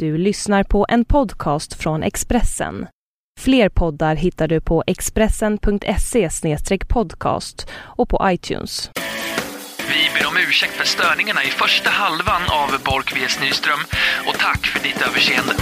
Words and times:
Du 0.00 0.18
lyssnar 0.18 0.64
på 0.64 0.86
en 0.88 1.04
podcast 1.04 1.74
från 1.74 2.02
Expressen. 2.02 2.86
Fler 3.40 3.68
poddar 3.68 4.14
hittar 4.14 4.48
du 4.48 4.60
på 4.60 4.84
expressen.se 4.86 6.28
podcast 6.88 7.70
och 7.72 8.08
på 8.08 8.20
iTunes. 8.24 8.90
Vi 9.76 10.20
ber 10.20 10.28
om 10.28 10.36
ursäkt 10.48 10.72
för 10.72 10.86
störningarna 10.86 11.44
i 11.44 11.46
första 11.46 11.90
halvan 11.90 12.42
av 12.48 12.84
Bork 12.84 13.16
vs 13.16 13.40
Nyström 13.40 13.78
och 14.28 14.34
tack 14.38 14.66
för 14.66 14.82
ditt 14.82 15.02
överseende. 15.02 15.54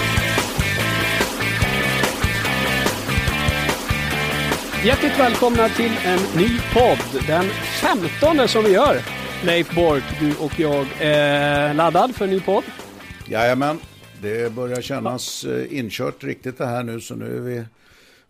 Hjärtligt 4.85 5.19
välkomna 5.19 5.69
till 5.69 5.93
en 6.05 6.21
ny 6.37 6.49
podd. 6.75 7.27
Den 7.27 7.45
femtonde 7.83 8.49
som 8.49 8.65
vi 8.65 8.71
gör. 8.73 8.97
Leif 9.45 9.75
Bork, 9.75 10.05
du 10.21 10.35
och 10.35 10.61
jag. 10.61 10.87
är 11.01 11.75
laddad 11.75 12.17
för 12.17 12.25
en 12.25 12.31
ny 12.31 12.41
podd? 12.41 12.65
Jajamän, 13.27 13.81
det 14.23 14.53
börjar 14.53 14.81
kännas 14.81 15.45
eh, 15.45 15.79
inkört 15.79 16.25
riktigt 16.25 16.59
det 16.59 16.67
här 16.67 16.83
nu 16.83 17.01
så 17.01 17.15
nu 17.15 17.37
är 17.37 17.41
vi 17.41 17.65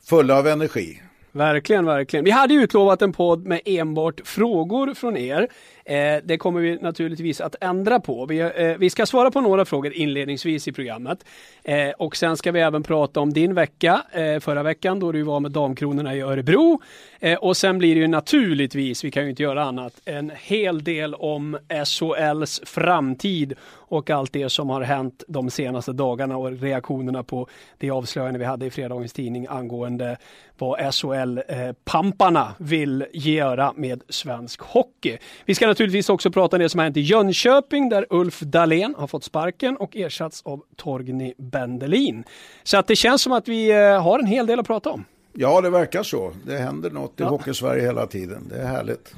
fulla 0.05 0.39
av 0.39 0.47
energi. 0.47 1.01
Verkligen, 1.33 1.87
verkligen. 1.87 2.25
Vi 2.25 2.31
hade 2.31 2.55
utlovat 2.55 3.03
en 3.03 3.13
podd 3.13 3.47
med 3.47 3.61
enbart 3.65 4.21
frågor 4.25 4.95
från 4.95 5.17
er. 5.17 5.49
Eh, 5.85 6.23
det 6.25 6.39
kommer 6.39 6.61
vi 6.61 6.77
naturligtvis 6.77 7.41
att 7.41 7.57
ändra 7.61 8.01
på. 8.01 8.27
Vi, 8.27 8.39
eh, 8.39 8.79
vi, 8.79 8.91
ska 8.91 9.07
svara 9.07 9.31
på 9.31 9.41
några 9.41 9.65
frågor 9.65 9.93
inledningsvis 9.93 10.69
i 10.69 10.73
programmet. 10.73 11.25
Eh, 11.65 11.91
och 11.91 12.17
sen 12.17 12.37
ska 12.37 12.53
vi 12.53 12.61
även 12.61 12.83
prata 12.83 13.21
om 13.21 13.33
din 13.33 13.55
vecka 13.55 14.03
eh, 14.13 14.41
förra 14.41 14.63
veckan 14.63 15.01
då 15.01 15.13
du 15.13 15.23
var 15.23 15.41
med 15.41 15.51
Damkronorna 15.51 16.15
i 16.15 16.21
Örebro. 16.21 16.81
Eh, 17.21 17.39
och 17.39 17.57
sen 17.57 17.79
blir 17.79 17.95
det 17.95 18.01
ju 18.01 18.09
naturligtvis, 18.09 19.05
vi 19.05 19.11
kan 19.11 19.23
ju 19.23 19.31
inte 19.31 19.43
göra 19.43 19.65
annat, 19.65 20.01
en 20.05 20.33
hel 20.43 20.85
del 20.85 21.15
om 21.15 21.59
SHLs 21.85 22.61
framtid 22.65 23.55
och 23.89 24.11
allt 24.11 24.33
det 24.33 24.49
som 24.49 24.71
har 24.71 24.83
hänt 24.83 25.25
de 25.29 25.51
senaste 25.51 25.93
dagarna 25.93 26.37
och 26.37 26.61
reaktionerna 26.61 27.23
på 27.23 27.49
det 27.79 27.91
avslöjande 27.91 28.39
vi 28.39 28.45
hade 28.45 28.67
i 28.67 28.71
fredagens 28.71 29.13
tidning 29.13 29.47
angående 29.51 30.17
vad 30.59 30.95
SHL-pamparna 30.95 32.49
vill 32.59 33.07
göra 33.13 33.73
med 33.77 34.03
svensk 34.09 34.61
hockey. 34.61 35.19
Vi 35.45 35.55
ska 35.55 35.67
naturligtvis 35.67 36.09
också 36.09 36.31
prata 36.31 36.57
om 36.57 36.63
det 36.63 36.69
som 36.69 36.79
har 36.79 36.85
hänt 36.85 36.97
i 36.97 37.01
Jönköping 37.01 37.89
där 37.89 38.07
Ulf 38.11 38.41
Dahlén 38.41 38.95
har 38.99 39.07
fått 39.07 39.25
sparken 39.25 39.77
och 39.77 39.97
ersatts 39.97 40.43
av 40.43 40.63
Torgny 40.77 41.35
Bendelin. 41.39 42.25
Så 42.63 42.79
att 42.79 42.87
det 42.87 42.97
känns 42.97 43.23
som 43.23 43.33
att 43.33 43.49
vi 43.49 43.71
eh, 43.71 44.03
har 44.03 44.19
en 44.19 44.27
hel 44.27 44.47
del 44.47 44.61
att 44.61 44.67
prata 44.67 44.91
om. 44.91 45.05
Ja, 45.41 45.61
det 45.61 45.71
verkar 45.71 46.03
så. 46.03 46.33
Det 46.47 46.57
händer 46.57 46.91
något 46.91 47.21
i 47.21 47.23
ja. 47.23 47.29
Hockeysverige 47.29 47.83
hela 47.83 48.07
tiden. 48.07 48.49
Det 48.49 48.57
är 48.57 48.67
härligt. 48.67 49.15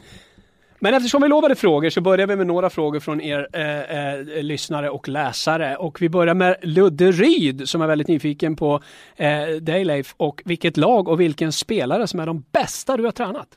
Men 0.78 0.94
eftersom 0.94 1.22
vi 1.22 1.28
lovade 1.28 1.54
frågor 1.54 1.90
så 1.90 2.00
börjar 2.00 2.26
vi 2.26 2.36
med 2.36 2.46
några 2.46 2.70
frågor 2.70 3.00
från 3.00 3.20
er 3.20 3.48
eh, 3.52 4.38
eh, 4.38 4.42
lyssnare 4.42 4.90
och 4.90 5.08
läsare. 5.08 5.76
Och 5.76 6.02
vi 6.02 6.08
börjar 6.08 6.34
med 6.34 6.56
Ludde 6.62 7.12
Ryd 7.12 7.68
som 7.68 7.82
är 7.82 7.86
väldigt 7.86 8.08
nyfiken 8.08 8.56
på 8.56 8.80
eh, 9.16 9.46
dig 9.60 9.84
Leif 9.84 10.14
och 10.16 10.42
vilket 10.44 10.76
lag 10.76 11.08
och 11.08 11.20
vilken 11.20 11.52
spelare 11.52 12.06
som 12.06 12.20
är 12.20 12.26
de 12.26 12.44
bästa 12.52 12.96
du 12.96 13.04
har 13.04 13.12
tränat. 13.12 13.48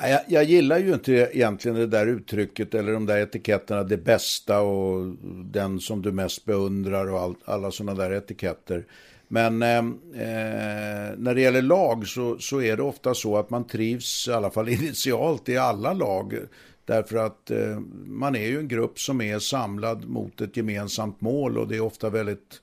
Jag, 0.00 0.20
jag, 0.26 0.44
gillar 0.44 0.78
ju 0.78 0.94
inte 0.94 1.12
egentligen 1.12 1.76
det 1.78 1.86
där 1.86 2.06
uttrycket 2.06 2.74
eller 2.74 2.92
de 2.92 3.06
där 3.06 3.18
etiketterna, 3.18 3.82
det 3.82 3.96
bästa 3.96 4.60
och 4.60 5.14
den 5.44 5.80
som 5.80 6.02
du 6.02 6.12
mest 6.12 6.44
beundrar 6.44 7.12
och 7.12 7.20
all, 7.20 7.34
alla 7.44 7.70
sådana 7.70 8.02
där 8.02 8.10
etiketter. 8.10 8.84
Men 9.28 9.62
ehm, 9.62 9.98
eh, 10.14 11.18
när 11.18 11.34
det 11.34 11.40
gäller 11.40 11.62
lag 11.62 12.06
så, 12.06 12.38
så 12.38 12.62
är 12.62 12.76
det 12.76 12.82
ofta 12.82 13.14
så 13.14 13.36
att 13.36 13.50
man 13.50 13.66
trivs, 13.66 14.28
i 14.28 14.32
alla 14.32 14.50
fall 14.50 14.68
initialt, 14.78 15.48
i 15.48 15.56
alla 15.56 15.92
lag. 15.92 16.38
Därför 16.84 17.16
att 17.16 17.50
eh, 17.50 17.78
man 18.06 18.36
är 18.36 18.46
ju 18.46 18.58
en 18.58 18.68
grupp 18.68 18.98
som 18.98 19.20
är 19.20 19.38
samlad 19.38 20.08
mot 20.08 20.40
ett 20.40 20.56
gemensamt 20.56 21.20
mål 21.20 21.58
och 21.58 21.68
det 21.68 21.76
är 21.76 21.80
ofta 21.80 22.10
väldigt 22.10 22.60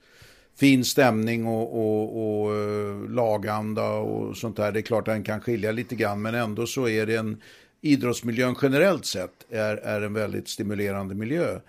fin 0.61 0.85
stämning 0.85 1.47
och, 1.47 1.73
och, 1.73 2.43
och 2.43 2.55
eh, 2.55 3.09
laganda 3.09 3.89
och 3.89 4.37
sånt 4.37 4.57
där. 4.57 4.71
Det 4.71 4.79
är 4.79 4.81
klart 4.81 5.07
att 5.07 5.13
den 5.13 5.23
kan 5.23 5.41
skilja 5.41 5.71
lite 5.71 5.95
grann 5.95 6.21
men 6.21 6.35
ändå 6.35 6.67
så 6.67 6.87
är 6.87 7.05
det 7.05 7.15
en 7.15 7.41
idrottsmiljön 7.81 8.55
generellt 8.61 9.05
sett 9.05 9.45
är, 9.49 9.77
är 9.77 10.01
en 10.01 10.13
väldigt 10.13 10.47
stimulerande 10.47 11.15
miljö. 11.15 11.59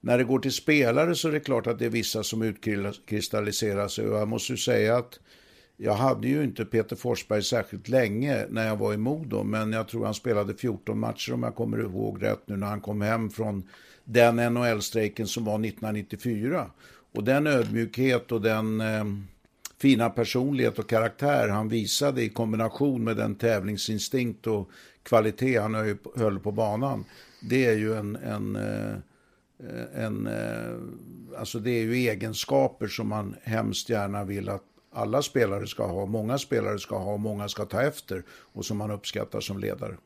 När 0.00 0.18
det 0.18 0.24
går 0.24 0.38
till 0.38 0.52
spelare 0.52 1.14
så 1.14 1.28
är 1.28 1.32
det 1.32 1.40
klart 1.40 1.66
att 1.66 1.78
det 1.78 1.86
är 1.86 1.90
vissa 1.90 2.22
som 2.22 2.42
utkristalliserar 2.42 3.88
sig 3.88 4.08
och 4.08 4.18
jag 4.18 4.28
måste 4.28 4.52
ju 4.52 4.56
säga 4.56 4.96
att 4.96 5.20
jag 5.76 5.94
hade 5.94 6.28
ju 6.28 6.44
inte 6.44 6.64
Peter 6.64 6.96
Forsberg 6.96 7.42
särskilt 7.42 7.88
länge 7.88 8.46
när 8.50 8.66
jag 8.66 8.76
var 8.76 8.94
i 8.94 8.96
Modo, 8.96 9.42
men 9.42 9.72
jag 9.72 9.88
tror 9.88 10.04
han 10.04 10.14
spelade 10.14 10.54
14 10.54 10.98
matcher 10.98 11.32
om 11.32 11.42
jag 11.42 11.54
kommer 11.54 11.80
ihåg 11.80 12.22
rätt 12.22 12.42
nu 12.46 12.56
när 12.56 12.66
han 12.66 12.80
kom 12.80 13.00
hem 13.00 13.30
från 13.30 13.68
den 14.04 14.36
NHL-strejken 14.36 15.26
som 15.26 15.44
var 15.44 15.54
1994. 15.54 16.70
Och 17.12 17.24
den 17.24 17.46
ödmjukhet 17.46 18.32
och 18.32 18.40
den 18.40 18.80
eh, 18.80 19.04
fina 19.78 20.10
personlighet 20.10 20.78
och 20.78 20.88
karaktär 20.88 21.48
han 21.48 21.68
visade 21.68 22.22
i 22.22 22.28
kombination 22.28 23.04
med 23.04 23.16
den 23.16 23.34
tävlingsinstinkt 23.34 24.46
och 24.46 24.70
kvalitet 25.02 25.58
han 25.58 25.98
höll 26.16 26.38
på 26.38 26.52
banan, 26.52 27.04
det 27.50 27.66
är 27.66 27.76
ju 27.76 27.94
en, 27.94 28.16
en 28.16 28.56
eh, 28.56 28.98
en, 29.94 30.26
eh, 30.26 31.38
alltså 31.38 31.58
det 31.58 31.70
är 31.70 31.82
ju 31.82 31.94
egenskaper 31.94 32.86
som 32.86 33.08
man 33.08 33.36
hemskt 33.42 33.88
gärna 33.88 34.24
vill 34.24 34.48
att 34.48 34.62
alla 34.92 35.22
spelare 35.22 35.66
ska 35.66 35.86
ha, 35.86 36.06
många 36.06 36.38
spelare 36.38 36.78
ska 36.78 36.98
ha 36.98 37.12
och 37.12 37.20
många 37.20 37.48
ska 37.48 37.64
ta 37.64 37.82
efter 37.82 38.24
och 38.30 38.64
som 38.64 38.78
man 38.78 38.90
uppskattar 38.90 39.40
som 39.40 39.58
ledare. 39.58 39.96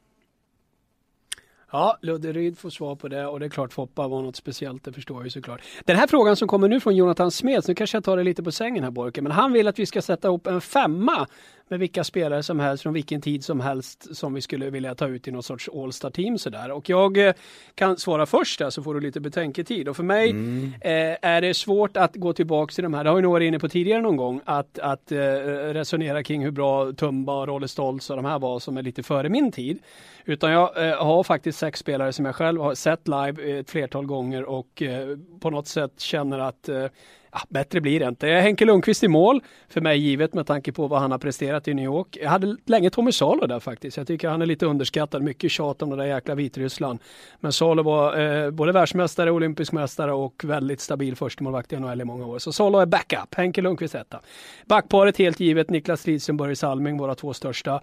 Ja, 1.75 1.99
Ludde 2.01 2.33
Ryd 2.33 2.59
får 2.59 2.71
svar 2.71 2.95
på 2.95 3.09
det 3.09 3.27
och 3.27 3.41
det 3.41 3.47
är 3.47 3.51
klart 3.51 3.73
Foppa 3.73 4.09
var 4.09 4.23
något 4.23 4.37
speciellt, 4.37 4.85
det 4.85 4.93
förstår 4.93 5.17
jag 5.17 5.25
ju 5.25 5.31
såklart. 5.31 5.61
Den 5.85 5.97
här 5.97 6.07
frågan 6.07 6.37
som 6.37 6.49
kommer 6.49 6.69
nu 6.69 6.81
från 6.81 6.97
Jonathan 6.97 7.31
Smeds, 7.31 7.69
nu 7.69 7.75
kanske 7.75 7.97
jag 7.97 8.05
tar 8.05 8.17
det 8.17 8.23
lite 8.23 8.43
på 8.43 8.53
sängen 8.53 8.85
här 8.85 8.91
Borken, 8.91 9.25
men 9.25 9.33
han 9.33 9.53
vill 9.53 9.69
att 9.69 9.79
vi 9.79 9.87
ska 9.87 10.03
sätta 10.03 10.29
ihop 10.29 10.47
en 10.47 10.61
femma 10.61 11.27
med 11.69 11.79
vilka 11.79 12.05
spelare 12.05 12.43
som 12.43 12.61
helst 12.61 12.83
från 12.83 12.93
vilken 12.93 13.21
tid 13.21 13.45
som 13.45 13.61
helst 13.61 14.17
som 14.17 14.35
vi 14.35 14.41
skulle 14.41 14.71
vilja 14.71 14.95
ta 14.95 15.07
ut 15.07 15.29
i 15.29 15.31
någon 15.31 15.43
sorts 15.43 15.69
All-star 15.69 16.11
team 16.11 16.39
sådär. 16.39 16.71
Och 16.71 16.89
jag 16.89 17.29
eh, 17.29 17.35
kan 17.75 17.97
svara 17.97 18.27
först 18.27 18.59
där 18.59 18.71
så 18.71 18.83
får 18.83 18.95
du 18.95 19.01
lite 19.01 19.21
betänketid. 19.21 19.89
Och 19.89 19.97
för 19.97 20.03
mig 20.03 20.31
mm. 20.31 20.73
eh, 20.81 21.17
är 21.23 21.41
det 21.41 21.55
svårt 21.55 21.97
att 21.97 22.17
gå 22.17 22.33
tillbaka 22.33 22.73
till 22.73 22.85
de 22.85 22.95
här, 22.95 23.05
det 23.05 23.11
har 23.11 23.17
vi 23.17 23.23
nog 23.23 23.33
varit 23.33 23.49
inne 23.49 23.59
på 23.59 23.69
tidigare 23.69 24.03
någon 24.03 24.17
gång, 24.17 24.41
att, 24.45 24.79
att 24.79 25.13
eh, 25.13 25.19
resonera 25.19 26.23
kring 26.23 26.45
hur 26.45 26.51
bra 26.51 26.93
Tumba, 26.93 27.47
Rolle 27.47 27.69
Stoltz 27.69 28.11
och 28.11 28.17
de 28.17 28.25
här 28.25 28.39
var 28.39 28.59
som 28.59 28.77
är 28.77 28.83
lite 28.83 29.03
före 29.03 29.29
min 29.29 29.53
tid. 29.53 29.79
Utan 30.25 30.53
jag 30.53 30.89
eh, 30.89 31.05
har 31.05 31.23
faktiskt 31.23 31.59
sex 31.59 31.81
spelare 31.81 32.13
som 32.13 32.25
jag 32.25 32.35
själv 32.35 32.61
har 32.61 32.75
sett 32.75 33.09
live 33.09 33.53
eh, 33.53 33.59
ett 33.59 33.71
flertal 33.71 34.07
gånger 34.07 34.45
och 34.45 34.83
eh, 34.83 35.19
på 35.41 35.51
något 35.51 35.67
sätt 35.67 36.01
känner 36.01 36.39
att 36.39 36.69
eh, 36.69 36.87
ja, 37.35 37.41
bättre 37.49 37.81
blir 37.81 38.01
det 38.01 38.09
inte. 38.09 38.27
Henke 38.27 38.65
Lundqvist 38.65 39.03
i 39.03 39.09
mål, 39.09 39.41
för 39.69 39.81
mig 39.81 39.99
givet 39.99 40.35
med 40.35 40.47
tanke 40.47 40.73
på 40.73 40.87
vad 40.87 41.01
han 41.01 41.11
har 41.11 41.19
presterat 41.19 41.69
i 41.69 41.75
New 41.75 41.85
York. 41.85 42.19
Jag 42.21 42.31
hade 42.31 42.57
länge 42.67 42.91
Tommy 42.91 43.13
Salo 43.13 43.47
där 43.47 43.61
faktiskt. 43.61 43.97
Jag 43.97 44.07
tycker 44.07 44.29
han 44.29 44.43
är 44.43 44.47
lite 44.47 44.67
underskattad. 44.67 45.23
Mycket 45.23 45.51
tjat 45.51 45.83
om 45.83 45.91
det 45.91 45.97
där 45.97 46.05
jäkla 46.05 46.35
Vitryssland. 46.35 46.99
Men 47.41 47.53
Salo 47.53 47.83
var 47.83 48.21
eh, 48.21 48.51
både 48.51 48.73
världsmästare, 48.73 49.31
olympisk 49.31 49.73
mästare 49.73 50.13
och 50.13 50.45
väldigt 50.45 50.81
stabil 50.81 51.17
förstemålvakt 51.17 51.73
i 51.73 51.77
NHL 51.77 52.01
i 52.01 52.05
många 52.05 52.27
år. 52.27 52.39
Så 52.39 52.53
Salo 52.53 52.79
är 52.79 52.87
backup. 52.87 53.35
Henke 53.35 53.63
Lundqvist 53.63 53.95
etta. 53.95 54.21
Backparet 54.67 55.19
helt 55.19 55.41
givet. 55.41 55.71
Niklas 55.71 56.07
Lidström, 56.07 56.37
Börje 56.37 56.57
Salming, 56.57 56.99
våra 56.99 57.15
två 57.15 57.33
största 57.33 57.81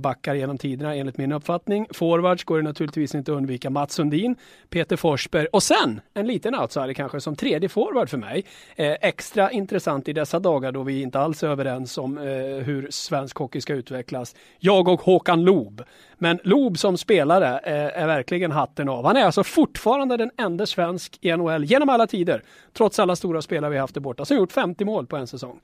backar 0.00 0.34
genom 0.34 0.58
tiderna 0.58 0.94
enligt 0.94 1.18
min 1.18 1.32
uppfattning. 1.32 1.86
Forwards 1.90 2.44
går 2.44 2.56
det 2.56 2.62
naturligtvis 2.62 3.14
inte 3.14 3.32
att 3.32 3.36
undvika. 3.36 3.70
Mats 3.70 3.94
Sundin, 3.94 4.36
Peter 4.70 4.96
Forsberg 4.96 5.46
och 5.46 5.62
sen 5.62 6.00
en 6.14 6.26
liten 6.26 6.54
outsider 6.54 6.92
kanske 6.92 7.20
som 7.20 7.36
tredje 7.36 7.68
forward 7.68 8.08
för 8.08 8.18
mig. 8.18 8.44
Eh, 8.76 8.96
extra 9.00 9.50
intressant 9.50 10.08
i 10.08 10.12
dessa 10.12 10.38
dagar 10.38 10.72
då 10.72 10.82
vi 10.82 11.02
inte 11.02 11.20
alls 11.20 11.42
är 11.42 11.48
överens 11.48 11.98
om 11.98 12.18
eh, 12.18 12.24
hur 12.64 12.86
svensk 12.90 13.36
hockey 13.36 13.60
ska 13.60 13.74
utvecklas. 13.74 14.34
Jag 14.58 14.88
och 14.88 15.00
Håkan 15.00 15.44
Loob. 15.44 15.82
Men 16.18 16.38
Loob 16.42 16.78
som 16.78 16.98
spelare 16.98 17.58
eh, 17.58 18.02
är 18.02 18.06
verkligen 18.06 18.52
hatten 18.52 18.88
av. 18.88 19.04
Han 19.04 19.16
är 19.16 19.24
alltså 19.24 19.44
fortfarande 19.44 20.16
den 20.16 20.30
enda 20.36 20.66
svensk 20.66 21.18
i 21.20 21.36
NHL 21.36 21.64
genom 21.64 21.88
alla 21.88 22.06
tider, 22.06 22.42
trots 22.72 22.98
alla 22.98 23.16
stora 23.16 23.42
spelare 23.42 23.70
vi 23.70 23.78
haft 23.78 23.94
där 23.94 24.00
borta, 24.00 24.24
som 24.24 24.36
gjort 24.36 24.52
50 24.52 24.84
mål 24.84 25.06
på 25.06 25.16
en 25.16 25.26
säsong. 25.26 25.60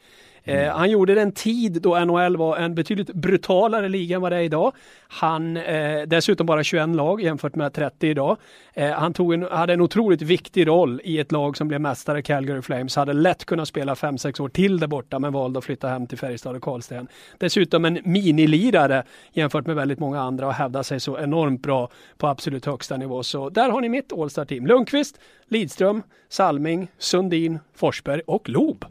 Mm. 0.46 0.74
han 0.74 0.90
gjorde 0.90 1.14
den 1.14 1.32
tid 1.32 1.82
då 1.82 1.98
NHL 1.98 2.36
var 2.36 2.56
en 2.56 2.74
betydligt 2.74 3.12
brutalare 3.12 3.88
liga 3.94 4.16
än 4.16 4.22
vad 4.22 4.32
det 4.32 4.36
är 4.36 4.42
idag. 4.42 4.72
Han, 5.08 5.56
eh, 5.56 6.02
dessutom 6.06 6.46
bara 6.46 6.64
21 6.64 6.96
lag 6.96 7.22
jämfört 7.22 7.54
med 7.54 7.72
30 7.72 8.08
idag. 8.08 8.36
Eh, 8.72 8.90
han 8.90 9.12
tog 9.12 9.34
en, 9.34 9.42
hade 9.42 9.72
en 9.72 9.80
otroligt 9.80 10.22
viktig 10.22 10.66
roll 10.66 11.00
i 11.04 11.18
ett 11.18 11.32
lag 11.32 11.56
som 11.56 11.68
blev 11.68 11.80
mästare, 11.80 12.22
Calgary 12.22 12.62
Flames. 12.62 12.96
Hade 12.96 13.12
lätt 13.12 13.44
kunnat 13.44 13.68
spela 13.68 13.94
5-6 13.94 14.40
år 14.40 14.48
till 14.48 14.78
där 14.80 14.86
borta 14.86 15.18
men 15.18 15.32
valde 15.32 15.58
att 15.58 15.64
flytta 15.64 15.88
hem 15.88 16.06
till 16.06 16.18
Färjestad 16.18 16.56
och 16.56 16.62
Karlsten. 16.62 17.08
Dessutom 17.38 17.84
en 17.84 17.98
minilirare 18.04 19.02
jämfört 19.32 19.66
med 19.66 19.76
väldigt 19.76 19.98
många 19.98 20.20
andra 20.20 20.46
och 20.46 20.54
hävdar 20.54 20.82
sig 20.82 21.00
så 21.00 21.18
enormt 21.18 21.62
bra 21.62 21.90
på 22.18 22.26
absolut 22.26 22.66
högsta 22.66 22.96
nivå. 22.96 23.22
Så 23.22 23.50
där 23.50 23.70
har 23.70 23.80
ni 23.80 23.88
mitt 23.88 24.12
All-star-team. 24.12 24.66
Lundqvist, 24.66 25.18
Lidström, 25.48 26.02
Salming, 26.28 26.88
Sundin, 26.98 27.58
Forsberg 27.74 28.20
och 28.26 28.48
Loob. 28.48 28.84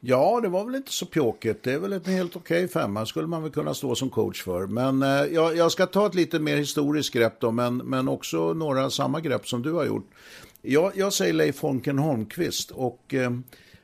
Ja, 0.00 0.40
det 0.40 0.48
var 0.48 0.64
väl 0.64 0.74
inte 0.74 0.92
så 0.92 1.06
pjåkigt. 1.06 1.62
Det 1.62 1.72
är 1.72 1.78
väl 1.78 1.92
en 1.92 2.04
helt 2.04 2.36
okej 2.36 2.64
okay 2.64 2.68
femma, 2.68 3.06
skulle 3.06 3.26
man 3.26 3.42
väl 3.42 3.52
kunna 3.52 3.74
stå 3.74 3.94
som 3.94 4.10
coach 4.10 4.42
för. 4.42 4.66
Men 4.66 5.02
eh, 5.02 5.08
jag, 5.08 5.56
jag, 5.56 5.72
ska 5.72 5.86
ta 5.86 6.06
ett 6.06 6.14
lite 6.14 6.38
mer 6.38 6.56
historiskt 6.56 7.14
grepp 7.14 7.40
då, 7.40 7.50
men, 7.50 7.76
men 7.76 8.08
också 8.08 8.54
några 8.54 8.90
samma 8.90 9.20
grepp 9.20 9.48
som 9.48 9.62
du 9.62 9.72
har 9.72 9.86
gjort. 9.86 10.10
jag, 10.62 10.92
jag 10.96 11.12
säger 11.12 11.32
Leif 11.32 11.60
Holmken 11.60 11.98
Holmqvist 11.98 12.70
och 12.70 13.14
eh, 13.14 13.30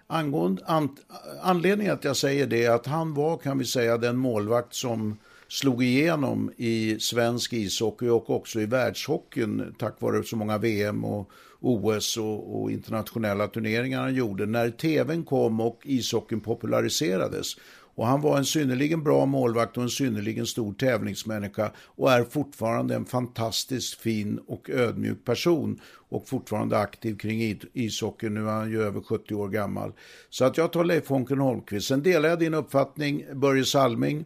angående, 0.06 0.62
an, 0.66 0.96
anledningen 1.42 1.94
att 1.94 2.04
jag 2.04 2.16
säger 2.16 2.46
det 2.46 2.64
är 2.64 2.70
att 2.70 2.86
han 2.86 3.14
var, 3.14 3.36
kan 3.36 3.58
vi 3.58 3.64
säga, 3.64 3.98
den 3.98 4.16
målvakt 4.16 4.74
som 4.74 5.16
slog 5.48 5.84
igenom 5.84 6.50
i 6.56 6.96
svensk 7.00 7.52
ishockey 7.52 8.08
och 8.08 8.30
också 8.30 8.60
i 8.60 8.66
världshockeyn 8.66 9.74
tack 9.78 10.00
vare 10.00 10.24
så 10.24 10.36
många 10.36 10.58
VM 10.58 11.04
och 11.04 11.30
OS 11.64 12.16
och, 12.16 12.62
och 12.62 12.70
internationella 12.70 13.48
turneringar 13.48 14.00
han 14.00 14.14
gjorde 14.14 14.46
när 14.46 14.70
tvn 14.70 15.24
kom 15.24 15.60
och 15.60 15.80
ishockeyn 15.84 16.40
populariserades. 16.40 17.56
Och 17.96 18.06
han 18.06 18.20
var 18.20 18.38
en 18.38 18.44
synnerligen 18.44 19.02
bra 19.02 19.26
målvakt 19.26 19.76
och 19.76 19.82
en 19.82 19.88
synnerligen 19.88 20.46
stor 20.46 20.72
tävlingsmänniska 20.72 21.72
och 21.78 22.12
är 22.12 22.24
fortfarande 22.24 22.94
en 22.94 23.04
fantastiskt 23.04 24.00
fin 24.00 24.38
och 24.46 24.70
ödmjuk 24.70 25.24
person 25.24 25.80
och 26.08 26.28
fortfarande 26.28 26.78
aktiv 26.78 27.16
kring 27.16 27.60
ishockey. 27.72 28.28
Nu 28.28 28.40
är 28.40 28.52
han 28.52 28.70
ju 28.70 28.82
över 28.82 29.00
70 29.00 29.34
år 29.34 29.48
gammal. 29.48 29.92
Så 30.30 30.44
att 30.44 30.56
jag 30.56 30.72
tar 30.72 30.84
Leif 30.84 31.08
Honken 31.08 31.38
Holmqvist. 31.38 31.88
Sen 31.88 32.02
delar 32.02 32.28
jag 32.28 32.38
din 32.38 32.54
uppfattning, 32.54 33.24
Börje 33.34 33.64
Salming, 33.64 34.24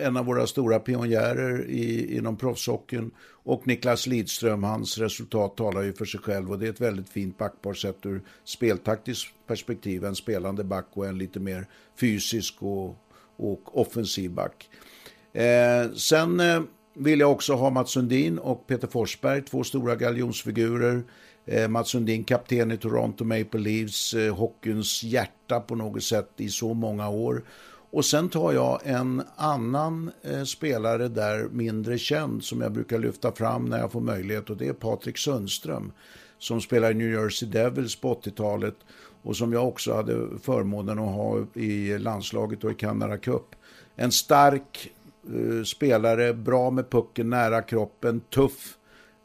en 0.00 0.16
av 0.16 0.26
våra 0.26 0.46
stora 0.46 0.78
pionjärer 0.78 1.66
i, 1.68 2.16
inom 2.16 2.36
proffshockeyn 2.36 3.10
och 3.44 3.66
Niklas 3.66 4.06
Lidström, 4.06 4.62
hans 4.62 4.98
resultat 4.98 5.56
talar 5.56 5.82
ju 5.82 5.92
för 5.92 6.04
sig 6.04 6.20
själv 6.20 6.50
och 6.50 6.58
det 6.58 6.66
är 6.66 6.70
ett 6.70 6.80
väldigt 6.80 7.08
fint 7.08 7.38
backpar 7.38 7.74
sett 7.74 8.06
ur 8.06 8.22
speltaktiskt 8.44 9.26
perspektiv. 9.46 10.04
En 10.04 10.16
spelande 10.16 10.64
back 10.64 10.86
och 10.92 11.06
en 11.06 11.18
lite 11.18 11.40
mer 11.40 11.66
fysisk 12.00 12.54
och, 12.58 12.96
och 13.36 13.80
offensiv 13.80 14.30
back. 14.30 14.68
Eh, 15.32 15.92
sen 15.94 16.40
eh, 16.40 16.62
vill 16.94 17.20
jag 17.20 17.32
också 17.32 17.54
ha 17.54 17.70
Mats 17.70 17.90
Sundin 17.90 18.38
och 18.38 18.66
Peter 18.66 18.88
Forsberg, 18.88 19.42
två 19.42 19.64
stora 19.64 19.96
galjonsfigurer. 19.96 21.02
Eh, 21.46 21.68
Mats 21.68 21.88
Sundin, 21.88 22.24
kapten 22.24 22.72
i 22.72 22.76
Toronto 22.76 23.24
Maple 23.24 23.60
Leafs, 23.60 24.14
eh, 24.14 24.34
hockeyns 24.34 25.02
hjärta 25.02 25.60
på 25.60 25.74
något 25.74 26.02
sätt 26.02 26.30
i 26.36 26.48
så 26.48 26.74
många 26.74 27.08
år. 27.08 27.44
Och 27.94 28.04
sen 28.04 28.28
tar 28.28 28.52
jag 28.52 28.80
en 28.84 29.22
annan 29.36 30.10
eh, 30.22 30.42
spelare 30.42 31.08
där, 31.08 31.48
mindre 31.48 31.98
känd, 31.98 32.44
som 32.44 32.60
jag 32.60 32.72
brukar 32.72 32.98
lyfta 32.98 33.32
fram 33.32 33.64
när 33.64 33.78
jag 33.78 33.92
får 33.92 34.00
möjlighet 34.00 34.50
och 34.50 34.56
det 34.56 34.68
är 34.68 34.72
Patrik 34.72 35.18
Sundström 35.18 35.92
som 36.38 36.60
spelar 36.60 36.90
i 36.90 36.94
New 36.94 37.12
Jersey 37.12 37.48
Devils 37.48 37.96
på 37.96 38.14
80-talet 38.14 38.74
och 39.22 39.36
som 39.36 39.52
jag 39.52 39.68
också 39.68 39.94
hade 39.94 40.28
förmånen 40.42 40.98
att 40.98 41.14
ha 41.14 41.46
i 41.54 41.98
landslaget 41.98 42.64
och 42.64 42.70
i 42.70 42.74
Canada 42.74 43.18
Cup. 43.18 43.54
En 43.96 44.12
stark 44.12 44.92
eh, 45.26 45.64
spelare, 45.64 46.34
bra 46.34 46.70
med 46.70 46.90
pucken 46.90 47.30
nära 47.30 47.62
kroppen, 47.62 48.20
tuff 48.20 48.76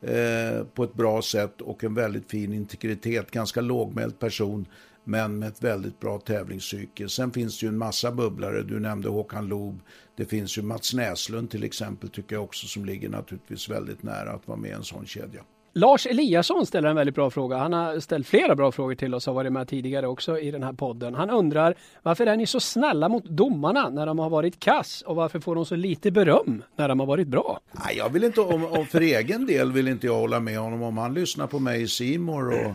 eh, 0.01 0.63
på 0.73 0.83
ett 0.83 0.93
bra 0.93 1.21
sätt 1.21 1.61
och 1.61 1.83
en 1.83 1.93
väldigt 1.93 2.31
fin 2.31 2.53
integritet, 2.53 3.31
ganska 3.31 3.61
lågmäld 3.61 4.19
person 4.19 4.65
men 5.09 5.39
med 5.39 5.49
ett 5.49 5.63
väldigt 5.63 5.99
bra 5.99 6.19
tävlingspsyke. 6.19 7.09
Sen 7.09 7.31
finns 7.31 7.59
det 7.59 7.65
ju 7.65 7.67
en 7.67 7.77
massa 7.77 8.11
bubblare. 8.11 8.63
Du 8.63 8.79
nämnde 8.79 9.09
Håkan 9.09 9.47
Loob. 9.47 9.79
Det 10.15 10.25
finns 10.25 10.57
ju 10.57 10.61
Mats 10.61 10.93
Näslund 10.93 11.49
till 11.49 11.63
exempel 11.63 12.09
tycker 12.09 12.35
jag 12.35 12.43
också 12.43 12.67
som 12.67 12.85
ligger 12.85 13.09
naturligtvis 13.09 13.69
väldigt 13.69 14.03
nära 14.03 14.31
att 14.31 14.47
vara 14.47 14.57
med 14.57 14.69
i 14.69 14.73
en 14.73 14.83
sån 14.83 15.05
kedja. 15.05 15.41
Lars 15.73 16.07
Eliasson 16.07 16.65
ställer 16.65 16.89
en 16.89 16.95
väldigt 16.95 17.15
bra 17.15 17.29
fråga. 17.29 17.57
Han 17.57 17.73
har 17.73 17.99
ställt 17.99 18.27
flera 18.27 18.55
bra 18.55 18.71
frågor 18.71 18.95
till 18.95 19.15
oss 19.15 19.27
och 19.27 19.35
varit 19.35 19.51
med 19.51 19.67
tidigare 19.67 20.07
också 20.07 20.39
i 20.39 20.51
den 20.51 20.63
här 20.63 20.73
podden. 20.73 21.15
Han 21.15 21.29
undrar 21.29 21.75
varför 22.03 22.27
är 22.27 22.37
ni 22.37 22.45
så 22.45 22.59
snälla 22.59 23.09
mot 23.09 23.25
domarna 23.25 23.89
när 23.89 24.05
de 24.05 24.19
har 24.19 24.29
varit 24.29 24.59
kass 24.59 25.01
och 25.01 25.15
varför 25.15 25.39
får 25.39 25.55
de 25.55 25.65
så 25.65 25.75
lite 25.75 26.11
beröm 26.11 26.63
när 26.75 26.87
de 26.87 26.99
har 26.99 27.07
varit 27.07 27.27
bra? 27.27 27.59
Nej, 27.71 27.97
jag 27.97 28.09
vill 28.09 28.23
inte, 28.23 28.41
om, 28.41 28.65
om 28.65 28.85
för 28.85 29.01
egen 29.01 29.45
del 29.45 29.71
vill 29.71 29.87
inte 29.87 30.07
jag 30.07 30.15
hålla 30.15 30.39
med 30.39 30.59
honom 30.59 30.83
om 30.83 30.97
han 30.97 31.13
lyssnar 31.13 31.47
på 31.47 31.59
mig 31.59 31.81
i 31.81 31.87
Simor 31.87 32.47
och 32.49 32.73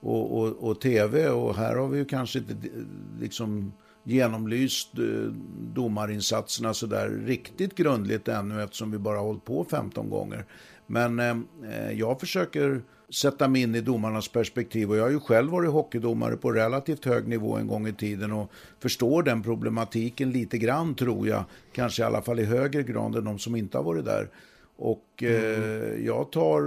och, 0.00 0.38
och, 0.38 0.70
och 0.70 0.80
tv. 0.80 1.28
Och 1.28 1.56
här 1.56 1.76
har 1.76 1.88
vi 1.88 1.98
ju 1.98 2.04
kanske 2.04 2.38
inte 2.38 2.52
eh, 2.52 2.82
liksom 3.20 3.72
genomlyst 4.06 4.98
eh, 4.98 5.32
domarinsatserna 5.74 6.74
så 6.74 6.86
där 6.86 7.08
riktigt 7.08 7.74
grundligt 7.74 8.28
ännu 8.28 8.62
eftersom 8.62 8.90
vi 8.90 8.98
bara 8.98 9.16
har 9.16 9.24
hållit 9.24 9.44
på 9.44 9.64
15 9.64 10.10
gånger. 10.10 10.44
Men 10.86 11.18
eh, 11.20 11.36
eh, 11.70 11.90
jag 11.92 12.20
försöker 12.20 12.82
sätta 13.10 13.48
mig 13.48 13.62
in 13.62 13.74
i 13.74 13.80
domarnas 13.80 14.28
perspektiv 14.28 14.90
och 14.90 14.96
jag 14.96 15.02
har 15.02 15.10
ju 15.10 15.20
själv 15.20 15.50
varit 15.50 15.70
hockeydomare 15.70 16.36
på 16.36 16.52
relativt 16.52 17.04
hög 17.04 17.28
nivå 17.28 17.56
en 17.56 17.66
gång 17.66 17.88
i 17.88 17.92
tiden 17.92 18.32
och 18.32 18.50
förstår 18.80 19.22
den 19.22 19.42
problematiken 19.42 20.30
lite 20.30 20.58
grann 20.58 20.94
tror 20.94 21.28
jag, 21.28 21.44
kanske 21.72 22.02
i 22.02 22.04
alla 22.04 22.22
fall 22.22 22.40
i 22.40 22.44
högre 22.44 22.82
grad 22.82 23.16
än 23.16 23.24
de 23.24 23.38
som 23.38 23.56
inte 23.56 23.78
har 23.78 23.84
varit 23.84 24.04
där. 24.04 24.28
Och 24.76 25.22
mm. 25.22 25.34
eh, 25.34 26.06
jag 26.06 26.32
tar 26.32 26.62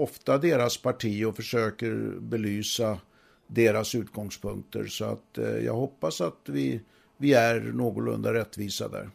ofta 0.00 0.38
deras 0.38 0.76
parti 0.78 1.24
och 1.24 1.36
försöker 1.36 2.20
belysa 2.20 2.98
deras 3.46 3.94
utgångspunkter. 3.94 4.84
Så 4.84 5.04
att 5.04 5.38
eh, 5.38 5.44
jag 5.44 5.74
hoppas 5.74 6.20
att 6.20 6.40
vi, 6.44 6.80
vi 7.16 7.34
är 7.34 7.60
någorlunda 7.60 8.34
rättvisa 8.34 8.88
där. 8.88 9.10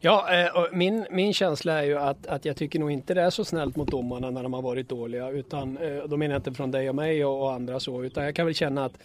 Ja, 0.00 0.34
eh, 0.34 0.72
min, 0.72 1.06
min 1.10 1.34
känsla 1.34 1.72
är 1.72 1.82
ju 1.82 1.98
att, 1.98 2.26
att 2.26 2.44
jag 2.44 2.56
tycker 2.56 2.78
nog 2.78 2.90
inte 2.90 3.14
det 3.14 3.22
är 3.22 3.30
så 3.30 3.44
snällt 3.44 3.76
mot 3.76 3.90
domarna 3.90 4.30
när 4.30 4.42
de 4.42 4.52
har 4.52 4.62
varit 4.62 4.88
dåliga. 4.88 5.30
Utan, 5.30 5.78
då 6.06 6.16
menar 6.16 6.34
jag 6.34 6.38
inte 6.38 6.52
från 6.52 6.70
dig 6.70 6.88
och 6.88 6.94
mig 6.94 7.24
och, 7.24 7.42
och 7.42 7.52
andra 7.52 7.80
så, 7.80 8.04
utan 8.04 8.24
jag 8.24 8.34
kan 8.34 8.46
väl 8.46 8.54
känna 8.54 8.84
att 8.84 8.98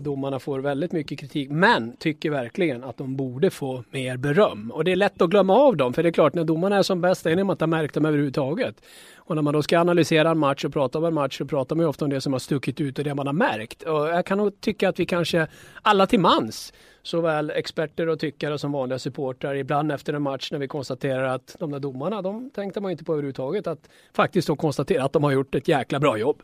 domarna 0.00 0.38
får 0.38 0.58
väldigt 0.58 0.92
mycket 0.92 1.18
kritik, 1.18 1.50
men 1.50 1.96
tycker 1.96 2.30
verkligen 2.30 2.84
att 2.84 2.96
de 2.96 3.16
borde 3.16 3.50
få 3.50 3.84
mer 3.90 4.16
beröm. 4.16 4.70
Och 4.70 4.84
det 4.84 4.92
är 4.92 4.96
lätt 4.96 5.22
att 5.22 5.30
glömma 5.30 5.54
av 5.54 5.76
dem, 5.76 5.92
för 5.92 6.02
det 6.02 6.08
är 6.08 6.12
klart 6.12 6.34
när 6.34 6.44
domarna 6.44 6.76
är 6.76 6.82
som 6.82 7.00
bäst 7.00 7.26
är 7.26 7.36
det 7.36 7.44
man 7.44 7.54
inte 7.54 7.64
har 7.64 7.68
märkt 7.68 7.94
dem 7.94 8.04
överhuvudtaget. 8.04 8.82
Och 9.16 9.34
när 9.34 9.42
man 9.42 9.54
då 9.54 9.62
ska 9.62 9.78
analysera 9.78 10.30
en 10.30 10.38
match 10.38 10.64
och 10.64 10.72
prata 10.72 10.98
om 10.98 11.04
en 11.04 11.14
match 11.14 11.38
så 11.38 11.44
pratar 11.44 11.76
man 11.76 11.84
ju 11.84 11.88
ofta 11.88 12.04
om 12.04 12.10
det 12.10 12.20
som 12.20 12.32
har 12.32 12.40
stuckit 12.40 12.80
ut 12.80 12.98
och 12.98 13.04
det 13.04 13.14
man 13.14 13.26
har 13.26 13.34
märkt. 13.34 13.82
Och 13.82 14.08
jag 14.08 14.26
kan 14.26 14.38
nog 14.38 14.60
tycka 14.60 14.88
att 14.88 15.00
vi 15.00 15.06
kanske 15.06 15.46
alla 15.82 16.06
till 16.06 16.20
mans 16.20 16.72
såväl 17.02 17.50
experter 17.50 18.08
och 18.08 18.18
tyckare 18.18 18.58
som 18.58 18.72
vanliga 18.72 18.98
supportrar 18.98 19.54
ibland 19.54 19.92
efter 19.92 20.12
en 20.12 20.22
match 20.22 20.52
när 20.52 20.58
vi 20.58 20.68
konstaterar 20.68 21.24
att 21.24 21.56
de 21.58 21.70
där 21.70 21.80
domarna, 21.80 22.22
de 22.22 22.50
tänkte 22.50 22.80
man 22.80 22.90
inte 22.90 23.04
på 23.04 23.12
överhuvudtaget 23.12 23.66
att 23.66 23.88
faktiskt 24.12 24.48
då 24.48 24.56
konstatera 24.56 25.04
att 25.04 25.12
de 25.12 25.24
har 25.24 25.30
gjort 25.30 25.54
ett 25.54 25.68
jäkla 25.68 26.00
bra 26.00 26.18
jobb. 26.18 26.42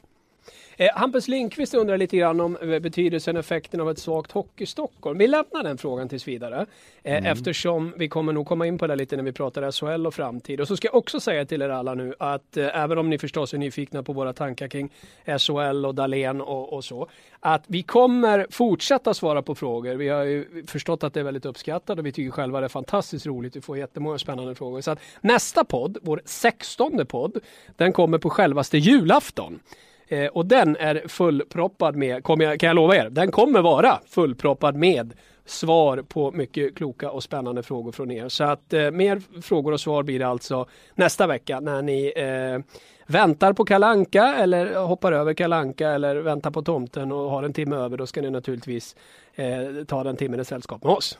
Eh, 0.76 0.88
Hampus 0.94 1.28
Lindqvist 1.28 1.74
undrar 1.74 1.98
lite 1.98 2.16
grann 2.16 2.40
om 2.40 2.56
eh, 2.56 2.78
betydelsen 2.78 3.36
och 3.36 3.40
effekten 3.40 3.80
av 3.80 3.90
ett 3.90 3.98
svagt 3.98 4.32
Hockey-Stockholm. 4.32 5.18
Vi 5.18 5.26
lämnar 5.26 5.62
den 5.62 5.78
frågan 5.78 6.08
tills 6.08 6.28
vidare 6.28 6.66
eh, 7.02 7.16
mm. 7.16 7.32
eftersom 7.32 7.94
vi 7.96 8.08
kommer 8.08 8.32
nog 8.32 8.46
komma 8.46 8.66
in 8.66 8.78
på 8.78 8.86
det 8.86 8.96
lite 8.96 9.16
när 9.16 9.22
vi 9.22 9.32
pratar 9.32 9.70
SHL 9.70 10.06
och 10.06 10.14
framtid. 10.14 10.60
Och 10.60 10.68
så 10.68 10.76
ska 10.76 10.88
jag 10.88 10.94
också 10.94 11.20
säga 11.20 11.44
till 11.44 11.62
er 11.62 11.68
alla 11.68 11.94
nu 11.94 12.14
att 12.18 12.56
eh, 12.56 12.82
även 12.82 12.98
om 12.98 13.10
ni 13.10 13.18
förstås 13.18 13.54
är 13.54 13.58
nyfikna 13.58 14.02
på 14.02 14.12
våra 14.12 14.32
tankar 14.32 14.68
kring 14.68 14.92
SHL 15.38 15.86
och 15.86 15.94
Dalen 15.94 16.40
och, 16.40 16.72
och, 16.72 16.84
så, 16.84 17.08
att 17.40 17.64
vi 17.66 17.82
kommer 17.82 18.46
fortsätta 18.50 19.14
svara 19.14 19.42
på 19.42 19.54
frågor. 19.54 19.94
Vi 19.94 20.08
har 20.08 20.24
ju 20.24 20.64
förstått 20.66 21.04
att 21.04 21.14
det 21.14 21.20
är 21.20 21.24
väldigt 21.24 21.46
uppskattat 21.46 21.98
och 21.98 22.06
vi 22.06 22.12
tycker 22.12 22.30
själva 22.30 22.60
det 22.60 22.66
är 22.66 22.68
fantastiskt 22.68 23.26
roligt. 23.26 23.56
Vi 23.56 23.60
får 23.60 23.78
jättemånga 23.78 24.18
spännande 24.18 24.54
frågor. 24.54 24.80
Så 24.80 24.90
att 24.90 24.98
nästa 25.20 25.64
podd, 25.64 25.98
vår 26.02 26.22
sextonde 26.24 27.04
podd, 27.04 27.38
den 27.76 27.92
kommer 27.92 28.18
på 28.18 28.30
självaste 28.30 28.78
julafton. 28.78 29.60
Eh, 30.08 30.26
och 30.26 30.46
den 30.46 30.76
är 30.76 31.08
fullproppad 31.08 31.96
med, 31.96 32.22
jag, 32.26 32.60
kan 32.60 32.66
jag 32.66 32.76
lova 32.76 32.96
er, 32.96 33.10
den 33.10 33.30
kommer 33.30 33.62
vara 33.62 34.00
fullproppad 34.06 34.76
med 34.76 35.14
svar 35.46 36.02
på 36.08 36.32
mycket 36.32 36.76
kloka 36.76 37.10
och 37.10 37.22
spännande 37.22 37.62
frågor 37.62 37.92
från 37.92 38.10
er. 38.10 38.28
Så 38.28 38.44
att 38.44 38.72
eh, 38.72 38.90
mer 38.90 39.40
frågor 39.42 39.72
och 39.72 39.80
svar 39.80 40.02
blir 40.02 40.18
det 40.18 40.26
alltså 40.26 40.66
nästa 40.94 41.26
vecka 41.26 41.60
när 41.60 41.82
ni 41.82 42.12
eh, 42.16 42.76
väntar 43.06 43.52
på 43.52 43.64
kalanka 43.64 44.34
eller 44.34 44.74
hoppar 44.74 45.12
över 45.12 45.34
kalanka 45.34 45.90
eller 45.90 46.16
väntar 46.16 46.50
på 46.50 46.62
tomten 46.62 47.12
och 47.12 47.30
har 47.30 47.42
en 47.42 47.52
timme 47.52 47.76
över. 47.76 47.96
Då 47.96 48.06
ska 48.06 48.22
ni 48.22 48.30
naturligtvis 48.30 48.96
eh, 49.34 49.84
ta 49.86 50.04
den 50.04 50.16
timmen 50.16 50.40
i 50.40 50.44
sällskap 50.44 50.84
med 50.84 50.92
oss. 50.92 51.18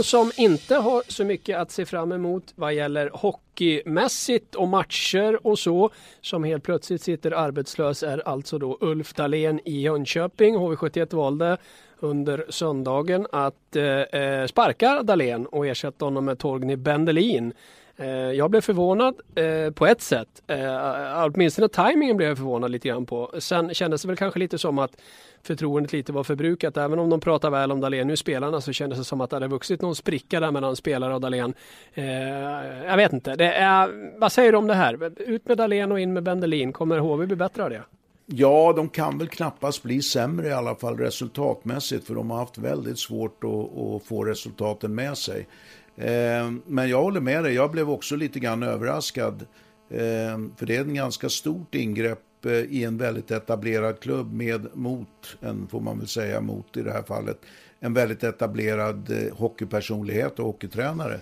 Den 0.00 0.04
som 0.04 0.32
inte 0.36 0.74
har 0.74 1.02
så 1.08 1.24
mycket 1.24 1.58
att 1.58 1.70
se 1.70 1.86
fram 1.86 2.12
emot 2.12 2.52
vad 2.54 2.74
gäller 2.74 3.10
hockeymässigt 3.12 4.54
och 4.54 4.68
matcher 4.68 5.46
och 5.46 5.58
så 5.58 5.90
som 6.20 6.44
helt 6.44 6.62
plötsligt 6.62 7.02
sitter 7.02 7.30
arbetslös 7.30 8.02
är 8.02 8.28
alltså 8.28 8.58
då 8.58 8.78
Ulf 8.80 9.14
Dahlén 9.14 9.60
i 9.64 9.80
Jönköping. 9.80 10.56
HV71 10.56 11.14
valde 11.14 11.56
under 11.98 12.44
söndagen 12.48 13.26
att 13.32 13.76
eh, 13.76 13.84
eh, 13.84 14.46
sparka 14.46 15.02
Dahlén 15.02 15.46
och 15.46 15.66
ersätta 15.66 16.04
honom 16.04 16.24
med 16.24 16.38
Torgny 16.38 16.76
Bendelin. 16.76 17.52
Eh, 18.00 18.08
jag 18.08 18.50
blev 18.50 18.60
förvånad 18.60 19.14
eh, 19.34 19.70
på 19.70 19.86
ett 19.86 20.00
sätt. 20.00 20.42
Eh, 20.46 21.24
åtminstone 21.24 21.68
tajmingen 21.68 22.16
blev 22.16 22.28
jag 22.28 22.38
förvånad 22.38 22.70
lite 22.70 22.88
grann 22.88 23.06
på. 23.06 23.32
Sen 23.38 23.74
kändes 23.74 24.02
det 24.02 24.08
väl 24.08 24.16
kanske 24.16 24.38
lite 24.38 24.58
som 24.58 24.78
att 24.78 24.90
förtroendet 25.42 25.92
lite 25.92 26.12
var 26.12 26.24
förbrukat. 26.24 26.76
Även 26.76 26.98
om 26.98 27.10
de 27.10 27.20
pratar 27.20 27.50
väl 27.50 27.72
om 27.72 27.80
Dahlén 27.80 28.06
nu 28.06 28.16
spelarna 28.16 28.60
så 28.60 28.72
kändes 28.72 28.98
det 28.98 29.04
som 29.04 29.20
att 29.20 29.30
det 29.30 29.36
hade 29.36 29.48
vuxit 29.48 29.82
någon 29.82 29.96
spricka 29.96 30.40
där 30.40 30.50
mellan 30.50 30.76
spelare 30.76 31.14
och 31.14 31.20
Dahlén. 31.20 31.54
Eh, 31.94 32.04
jag 32.86 32.96
vet 32.96 33.12
inte. 33.12 33.36
Det 33.36 33.52
är, 33.52 34.18
vad 34.20 34.32
säger 34.32 34.52
du 34.52 34.58
om 34.58 34.66
det 34.66 34.74
här? 34.74 35.12
Ut 35.16 35.48
med 35.48 35.58
Dahlén 35.58 35.92
och 35.92 36.00
in 36.00 36.12
med 36.12 36.22
Bendelin. 36.22 36.72
Kommer 36.72 36.98
HV 36.98 37.26
bli 37.26 37.36
bättre 37.36 37.64
av 37.64 37.70
det? 37.70 37.82
Ja, 38.32 38.72
de 38.76 38.88
kan 38.88 39.18
väl 39.18 39.28
knappast 39.28 39.82
bli 39.82 40.02
sämre 40.02 40.48
i 40.48 40.52
alla 40.52 40.74
fall 40.74 40.96
resultatmässigt 40.96 42.06
för 42.06 42.14
de 42.14 42.30
har 42.30 42.38
haft 42.38 42.58
väldigt 42.58 42.98
svårt 42.98 43.44
att, 43.44 43.78
att 43.78 44.02
få 44.02 44.24
resultaten 44.24 44.94
med 44.94 45.18
sig. 45.18 45.46
Eh, 46.00 46.50
men 46.66 46.88
jag 46.88 47.02
håller 47.02 47.20
med 47.20 47.44
dig, 47.44 47.54
jag 47.54 47.70
blev 47.70 47.90
också 47.90 48.16
lite 48.16 48.40
grann 48.40 48.62
överraskad. 48.62 49.46
Eh, 49.90 50.38
för 50.56 50.66
det 50.66 50.76
är 50.76 50.80
en 50.80 50.94
ganska 50.94 51.28
stort 51.28 51.74
ingrepp 51.74 52.46
eh, 52.46 52.52
i 52.52 52.84
en 52.84 52.98
väldigt 52.98 53.30
etablerad 53.30 54.00
klubb 54.00 54.32
med 54.32 54.66
mot, 54.74 55.36
en 55.40 55.66
får 55.68 55.80
man 55.80 55.98
väl 55.98 56.08
säga 56.08 56.40
mot 56.40 56.76
i 56.76 56.82
det 56.82 56.92
här 56.92 57.02
fallet, 57.02 57.38
en 57.80 57.94
väldigt 57.94 58.24
etablerad 58.24 59.12
hockeypersonlighet 59.32 60.38
och 60.38 60.46
hockeytränare 60.46 61.20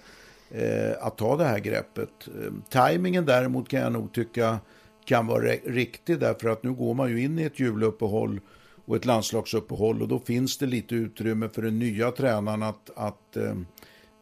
att 1.01 1.19
ta 1.19 1.37
det 1.37 1.45
här 1.45 1.59
greppet. 1.59 2.29
Timingen 2.69 3.25
däremot 3.25 3.69
kan 3.69 3.81
jag 3.81 3.93
nog 3.93 4.13
tycka 4.13 4.59
kan 5.05 5.27
vara 5.27 5.43
riktig 5.67 6.19
därför 6.19 6.49
att 6.49 6.63
nu 6.63 6.73
går 6.73 6.95
man 6.95 7.11
ju 7.11 7.23
in 7.23 7.39
i 7.39 7.43
ett 7.43 7.61
juluppehåll 7.61 8.41
och 8.85 8.97
ett 8.97 9.05
landslagsuppehåll 9.05 10.03
och 10.03 10.09
då 10.09 10.19
finns 10.19 10.59
det 10.59 10.67
lite 10.67 10.95
utrymme 10.95 11.49
för 11.49 11.63
den 11.63 11.79
nya 11.79 12.11
tränaren 12.11 12.63
att, 12.63 12.91
att 12.97 13.37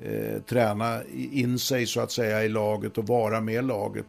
eh, 0.00 0.42
träna 0.42 1.00
in 1.32 1.58
sig 1.58 1.86
så 1.86 2.00
att 2.00 2.10
säga 2.10 2.44
i 2.44 2.48
laget 2.48 2.98
och 2.98 3.06
vara 3.06 3.40
med 3.40 3.64
laget. 3.64 4.06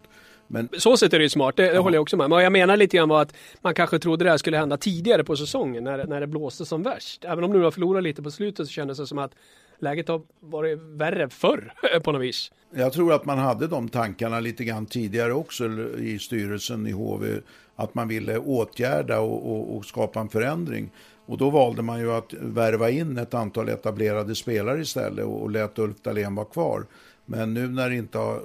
Men... 0.47 0.69
Så 0.77 0.97
sett 0.97 1.13
är 1.13 1.19
det 1.19 1.23
ju 1.23 1.29
smart, 1.29 1.55
det, 1.57 1.63
det 1.63 1.73
ja. 1.73 1.81
håller 1.81 1.95
jag 1.95 2.01
också 2.01 2.17
med. 2.17 2.29
Men 2.29 2.43
jag 2.43 2.51
menar 2.51 2.77
lite 2.77 2.97
grann 2.97 3.09
var 3.09 3.21
att 3.21 3.33
man 3.61 3.73
kanske 3.73 3.99
trodde 3.99 4.25
det 4.25 4.29
här 4.31 4.37
skulle 4.37 4.57
hända 4.57 4.77
tidigare 4.77 5.23
på 5.23 5.35
säsongen 5.35 5.83
när, 5.83 6.07
när 6.07 6.21
det 6.21 6.27
blåste 6.27 6.65
som 6.65 6.83
värst. 6.83 7.25
Även 7.25 7.43
om 7.43 7.51
nu 7.51 7.63
har 7.63 7.71
förlorat 7.71 8.03
lite 8.03 8.23
på 8.23 8.31
slutet 8.31 8.67
så 8.67 8.71
kändes 8.71 8.97
det 8.97 9.07
som 9.07 9.17
att 9.17 9.31
läget 9.79 10.07
har 10.07 10.21
varit 10.39 10.79
värre 10.79 11.29
förr 11.29 11.73
på 12.03 12.11
något 12.11 12.21
vis. 12.21 12.51
Jag 12.75 12.93
tror 12.93 13.13
att 13.13 13.25
man 13.25 13.37
hade 13.37 13.67
de 13.67 13.89
tankarna 13.89 14.39
lite 14.39 14.63
grann 14.63 14.85
tidigare 14.85 15.33
också 15.33 15.65
i 15.99 16.19
styrelsen 16.19 16.87
i 16.87 16.91
HV. 16.91 17.27
Att 17.75 17.95
man 17.95 18.07
ville 18.07 18.37
åtgärda 18.37 19.19
och, 19.19 19.51
och, 19.51 19.77
och 19.77 19.85
skapa 19.85 20.19
en 20.19 20.29
förändring. 20.29 20.91
Och 21.27 21.37
då 21.37 21.49
valde 21.49 21.81
man 21.81 21.99
ju 21.99 22.11
att 22.11 22.33
värva 22.33 22.89
in 22.89 23.17
ett 23.17 23.33
antal 23.33 23.69
etablerade 23.69 24.35
spelare 24.35 24.81
istället 24.81 25.25
och, 25.25 25.41
och 25.41 25.51
lät 25.51 25.79
Ulf 25.79 26.01
Dahlén 26.01 26.35
vara 26.35 26.45
kvar. 26.45 26.85
Men 27.25 27.53
nu 27.53 27.67
när 27.67 27.89
inte 27.89 28.17
har, 28.17 28.41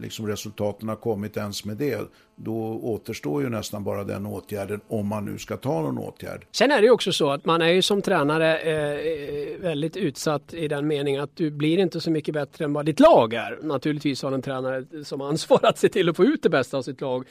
liksom 0.00 0.26
resultaten 0.26 0.88
har 0.88 0.96
kommit 0.96 1.36
ens 1.36 1.64
med 1.64 1.76
det, 1.76 2.00
då 2.36 2.80
återstår 2.82 3.42
ju 3.42 3.48
nästan 3.48 3.84
bara 3.84 4.04
den 4.04 4.26
åtgärden 4.26 4.80
om 4.88 5.06
man 5.06 5.24
nu 5.24 5.38
ska 5.38 5.56
ta 5.56 5.82
någon 5.82 5.98
åtgärd. 5.98 6.46
Sen 6.52 6.70
är 6.70 6.80
det 6.80 6.84
ju 6.84 6.90
också 6.90 7.12
så 7.12 7.30
att 7.30 7.44
man 7.44 7.62
är 7.62 7.68
ju 7.68 7.82
som 7.82 8.02
tränare 8.02 8.58
eh, 8.58 8.74
eh 8.74 9.60
väldigt 9.60 9.96
utsatt 9.96 10.54
i 10.54 10.68
den 10.68 10.86
meningen 10.86 11.22
att 11.22 11.36
du 11.36 11.50
blir 11.50 11.78
inte 11.78 12.00
så 12.00 12.10
mycket 12.10 12.34
bättre 12.34 12.64
än 12.64 12.72
vad 12.72 12.86
ditt 12.86 13.00
lag 13.00 13.34
är. 13.34 13.58
Naturligtvis 13.62 14.22
har 14.22 14.32
en 14.32 14.42
tränare 14.42 15.04
som 15.04 15.20
ansvar 15.20 15.60
att 15.62 15.78
se 15.78 15.88
till 15.88 16.08
att 16.08 16.16
få 16.16 16.24
ut 16.24 16.42
det 16.42 16.50
bästa 16.50 16.78
av 16.78 16.82
sitt 16.82 17.00
lag 17.00 17.24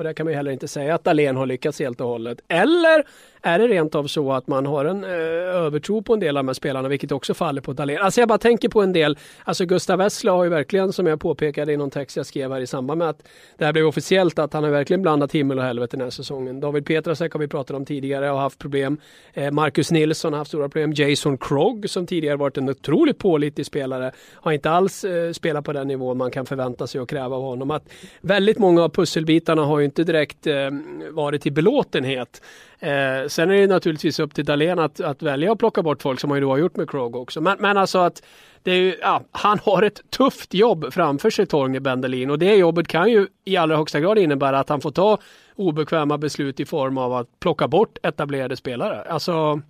och 0.00 0.04
där 0.04 0.12
kan 0.12 0.26
man 0.26 0.32
ju 0.32 0.36
heller 0.36 0.50
inte 0.50 0.68
säga 0.68 0.94
att 0.94 1.04
Dahlén 1.04 1.36
har 1.36 1.46
lyckats 1.46 1.80
helt 1.80 2.00
och 2.00 2.08
hållet. 2.08 2.40
Eller 2.48 3.04
är 3.42 3.58
det 3.58 3.68
rent 3.68 3.94
av 3.94 4.06
så 4.06 4.32
att 4.32 4.46
man 4.46 4.66
har 4.66 4.84
en 4.84 5.04
eh, 5.04 5.10
övertro 5.10 6.02
på 6.02 6.14
en 6.14 6.20
del 6.20 6.36
av 6.36 6.44
de 6.44 6.48
här 6.48 6.54
spelarna, 6.54 6.88
vilket 6.88 7.12
också 7.12 7.34
faller 7.34 7.60
på 7.60 7.72
Dahlén. 7.72 7.98
Alltså 8.00 8.20
jag 8.20 8.28
bara 8.28 8.38
tänker 8.38 8.68
på 8.68 8.82
en 8.82 8.92
del, 8.92 9.18
alltså 9.44 9.64
Gustav 9.64 9.98
Wessla 9.98 10.32
har 10.32 10.44
ju 10.44 10.50
verkligen, 10.50 10.92
som 10.92 11.06
jag 11.06 11.20
påpekade 11.20 11.72
i 11.72 11.76
någon 11.76 11.90
text 11.90 12.16
jag 12.16 12.26
skrev 12.26 12.52
här 12.52 12.60
i 12.60 12.66
samband 12.66 12.98
med 12.98 13.08
att 13.08 13.22
det 13.58 13.64
här 13.64 13.72
blev 13.72 13.86
officiellt, 13.86 14.38
att 14.38 14.49
han 14.52 14.64
har 14.64 14.70
verkligen 14.70 15.02
blandat 15.02 15.32
himmel 15.32 15.58
och 15.58 15.64
helvete 15.64 15.96
den 15.96 16.04
här 16.04 16.10
säsongen. 16.10 16.60
David 16.60 16.86
Petrasek 16.86 17.32
har 17.32 17.40
vi 17.40 17.48
pratat 17.48 17.76
om 17.76 17.84
tidigare 17.84 18.30
och 18.30 18.38
haft 18.38 18.58
problem. 18.58 18.98
Eh, 19.32 19.50
Marcus 19.50 19.90
Nilsson 19.90 20.32
har 20.32 20.38
haft 20.38 20.48
stora 20.48 20.68
problem. 20.68 20.92
Jason 20.92 21.38
Krogh 21.38 21.86
som 21.86 22.06
tidigare 22.06 22.36
varit 22.36 22.58
en 22.58 22.68
otroligt 22.68 23.18
pålitlig 23.18 23.66
spelare 23.66 24.12
har 24.34 24.52
inte 24.52 24.70
alls 24.70 25.04
eh, 25.04 25.32
spelat 25.32 25.64
på 25.64 25.72
den 25.72 25.88
nivån 25.88 26.18
man 26.18 26.30
kan 26.30 26.46
förvänta 26.46 26.86
sig 26.86 27.00
och 27.00 27.08
kräva 27.08 27.36
av 27.36 27.42
honom. 27.42 27.70
Att 27.70 27.92
väldigt 28.20 28.58
många 28.58 28.82
av 28.82 28.88
pusselbitarna 28.88 29.62
har 29.62 29.78
ju 29.78 29.84
inte 29.84 30.04
direkt 30.04 30.46
eh, 30.46 30.70
varit 31.10 31.42
till 31.42 31.52
belåtenhet. 31.52 32.42
Eh, 32.78 33.28
sen 33.28 33.50
är 33.50 33.60
det 33.60 33.66
naturligtvis 33.66 34.18
upp 34.18 34.34
till 34.34 34.44
Dahlén 34.44 34.78
att, 34.78 35.00
att 35.00 35.22
välja 35.22 35.52
att 35.52 35.58
plocka 35.58 35.82
bort 35.82 36.02
folk 36.02 36.20
som 36.20 36.30
han 36.30 36.36
ju 36.36 36.40
då 36.40 36.50
har 36.50 36.58
gjort 36.58 36.76
med 36.76 36.90
Krog 36.90 37.16
också. 37.16 37.40
Men, 37.40 37.56
men 37.60 37.76
alltså 37.76 37.98
att 37.98 38.22
ju, 38.64 38.96
ja, 39.00 39.22
han 39.30 39.58
har 39.58 39.82
ett 39.82 40.10
tufft 40.10 40.54
jobb 40.54 40.92
framför 40.92 41.30
sig 41.30 41.46
Torgny 41.46 41.80
Bendelin 41.80 42.30
och 42.30 42.38
det 42.38 42.54
jobbet 42.54 42.88
kan 42.88 43.10
ju 43.10 43.26
i 43.44 43.56
allra 43.56 43.76
högsta 43.76 44.00
grad 44.00 44.18
innebära 44.18 44.58
att 44.58 44.68
han 44.68 44.80
får 44.80 44.90
ta 44.90 45.18
obekväma 45.56 46.18
beslut 46.18 46.60
i 46.60 46.64
form 46.64 46.98
av 46.98 47.14
att 47.14 47.40
plocka 47.40 47.68
bort 47.68 47.98
etablerade 48.02 48.56
spelare. 48.56 49.02
Alltså 49.02 49.60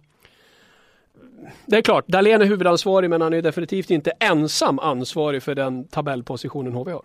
det 1.66 1.76
är 1.76 1.82
klart, 1.82 2.08
Dahlén 2.08 2.42
är 2.42 2.46
huvudansvarig 2.46 3.10
men 3.10 3.20
han 3.20 3.34
är 3.34 3.42
definitivt 3.42 3.90
inte 3.90 4.10
ensam 4.10 4.78
ansvarig 4.78 5.42
för 5.42 5.54
den 5.54 5.84
tabellpositionen 5.84 6.72
HV 6.72 6.92
har. 6.92 7.02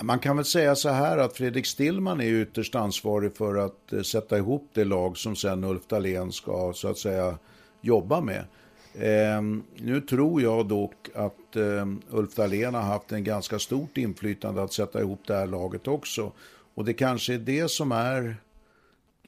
Man 0.00 0.18
kan 0.18 0.36
väl 0.36 0.44
säga 0.44 0.74
så 0.74 0.88
här 0.88 1.18
att 1.18 1.36
Fredrik 1.36 1.66
Stillman 1.66 2.20
är 2.20 2.42
ytterst 2.42 2.74
ansvarig 2.74 3.36
för 3.36 3.56
att 3.56 3.92
eh, 3.92 4.02
sätta 4.02 4.38
ihop 4.38 4.70
det 4.72 4.84
lag 4.84 5.16
som 5.16 5.36
sen 5.36 5.64
Ulf 5.64 5.86
Dahlén 5.86 6.32
ska 6.32 6.72
så 6.74 6.88
att 6.88 6.98
säga 6.98 7.38
jobba 7.80 8.20
med. 8.20 8.44
Eh, 8.94 9.42
nu 9.76 10.00
tror 10.00 10.42
jag 10.42 10.68
dock 10.68 11.08
att 11.14 11.56
eh, 11.56 11.86
Ulf 12.10 12.34
Dahlén 12.34 12.74
har 12.74 12.82
haft 12.82 13.12
en 13.12 13.24
ganska 13.24 13.58
stort 13.58 13.98
inflytande 13.98 14.62
att 14.62 14.72
sätta 14.72 15.00
ihop 15.00 15.20
det 15.26 15.34
här 15.34 15.46
laget 15.46 15.88
också. 15.88 16.32
Och 16.74 16.84
det 16.84 16.94
kanske 16.94 17.34
är 17.34 17.38
det 17.38 17.70
som 17.70 17.92
är 17.92 18.36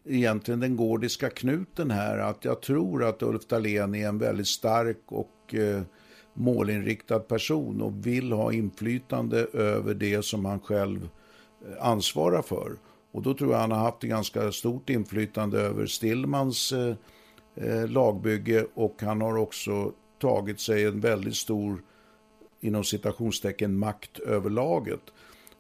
egentligen 0.05 0.61
den 0.61 0.77
gordiska 0.77 1.31
knuten 1.31 1.91
här. 1.91 2.19
Att 2.19 2.45
jag 2.45 2.63
tror 2.63 3.05
att 3.05 3.23
Ulf 3.23 3.47
Dahlén 3.47 3.95
är 3.95 4.09
en 4.09 4.19
väldigt 4.19 4.49
stark 4.49 5.03
och 5.07 5.55
eh, 5.55 5.83
målinriktad 6.35 7.21
person 7.21 7.83
och 7.83 8.07
vill 8.07 8.33
ha 8.33 8.53
inflytande 8.53 9.47
över 9.53 9.95
det 9.95 10.25
som 10.25 10.45
han 10.45 10.61
själv 10.61 11.09
eh, 11.69 11.87
ansvarar 11.87 12.43
för. 12.43 12.77
Och 13.13 13.23
då 13.23 13.35
tror 13.35 13.53
jag 13.53 13.59
han 13.59 13.71
har 13.71 13.79
haft 13.79 14.05
ett 14.05 14.11
ganska 14.11 14.53
stort 14.53 14.91
inflytande 14.91 15.61
över 15.61 15.87
Stillmans 15.87 16.73
eh, 16.73 16.95
eh, 17.55 17.89
lagbygge 17.89 18.67
och 18.75 19.03
han 19.03 19.21
har 19.21 19.37
också 19.37 19.93
tagit 20.21 20.61
sig 20.61 20.85
en 20.85 21.01
väldigt 21.01 21.37
stor, 21.37 21.83
inom 22.61 22.85
citationstecken, 22.85 23.79
makt 23.79 24.19
över 24.19 24.51
laget. 24.51 25.01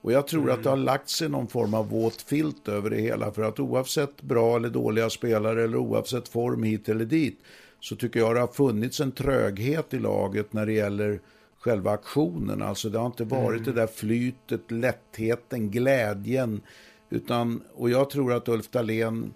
Och 0.00 0.12
jag 0.12 0.26
tror 0.26 0.42
mm. 0.42 0.54
att 0.54 0.62
det 0.62 0.70
har 0.70 0.76
lagt 0.76 1.08
sig 1.08 1.28
någon 1.28 1.46
form 1.46 1.74
av 1.74 1.88
våt 1.88 2.22
filt 2.22 2.68
över 2.68 2.90
det 2.90 3.00
hela 3.00 3.32
för 3.32 3.42
att 3.42 3.60
oavsett 3.60 4.22
bra 4.22 4.56
eller 4.56 4.70
dåliga 4.70 5.10
spelare 5.10 5.64
eller 5.64 5.76
oavsett 5.76 6.28
form 6.28 6.62
hit 6.62 6.88
eller 6.88 7.04
dit 7.04 7.38
så 7.80 7.96
tycker 7.96 8.20
jag 8.20 8.34
det 8.34 8.40
har 8.40 8.46
funnits 8.46 9.00
en 9.00 9.12
tröghet 9.12 9.94
i 9.94 9.98
laget 9.98 10.52
när 10.52 10.66
det 10.66 10.72
gäller 10.72 11.20
själva 11.58 11.90
aktionen. 11.90 12.62
Alltså 12.62 12.88
det 12.88 12.98
har 12.98 13.06
inte 13.06 13.24
varit 13.24 13.60
mm. 13.60 13.74
det 13.74 13.80
där 13.80 13.86
flytet, 13.86 14.70
lättheten, 14.70 15.70
glädjen. 15.70 16.60
Utan, 17.10 17.62
och 17.74 17.90
jag 17.90 18.10
tror 18.10 18.32
att 18.32 18.48
Ulf 18.48 18.70
Dahlén 18.70 19.32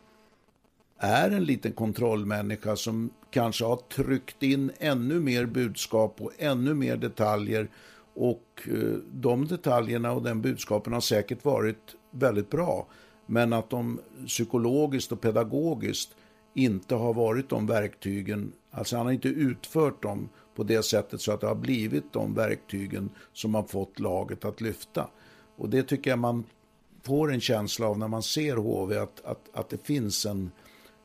är 0.98 1.30
en 1.30 1.44
liten 1.44 1.72
kontrollmänniska 1.72 2.76
som 2.76 3.10
kanske 3.30 3.64
har 3.64 3.76
tryckt 3.76 4.42
in 4.42 4.70
ännu 4.78 5.20
mer 5.20 5.46
budskap 5.46 6.20
och 6.20 6.32
ännu 6.38 6.74
mer 6.74 6.96
detaljer. 6.96 7.68
Och 8.14 8.62
eh, 8.66 8.98
de 9.12 9.46
detaljerna 9.46 10.12
och 10.12 10.22
den 10.22 10.42
budskapen 10.42 10.92
har 10.92 11.00
säkert 11.00 11.44
varit 11.44 11.94
väldigt 12.10 12.50
bra. 12.50 12.86
Men 13.26 13.52
att 13.52 13.70
de 13.70 14.00
psykologiskt 14.26 15.12
och 15.12 15.20
pedagogiskt 15.20 16.16
inte 16.54 16.94
har 16.94 17.14
varit 17.14 17.48
de 17.48 17.66
verktygen, 17.66 18.52
alltså 18.70 18.96
han 18.96 19.06
har 19.06 19.12
inte 19.12 19.28
utfört 19.28 20.02
dem 20.02 20.28
på 20.56 20.62
det 20.62 20.82
sättet 20.82 21.20
så 21.20 21.32
att 21.32 21.40
det 21.40 21.46
har 21.46 21.54
blivit 21.54 22.12
de 22.12 22.34
verktygen 22.34 23.10
som 23.32 23.54
har 23.54 23.62
fått 23.62 24.00
laget 24.00 24.44
att 24.44 24.60
lyfta. 24.60 25.08
Och 25.56 25.68
det 25.68 25.82
tycker 25.82 26.10
jag 26.10 26.18
man 26.18 26.44
får 27.02 27.32
en 27.32 27.40
känsla 27.40 27.86
av 27.86 27.98
när 27.98 28.08
man 28.08 28.22
ser 28.22 28.56
HV, 28.56 28.98
att, 28.98 29.24
att, 29.24 29.48
att 29.52 29.68
det 29.68 29.86
finns 29.86 30.26
en, 30.26 30.50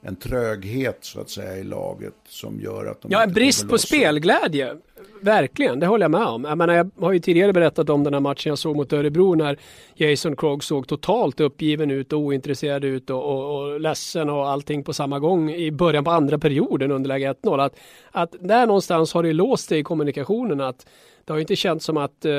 en 0.06 0.16
tröghet 0.16 0.98
så 1.02 1.22
att 1.22 1.30
säga 1.30 1.58
i 1.58 1.64
laget 1.64 2.14
som 2.28 2.60
gör 2.60 2.86
att 2.86 3.02
de 3.02 3.12
Ja, 3.12 3.24
en 3.24 3.34
brist 3.34 3.70
på 3.70 3.78
spelglädje. 3.78 4.76
Verkligen, 5.22 5.80
det 5.80 5.88
håller 5.88 6.04
jag 6.04 6.12
med 6.12 6.26
om. 6.26 6.44
Jag, 6.44 6.58
menar, 6.58 6.74
jag 6.74 6.92
har 7.00 7.12
ju 7.12 7.20
tidigare 7.20 7.54
berättat 7.54 7.90
om 7.90 8.04
den 8.04 8.14
här 8.14 8.22
matchen 8.22 8.50
jag 8.50 8.58
såg 8.58 8.76
mot 8.76 8.94
Örebro 8.94 9.36
när 9.36 9.58
Jason 9.96 10.36
Krog 10.36 10.64
såg 10.64 10.88
totalt 10.88 11.40
uppgiven 11.40 11.92
ut 11.92 12.14
och 12.14 12.20
ointresserad 12.20 12.84
ut 12.84 13.10
och, 13.10 13.24
och, 13.24 13.62
och 13.62 13.80
ledsen 13.80 14.30
och 14.30 14.50
allting 14.50 14.84
på 14.84 14.94
samma 14.94 15.20
gång 15.20 15.52
i 15.52 15.72
början 15.72 16.04
på 16.04 16.12
andra 16.12 16.40
perioden 16.40 16.92
underläge 16.92 17.34
1-0. 17.44 17.66
Att, 17.66 17.80
att 18.12 18.36
där 18.40 18.68
någonstans 18.68 19.14
har 19.14 19.24
det 19.24 19.34
låst 19.34 19.70
sig 19.70 19.80
i 19.80 19.84
kommunikationen 19.84 20.62
att 20.62 20.86
det 21.26 21.34
har 21.34 21.40
inte 21.40 21.56
känts 21.56 21.86
som 21.86 21.98
att 21.98 22.26
eh, 22.26 22.34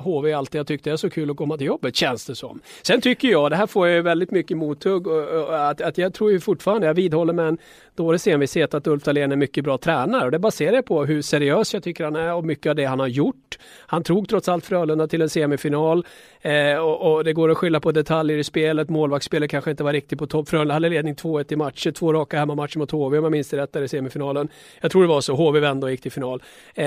HV 0.00 0.32
alltid 0.32 0.58
har 0.58 0.64
tyckt 0.64 0.84
det 0.84 0.90
är 0.90 0.96
så 0.96 1.10
kul 1.10 1.30
att 1.30 1.36
komma 1.36 1.56
till 1.56 1.66
jobbet, 1.66 1.96
känns 1.96 2.26
det 2.26 2.34
som. 2.34 2.60
Sen 2.82 3.00
tycker 3.00 3.28
jag, 3.28 3.50
det 3.50 3.56
här 3.56 3.66
får 3.66 3.88
jag 3.88 4.02
väldigt 4.02 4.30
mycket 4.30 4.56
mothugg, 4.56 5.06
och, 5.06 5.28
och, 5.28 5.68
att, 5.68 5.80
att 5.80 5.98
jag 5.98 6.14
tror 6.14 6.32
ju 6.32 6.40
fortfarande, 6.40 6.86
jag 6.86 6.94
vidhåller 6.94 7.32
med 7.32 7.48
en 7.48 7.58
dåres 7.94 8.26
envishet 8.26 8.74
att 8.74 8.86
Ulf 8.86 9.02
Dahlén 9.02 9.32
är 9.32 9.36
mycket 9.36 9.64
bra 9.64 9.78
tränare 9.78 10.24
och 10.24 10.30
det 10.30 10.38
baserar 10.38 10.72
jag 10.72 10.84
på 10.84 11.04
hur 11.04 11.22
seriös 11.22 11.65
jag 11.74 11.82
tycker 11.82 12.04
han 12.04 12.16
är 12.16 12.34
och 12.34 12.44
mycket 12.44 12.70
av 12.70 12.76
det 12.76 12.84
han 12.84 13.00
har 13.00 13.06
gjort. 13.06 13.58
Han 13.86 14.02
tog 14.02 14.28
trots 14.28 14.48
allt 14.48 14.66
Frölunda 14.66 15.08
till 15.08 15.22
en 15.22 15.28
semifinal 15.28 16.06
eh, 16.40 16.76
och, 16.76 17.12
och, 17.12 17.24
det 17.24 17.32
går 17.32 17.50
att 17.50 17.58
skylla 17.58 17.80
på 17.80 17.92
detaljer 17.92 18.38
i 18.38 18.44
spelet. 18.44 18.88
Målvaktsspelet 18.88 19.50
kanske 19.50 19.70
inte 19.70 19.84
var 19.84 19.92
riktigt 19.92 20.18
på 20.18 20.26
topp. 20.26 20.48
Frölunda 20.48 20.74
hade 20.74 20.88
ledning 20.88 21.14
2-1 21.14 21.52
i 21.52 21.56
matcher, 21.56 21.90
två 21.90 22.12
raka 22.12 22.38
hemmamatcher 22.38 22.78
mot 22.78 22.90
HV 22.90 23.18
om 23.18 23.24
jag 23.24 23.30
minns 23.30 23.48
det 23.48 23.56
rätt 23.56 23.72
där 23.72 23.82
i 23.82 23.88
semifinalen. 23.88 24.48
Jag 24.80 24.90
tror 24.90 25.02
det 25.02 25.08
var 25.08 25.20
så, 25.20 25.34
HV 25.34 25.60
vände 25.60 25.86
och 25.86 25.90
gick 25.90 26.00
till 26.00 26.12
final. 26.12 26.42
Eh, 26.74 26.86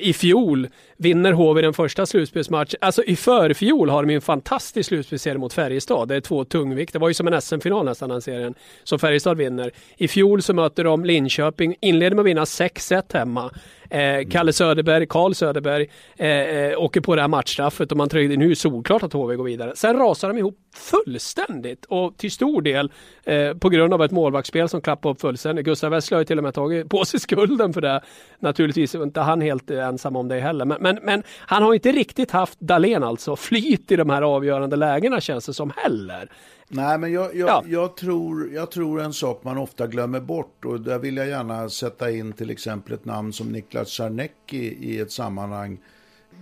I 0.00 0.14
fjol 0.16 0.68
vinner 0.96 1.32
HV 1.32 1.62
den 1.62 1.74
första 1.74 2.06
slutspelsmatchen. 2.06 2.78
Alltså 2.80 3.02
i 3.02 3.16
förfjol 3.16 3.90
har 3.90 4.04
de 4.04 4.14
en 4.14 4.20
fantastisk 4.20 4.88
slutspelsserie 4.88 5.38
mot 5.38 5.52
Färjestad. 5.52 6.08
Det 6.08 6.16
är 6.16 6.20
två 6.20 6.44
tungvikt. 6.44 6.92
Det 6.92 6.98
var 6.98 7.08
ju 7.08 7.14
som 7.14 7.26
en 7.26 7.40
SM-final 7.40 7.84
nästan 7.84 8.08
den 8.08 8.22
serien 8.22 8.54
som 8.84 8.98
Färjestad 8.98 9.36
vinner. 9.36 9.70
I 9.96 10.08
fjol 10.08 10.42
så 10.42 10.54
möter 10.54 10.84
de 10.84 11.04
Linköping, 11.04 11.76
inleder 11.80 12.16
med 12.16 12.22
att 12.22 12.26
vinna 12.26 12.44
6-1 12.44 13.02
hemma. 13.12 13.50
Eh, 13.90 14.28
Kalle 14.30 14.52
Söderberg, 14.52 15.06
Karl 15.06 15.34
Söderberg 15.34 15.90
eh, 16.16 16.28
eh, 16.28 16.78
åker 16.78 17.00
på 17.00 17.14
det 17.14 17.20
här 17.20 17.28
matchstraffet 17.28 17.92
och 17.92 17.98
man 17.98 18.08
tror 18.08 18.22
nu 18.22 18.44
är 18.44 18.48
det 18.48 18.56
solklart 18.56 19.02
att 19.02 19.12
HV 19.12 19.36
går 19.36 19.44
vidare. 19.44 19.72
Sen 19.76 19.98
rasar 19.98 20.28
de 20.28 20.38
ihop 20.38 20.58
fullständigt 20.74 21.84
och 21.84 22.16
till 22.16 22.30
stor 22.30 22.62
del 22.62 22.92
eh, 23.24 23.52
på 23.54 23.68
grund 23.68 23.94
av 23.94 24.02
ett 24.02 24.10
målvaktsspel 24.10 24.68
som 24.68 24.80
klappade 24.80 25.12
upp 25.12 25.20
fullständigt. 25.20 25.64
Gustav 25.64 25.90
Wessler 25.90 26.16
har 26.16 26.20
ju 26.20 26.24
till 26.24 26.38
och 26.38 26.44
med 26.44 26.54
tagit 26.54 26.88
på 26.88 27.04
sig 27.04 27.20
skulden 27.20 27.72
för 27.72 27.80
det. 27.80 28.00
Naturligtvis 28.38 28.94
är 28.94 29.02
inte 29.02 29.20
han 29.20 29.40
helt 29.40 29.70
eh, 29.70 29.86
ensam 29.86 30.16
om 30.16 30.28
det 30.28 30.40
heller, 30.40 30.64
men, 30.64 30.82
men, 30.82 30.98
men 31.02 31.22
han 31.38 31.62
har 31.62 31.74
inte 31.74 31.92
riktigt 31.92 32.30
haft 32.30 32.60
Dalen 32.60 33.04
alltså 33.04 33.36
flyt 33.36 33.92
i 33.92 33.96
de 33.96 34.10
här 34.10 34.22
avgörande 34.22 34.76
lägena 34.76 35.20
känns 35.20 35.46
det 35.46 35.54
som 35.54 35.72
heller. 35.76 36.30
Nej, 36.68 36.98
men 36.98 37.12
jag, 37.12 37.36
jag, 37.36 37.48
ja. 37.48 37.64
jag, 37.66 37.96
tror, 37.96 38.52
jag 38.52 38.70
tror 38.70 39.00
en 39.00 39.12
sak 39.12 39.44
man 39.44 39.58
ofta 39.58 39.86
glömmer 39.86 40.20
bort 40.20 40.64
och 40.64 40.80
där 40.80 40.98
vill 40.98 41.16
jag 41.16 41.28
gärna 41.28 41.68
sätta 41.68 42.10
in 42.10 42.32
till 42.32 42.50
exempel 42.50 42.94
ett 42.94 43.04
namn 43.04 43.32
som 43.32 43.52
Niklas 43.52 43.90
Czarnecki 43.90 44.76
i 44.80 45.00
ett 45.00 45.12
sammanhang. 45.12 45.78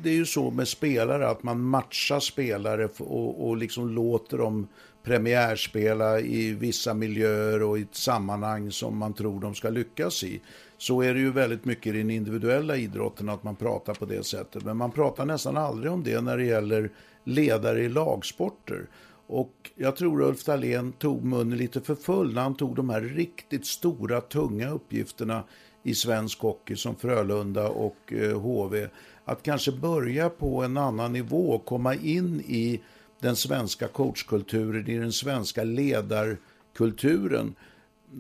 Det 0.03 0.11
är 0.11 0.15
ju 0.15 0.27
så 0.27 0.51
med 0.51 0.69
spelare 0.69 1.29
att 1.29 1.43
man 1.43 1.61
matchar 1.61 2.21
spelare 2.21 2.89
och, 2.99 3.49
och 3.49 3.57
liksom 3.57 3.89
låter 3.89 4.39
dem 4.39 4.69
premiärspela 5.03 6.21
i 6.21 6.53
vissa 6.53 6.95
miljöer 6.95 7.63
och 7.63 7.79
i 7.79 7.83
ett 7.83 7.95
sammanhang 7.95 8.73
som 8.73 8.99
man 8.99 9.13
tror 9.13 9.41
de 9.41 9.55
ska 9.55 9.71
lyckas 9.71 10.25
i. 10.25 10.41
Så 10.79 11.03
är 11.03 11.15
det 11.15 11.21
ju 11.21 11.33
väldigt 11.33 11.65
mycket 11.65 11.95
i 11.95 11.99
den 11.99 12.11
individuella 12.11 12.77
idrotten 12.77 13.29
att 13.29 13.43
man 13.43 13.57
pratar 13.57 13.95
på 13.95 14.05
det 14.05 14.27
sättet. 14.27 14.65
Men 14.65 14.77
man 14.77 14.91
pratar 14.91 15.27
nästan 15.27 15.57
aldrig 15.57 15.93
om 15.93 16.03
det 16.05 16.21
när 16.21 16.37
det 16.37 16.45
gäller 16.45 16.91
ledare 17.25 17.83
i 17.83 17.89
lagsporter. 17.89 18.87
Och 19.27 19.71
jag 19.75 19.97
tror 19.97 20.23
Ulf 20.23 20.45
Dahlén 20.45 20.93
tog 20.93 21.25
munnen 21.25 21.59
lite 21.59 21.81
för 21.81 21.95
full 21.95 22.35
när 22.35 22.43
han 22.43 22.55
tog 22.55 22.77
de 22.77 22.91
här 22.91 23.01
riktigt 23.01 23.67
stora, 23.67 24.21
tunga 24.21 24.71
uppgifterna 24.71 25.45
i 25.83 25.95
svensk 25.95 26.41
hockey 26.41 26.77
som 26.77 26.97
Frölunda 26.97 27.69
och 27.69 28.13
eh, 28.13 28.41
HV. 28.41 28.89
Att 29.25 29.43
kanske 29.43 29.73
börja 29.73 30.31
på 30.31 30.63
en 30.63 30.77
annan 30.77 31.13
nivå, 31.13 31.59
komma 31.59 31.95
in 31.95 32.41
i 32.41 32.81
den 33.21 33.37
svenska 33.37 33.89
coachkulturen, 33.89 34.89
i 34.89 34.99
den 34.99 35.13
svenska 35.13 35.65
ledarkulturen 35.65 37.55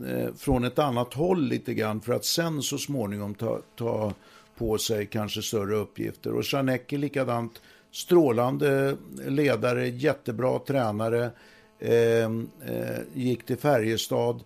eh, 0.08 0.34
från 0.34 0.64
ett 0.64 0.78
annat 0.78 1.14
håll 1.14 1.42
lite 1.42 1.74
grann 1.74 2.00
för 2.00 2.12
att 2.12 2.24
sen 2.24 2.62
så 2.62 2.78
småningom 2.78 3.34
ta, 3.34 3.60
ta 3.76 4.12
på 4.56 4.78
sig 4.78 5.06
kanske 5.06 5.42
större 5.42 5.76
uppgifter. 5.76 6.32
Och 6.32 6.44
Janecki 6.52 6.96
likadant 6.96 7.62
strålande 7.94 8.96
ledare, 9.26 9.88
jättebra 9.88 10.58
tränare. 10.58 11.30
Eh, 11.78 12.24
eh, 12.24 13.00
gick 13.14 13.46
till 13.46 13.56
Färjestad 13.56 14.44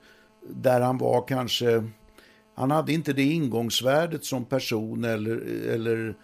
där 0.48 0.80
han 0.80 0.98
var 0.98 1.28
kanske, 1.28 1.84
han 2.54 2.70
hade 2.70 2.92
inte 2.92 3.12
det 3.12 3.22
ingångsvärdet 3.22 4.24
som 4.24 4.44
person 4.44 5.04
eller, 5.04 5.36
eller 5.68 6.14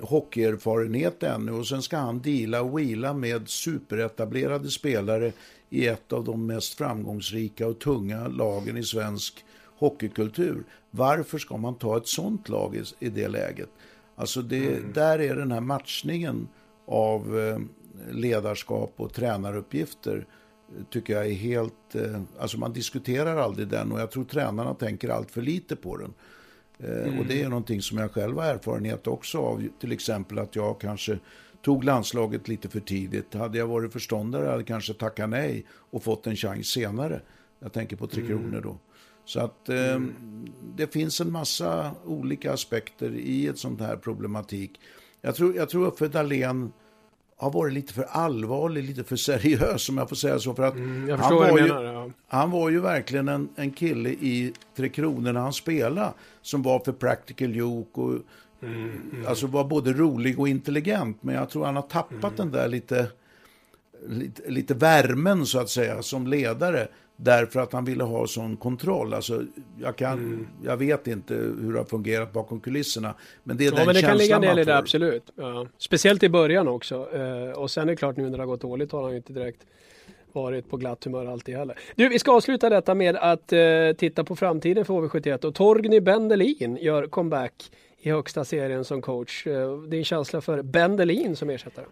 hockeyerfarenhet 0.00 1.22
ännu 1.22 1.52
och 1.52 1.66
sen 1.66 1.82
ska 1.82 1.96
han 1.96 2.22
deala 2.22 2.62
och 2.62 2.78
wheela 2.78 3.14
med 3.14 3.48
superetablerade 3.48 4.70
spelare 4.70 5.32
i 5.70 5.86
ett 5.86 6.12
av 6.12 6.24
de 6.24 6.46
mest 6.46 6.74
framgångsrika 6.74 7.66
och 7.66 7.78
tunga 7.78 8.28
lagen 8.28 8.76
i 8.76 8.82
svensk 8.82 9.44
hockeykultur. 9.78 10.64
Varför 10.90 11.38
ska 11.38 11.56
man 11.56 11.74
ta 11.74 11.96
ett 11.96 12.08
sånt 12.08 12.48
lag 12.48 12.76
i, 12.76 13.06
i 13.06 13.08
det 13.08 13.28
läget? 13.28 13.68
Alltså 14.16 14.42
det, 14.42 14.68
mm. 14.68 14.92
där 14.92 15.18
är 15.18 15.36
den 15.36 15.52
här 15.52 15.60
matchningen 15.60 16.48
av 16.90 17.38
eh, 17.38 17.58
ledarskap 18.14 18.92
och 18.96 19.12
tränaruppgifter 19.12 20.26
tycker 20.90 21.12
jag 21.12 21.26
är 21.26 21.34
helt... 21.34 21.94
Eh, 21.94 22.20
alltså 22.38 22.58
man 22.58 22.72
diskuterar 22.72 23.36
aldrig 23.36 23.68
den 23.68 23.92
och 23.92 24.00
jag 24.00 24.10
tror 24.10 24.24
tränarna 24.24 24.74
tänker 24.74 25.08
allt 25.08 25.30
för 25.30 25.42
lite 25.42 25.76
på 25.76 25.96
den. 25.96 26.14
Mm. 26.82 27.18
Och 27.18 27.26
det 27.26 27.34
är 27.34 27.38
mm. 27.38 27.50
någonting 27.50 27.82
som 27.82 27.98
jag 27.98 28.12
själv 28.12 28.38
har 28.38 28.44
erfarenhet 28.44 29.06
också 29.06 29.38
av. 29.38 29.68
Till 29.80 29.92
exempel 29.92 30.38
att 30.38 30.56
jag 30.56 30.80
kanske 30.80 31.18
tog 31.62 31.84
landslaget 31.84 32.48
lite 32.48 32.68
för 32.68 32.80
tidigt. 32.80 33.34
Hade 33.34 33.58
jag 33.58 33.66
varit 33.66 33.92
förståndare 33.92 34.44
hade 34.44 34.56
jag 34.56 34.66
kanske 34.66 34.94
tackat 34.94 35.30
nej 35.30 35.66
och 35.70 36.02
fått 36.02 36.26
en 36.26 36.36
chans 36.36 36.66
senare. 36.66 37.20
Jag 37.58 37.72
tänker 37.72 37.96
på 37.96 38.06
Tre 38.06 38.22
mm. 38.22 38.38
Kronor 38.38 38.60
då. 38.60 38.78
Så 39.24 39.40
att 39.40 39.68
eh, 39.68 39.92
mm. 39.92 40.12
det 40.76 40.92
finns 40.92 41.20
en 41.20 41.32
massa 41.32 41.90
olika 42.04 42.52
aspekter 42.52 43.14
i 43.14 43.46
ett 43.46 43.58
sånt 43.58 43.80
här 43.80 43.96
problematik. 43.96 44.80
Jag 45.20 45.34
tror, 45.34 45.56
jag 45.56 45.68
tror 45.68 45.90
för 45.90 46.08
Dahlén 46.08 46.72
har 47.40 47.50
varit 47.50 47.72
lite 47.72 47.92
för 47.92 48.02
allvarlig, 48.02 48.84
lite 48.84 49.04
för 49.04 49.16
seriös 49.16 49.88
om 49.88 49.98
jag 49.98 50.08
får 50.08 50.16
säga 50.16 50.38
så. 50.38 50.54
För 50.54 50.62
att 50.62 50.74
mm, 50.74 51.20
han, 51.20 51.34
var 51.34 51.58
ju, 51.58 51.62
menar, 51.62 51.82
ja. 51.84 52.10
han 52.28 52.50
var 52.50 52.70
ju 52.70 52.80
verkligen 52.80 53.28
en, 53.28 53.48
en 53.56 53.70
kille 53.70 54.10
i 54.10 54.52
Tre 54.76 54.88
Kronor 54.88 55.32
när 55.32 55.40
han 55.40 55.52
spelade 55.52 56.12
som 56.42 56.62
var 56.62 56.78
för 56.78 56.92
practical 56.92 57.56
joke 57.56 58.00
och 58.00 58.18
mm, 58.62 58.90
mm. 59.12 59.26
alltså 59.26 59.46
var 59.46 59.64
både 59.64 59.92
rolig 59.92 60.40
och 60.40 60.48
intelligent. 60.48 61.22
Men 61.22 61.34
jag 61.34 61.50
tror 61.50 61.64
han 61.64 61.76
har 61.76 61.82
tappat 61.82 62.14
mm. 62.24 62.36
den 62.36 62.50
där 62.50 62.68
lite, 62.68 63.06
lite, 64.08 64.50
lite 64.50 64.74
värmen 64.74 65.46
så 65.46 65.58
att 65.58 65.70
säga 65.70 66.02
som 66.02 66.26
ledare. 66.26 66.88
Därför 67.22 67.60
att 67.60 67.72
han 67.72 67.84
ville 67.84 68.04
ha 68.04 68.26
sån 68.26 68.56
kontroll. 68.56 69.14
Alltså, 69.14 69.42
jag, 69.80 69.96
kan, 69.96 70.12
mm. 70.12 70.46
jag 70.64 70.76
vet 70.76 71.06
inte 71.06 71.34
hur 71.34 71.72
det 71.72 71.78
har 71.78 71.84
fungerat 71.84 72.32
bakom 72.32 72.60
kulisserna. 72.60 73.14
Men 73.44 73.56
det 73.56 73.64
är 73.64 73.70
ja, 73.70 73.76
den 73.76 73.86
men 73.86 73.94
det 73.94 74.02
kan 74.02 74.16
ligga 74.16 74.36
en 74.36 74.42
del 74.42 74.58
i 74.58 74.64
det, 74.64 74.76
absolut. 74.76 75.32
Ja. 75.36 75.66
Speciellt 75.78 76.22
i 76.22 76.28
början 76.28 76.68
också. 76.68 77.08
Eh, 77.14 77.58
och 77.58 77.70
sen 77.70 77.82
är 77.82 77.86
det 77.86 77.96
klart 77.96 78.16
nu 78.16 78.22
när 78.22 78.30
det 78.30 78.42
har 78.42 78.46
gått 78.46 78.60
dåligt 78.60 78.92
har 78.92 79.02
han 79.02 79.10
ju 79.10 79.16
inte 79.16 79.32
direkt 79.32 79.66
varit 80.32 80.70
på 80.70 80.76
glatt 80.76 81.04
humör 81.04 81.26
alltid 81.26 81.56
heller. 81.56 81.78
Du, 81.94 82.08
vi 82.08 82.18
ska 82.18 82.32
avsluta 82.32 82.70
detta 82.70 82.94
med 82.94 83.16
att 83.16 83.52
eh, 83.52 83.60
titta 83.98 84.24
på 84.24 84.36
framtiden 84.36 84.84
för 84.84 84.94
HV71 84.94 85.44
och 85.44 85.54
Torgny 85.54 86.00
Bendelin 86.00 86.78
gör 86.80 87.06
comeback 87.06 87.70
i 87.98 88.10
högsta 88.10 88.44
serien 88.44 88.84
som 88.84 89.02
coach. 89.02 89.46
Eh, 89.46 89.82
din 89.82 90.04
känsla 90.04 90.40
för 90.40 90.62
Bendelin 90.62 91.36
som 91.36 91.50
ersättare? 91.50 91.86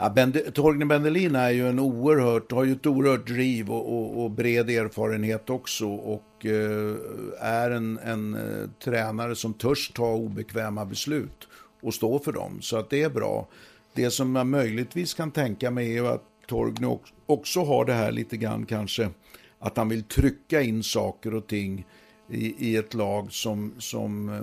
Ja, 0.00 0.10
Bende, 0.10 0.50
Torgny 0.50 0.84
Bendelin 0.84 1.36
är 1.36 1.50
ju 1.50 1.68
en 1.68 1.78
oerhört, 1.78 2.52
har 2.52 2.64
ju 2.64 2.72
ett 2.72 2.86
oerhört 2.86 3.26
driv 3.26 3.70
och, 3.70 3.94
och, 3.94 4.24
och 4.24 4.30
bred 4.30 4.70
erfarenhet 4.70 5.50
också 5.50 5.88
och 5.88 6.46
eh, 6.46 6.96
är 7.40 7.70
en, 7.70 7.98
en 7.98 8.34
eh, 8.34 8.70
tränare 8.84 9.36
som 9.36 9.54
törs 9.54 9.90
ta 9.94 10.14
obekväma 10.14 10.84
beslut 10.84 11.48
och 11.82 11.94
stå 11.94 12.18
för 12.18 12.32
dem. 12.32 12.58
Så 12.62 12.76
att 12.76 12.90
det 12.90 13.02
är 13.02 13.10
bra. 13.10 13.48
Det 13.94 14.10
som 14.10 14.32
man 14.32 14.50
möjligtvis 14.50 15.14
kan 15.14 15.30
tänka 15.30 15.70
mig 15.70 15.98
är 15.98 16.04
att 16.04 16.24
Torgny 16.46 16.98
också 17.26 17.64
har 17.64 17.84
det 17.84 17.92
här 17.92 18.12
lite 18.12 18.36
grann 18.36 18.66
kanske 18.66 19.10
att 19.58 19.76
han 19.76 19.88
vill 19.88 20.02
trycka 20.02 20.62
in 20.62 20.82
saker 20.82 21.34
och 21.34 21.46
ting 21.46 21.86
i, 22.30 22.70
i 22.70 22.76
ett 22.76 22.94
lag 22.94 23.32
som, 23.32 23.74
som 23.78 24.28
eh, 24.28 24.40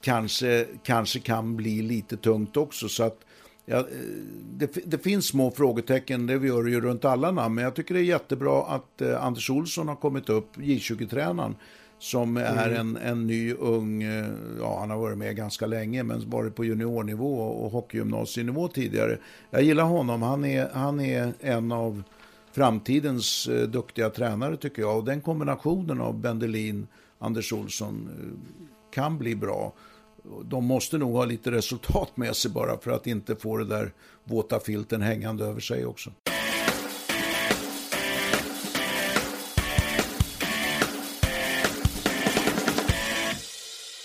kanske, 0.00 0.66
kanske 0.82 1.20
kan 1.20 1.56
bli 1.56 1.82
lite 1.82 2.16
tungt 2.16 2.56
också. 2.56 2.88
Så 2.88 3.02
att 3.02 3.25
Ja, 3.68 3.78
eh, 3.78 3.84
det, 4.52 4.78
det, 4.84 4.98
finns 4.98 5.26
små 5.26 5.50
frågetecken, 5.50 6.26
det 6.26 6.32
gör 6.32 6.64
det 6.64 6.70
ju 6.70 6.80
runt 6.80 7.04
alla 7.04 7.30
namn, 7.30 7.54
men 7.54 7.64
jag 7.64 7.74
tycker 7.74 7.94
det 7.94 8.00
är 8.00 8.04
jättebra 8.04 8.62
att 8.62 9.00
eh, 9.00 9.24
Anders 9.24 9.50
Olsson 9.50 9.88
har 9.88 9.96
kommit 9.96 10.28
upp, 10.28 10.56
J20-tränaren, 10.56 11.54
som 11.98 12.36
mm. 12.36 12.58
är 12.58 12.70
en, 12.70 12.96
en 12.96 13.26
ny 13.26 13.52
ung, 13.54 14.02
eh, 14.02 14.26
ja 14.60 14.80
han 14.80 14.90
har 14.90 14.98
varit 14.98 15.18
med 15.18 15.36
ganska 15.36 15.66
länge, 15.66 16.02
men 16.02 16.30
varit 16.30 16.54
på 16.54 16.64
juniornivå 16.64 17.38
och 17.40 17.70
hockeygymnasienivå 17.70 18.68
tidigare. 18.68 19.18
Jag 19.50 19.62
gillar 19.62 19.84
honom, 19.84 20.22
han 20.22 20.44
är, 20.44 20.68
han 20.72 21.00
är 21.00 21.32
en 21.40 21.72
av 21.72 22.02
framtidens 22.52 23.48
duktiga 23.68 24.10
tränare 24.10 24.56
tycker 24.56 24.82
jag, 24.82 24.98
och 24.98 25.04
den 25.04 25.20
kombinationen 25.20 26.00
av 26.00 26.20
Bendelin, 26.20 26.86
Anders 27.18 27.52
Olsson 27.52 28.08
kan 28.90 29.18
bli 29.18 29.34
bra 29.34 29.72
de 30.44 30.64
måste 30.64 30.98
nog 30.98 31.12
ha 31.12 31.24
lite 31.24 31.50
resultat 31.50 32.16
med 32.16 32.36
sig 32.36 32.50
bara 32.50 32.78
för 32.78 32.90
att 32.90 33.06
inte 33.06 33.36
få 33.36 33.56
det 33.56 33.64
där 33.64 33.92
våta 34.24 34.60
filten 34.60 35.02
hängande 35.02 35.44
över 35.44 35.60
sig 35.60 35.86
också. 35.86 36.10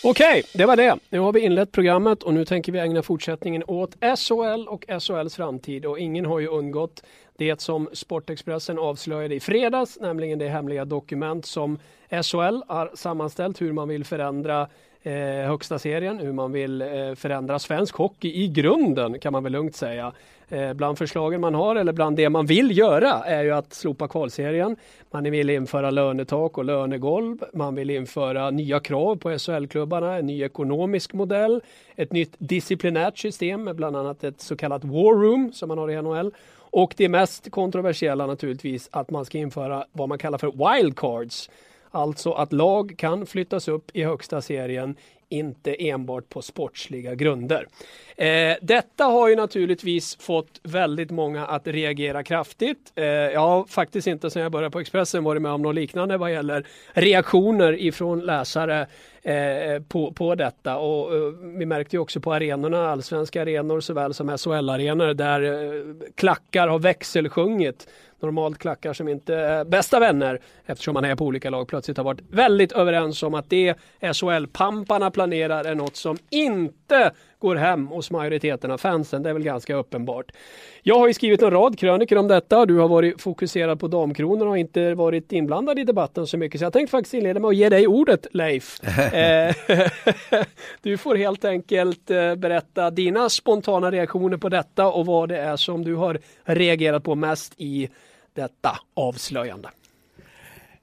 Okej, 0.03 0.43
det 0.53 0.65
var 0.65 0.75
det. 0.75 0.97
Nu 1.09 1.19
har 1.19 1.33
vi 1.33 1.39
inlett 1.39 1.71
programmet 1.71 2.23
och 2.23 2.33
nu 2.33 2.45
tänker 2.45 2.71
vi 2.71 2.79
ägna 2.79 3.01
fortsättningen 3.01 3.63
åt 3.67 3.95
SHL 4.17 4.67
och 4.67 4.85
SHLs 5.01 5.35
framtid 5.35 5.85
och 5.85 5.99
ingen 5.99 6.25
har 6.25 6.39
ju 6.39 6.47
undgått 6.47 7.03
det 7.37 7.61
som 7.61 7.89
Sportexpressen 7.93 8.79
avslöjade 8.79 9.35
i 9.35 9.39
fredags, 9.39 9.97
nämligen 10.01 10.39
det 10.39 10.47
hemliga 10.47 10.85
dokument 10.85 11.45
som 11.45 11.79
SHL 12.09 12.61
har 12.67 12.95
sammanställt 12.95 13.61
hur 13.61 13.73
man 13.73 13.87
vill 13.87 14.05
förändra 14.05 14.67
eh, 15.03 15.47
högsta 15.47 15.79
serien, 15.79 16.19
hur 16.19 16.31
man 16.31 16.51
vill 16.51 16.81
eh, 16.81 17.15
förändra 17.15 17.59
svensk 17.59 17.95
hockey 17.95 18.43
i 18.43 18.47
grunden 18.47 19.19
kan 19.19 19.33
man 19.33 19.43
väl 19.43 19.51
lugnt 19.51 19.75
säga. 19.75 20.13
Eh, 20.49 20.73
bland 20.73 20.97
förslagen 20.97 21.41
man 21.41 21.55
har 21.55 21.75
eller 21.75 21.93
bland 21.93 22.17
det 22.17 22.29
man 22.29 22.45
vill 22.45 22.77
göra 22.77 23.23
är 23.25 23.43
ju 23.43 23.51
att 23.51 23.73
slopa 23.73 24.07
kvalserien. 24.07 24.75
Man 25.11 25.23
vill 25.23 25.49
införa 25.49 25.91
lönetak 25.91 26.57
och 26.57 26.65
lönegolv. 26.65 27.37
Man 27.53 27.75
vill 27.75 27.89
införa 27.89 28.49
nya 28.49 28.79
krav 28.79 29.15
på 29.15 29.37
SHL-klubbarna, 29.39 30.17
en 30.17 30.25
ny 30.25 30.43
ekonomisk 30.43 31.13
modell, 31.13 31.61
ett 31.95 32.11
nytt 32.11 32.35
disciplinärt 32.37 33.17
system 33.17 33.63
med 33.63 33.75
bland 33.75 33.95
annat 33.95 34.23
ett 34.23 34.41
så 34.41 34.55
kallat 34.55 34.83
war 34.83 35.15
room 35.15 35.53
som 35.53 35.67
man 35.67 35.77
har 35.77 35.91
i 35.91 36.01
NHL. 36.01 36.31
Och 36.57 36.93
det 36.97 37.09
mest 37.09 37.51
kontroversiella 37.51 38.27
naturligtvis 38.27 38.89
att 38.91 39.09
man 39.09 39.25
ska 39.25 39.37
införa 39.37 39.85
vad 39.91 40.09
man 40.09 40.17
kallar 40.17 40.37
för 40.37 40.51
wildcards. 40.51 41.49
Alltså 41.91 42.31
att 42.31 42.53
lag 42.53 42.93
kan 42.97 43.25
flyttas 43.25 43.67
upp 43.67 43.91
i 43.93 44.03
högsta 44.03 44.41
serien 44.41 44.95
inte 45.31 45.89
enbart 45.89 46.29
på 46.29 46.41
sportsliga 46.41 47.15
grunder. 47.15 47.67
Eh, 48.15 48.55
detta 48.61 49.03
har 49.03 49.29
ju 49.29 49.35
naturligtvis 49.35 50.15
fått 50.15 50.59
väldigt 50.63 51.11
många 51.11 51.45
att 51.45 51.67
reagera 51.67 52.23
kraftigt. 52.23 52.91
Eh, 52.95 53.05
jag 53.05 53.39
har 53.39 53.65
faktiskt 53.65 54.07
inte 54.07 54.29
sedan 54.29 54.41
jag 54.41 54.51
började 54.51 54.71
på 54.71 54.79
Expressen 54.79 55.23
varit 55.23 55.41
med 55.41 55.51
om 55.51 55.61
något 55.61 55.75
liknande 55.75 56.17
vad 56.17 56.31
gäller 56.31 56.67
reaktioner 56.93 57.73
ifrån 57.73 58.19
läsare 58.19 58.87
eh, 59.21 59.81
på, 59.87 60.13
på 60.13 60.35
detta 60.35 60.77
och 60.77 61.15
eh, 61.15 61.21
vi 61.57 61.65
märkte 61.65 61.95
ju 61.95 61.99
också 61.99 62.19
på 62.19 62.33
arenorna, 62.33 62.89
allsvenska 62.89 63.41
arenor 63.41 63.79
såväl 63.79 64.13
som 64.13 64.37
SHL-arenor 64.37 65.13
där 65.13 65.41
eh, 65.41 66.11
klackar 66.15 66.67
har 66.67 66.79
växelsjungit 66.79 67.87
normalt 68.21 68.57
klackar 68.57 68.93
som 68.93 69.07
inte 69.07 69.35
är 69.35 69.65
bästa 69.65 69.99
vänner 69.99 70.39
eftersom 70.65 70.93
man 70.93 71.05
är 71.05 71.15
på 71.15 71.25
olika 71.25 71.49
lag 71.49 71.67
plötsligt 71.67 71.97
har 71.97 72.03
varit 72.03 72.21
väldigt 72.29 72.71
överens 72.71 73.23
om 73.23 73.33
att 73.33 73.49
det 73.49 73.75
SHL-pamparna 74.01 75.11
planerar 75.11 75.63
är 75.63 75.75
något 75.75 75.95
som 75.95 76.17
inte 76.29 77.11
går 77.41 77.55
hem 77.55 77.87
hos 77.87 78.11
majoriteten 78.11 78.71
av 78.71 78.77
fansen. 78.77 79.23
Det 79.23 79.29
är 79.29 79.33
väl 79.33 79.43
ganska 79.43 79.75
uppenbart. 79.75 80.31
Jag 80.83 80.99
har 80.99 81.07
ju 81.07 81.13
skrivit 81.13 81.41
en 81.41 81.51
rad 81.51 81.79
krönikor 81.79 82.17
om 82.17 82.27
detta. 82.27 82.65
Du 82.65 82.77
har 82.77 82.87
varit 82.87 83.21
fokuserad 83.21 83.79
på 83.79 83.87
damkronorna 83.87 84.51
och 84.51 84.57
inte 84.57 84.93
varit 84.95 85.31
inblandad 85.31 85.79
i 85.79 85.83
debatten 85.83 86.27
så 86.27 86.37
mycket. 86.37 86.59
Så 86.59 86.65
jag 86.65 86.73
tänkte 86.73 86.91
faktiskt 86.91 87.13
inleda 87.13 87.39
med 87.39 87.47
att 87.47 87.55
ge 87.55 87.69
dig 87.69 87.87
ordet 87.87 88.27
Leif. 88.31 88.79
Eh, 89.11 89.55
du 90.81 90.97
får 90.97 91.15
helt 91.15 91.45
enkelt 91.45 92.11
eh, 92.11 92.35
berätta 92.35 92.89
dina 92.89 93.29
spontana 93.29 93.91
reaktioner 93.91 94.37
på 94.37 94.49
detta 94.49 94.87
och 94.87 95.05
vad 95.05 95.29
det 95.29 95.37
är 95.37 95.55
som 95.55 95.83
du 95.83 95.95
har 95.95 96.19
reagerat 96.43 97.03
på 97.03 97.15
mest 97.15 97.53
i 97.57 97.89
detta 98.33 98.79
avslöjande. 98.93 99.69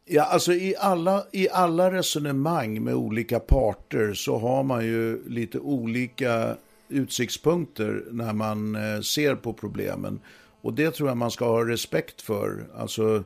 Ja, 0.04 0.22
alltså 0.22 0.52
i 0.52 0.74
alla, 0.78 1.24
i 1.32 1.48
alla 1.48 1.92
resonemang 1.92 2.84
med 2.84 2.94
olika 2.94 3.40
parter 3.40 4.14
så 4.14 4.38
har 4.38 4.62
man 4.62 4.84
ju 4.84 5.28
lite 5.28 5.58
olika 5.58 6.56
utsiktspunkter 6.88 8.04
när 8.10 8.32
man 8.32 8.74
eh, 8.74 9.00
ser 9.00 9.34
på 9.34 9.52
problemen. 9.52 10.20
Och 10.60 10.72
det 10.72 10.90
tror 10.90 11.08
jag 11.08 11.16
man 11.16 11.30
ska 11.30 11.44
ha 11.44 11.68
respekt 11.68 12.22
för. 12.22 12.66
Alltså 12.76 13.24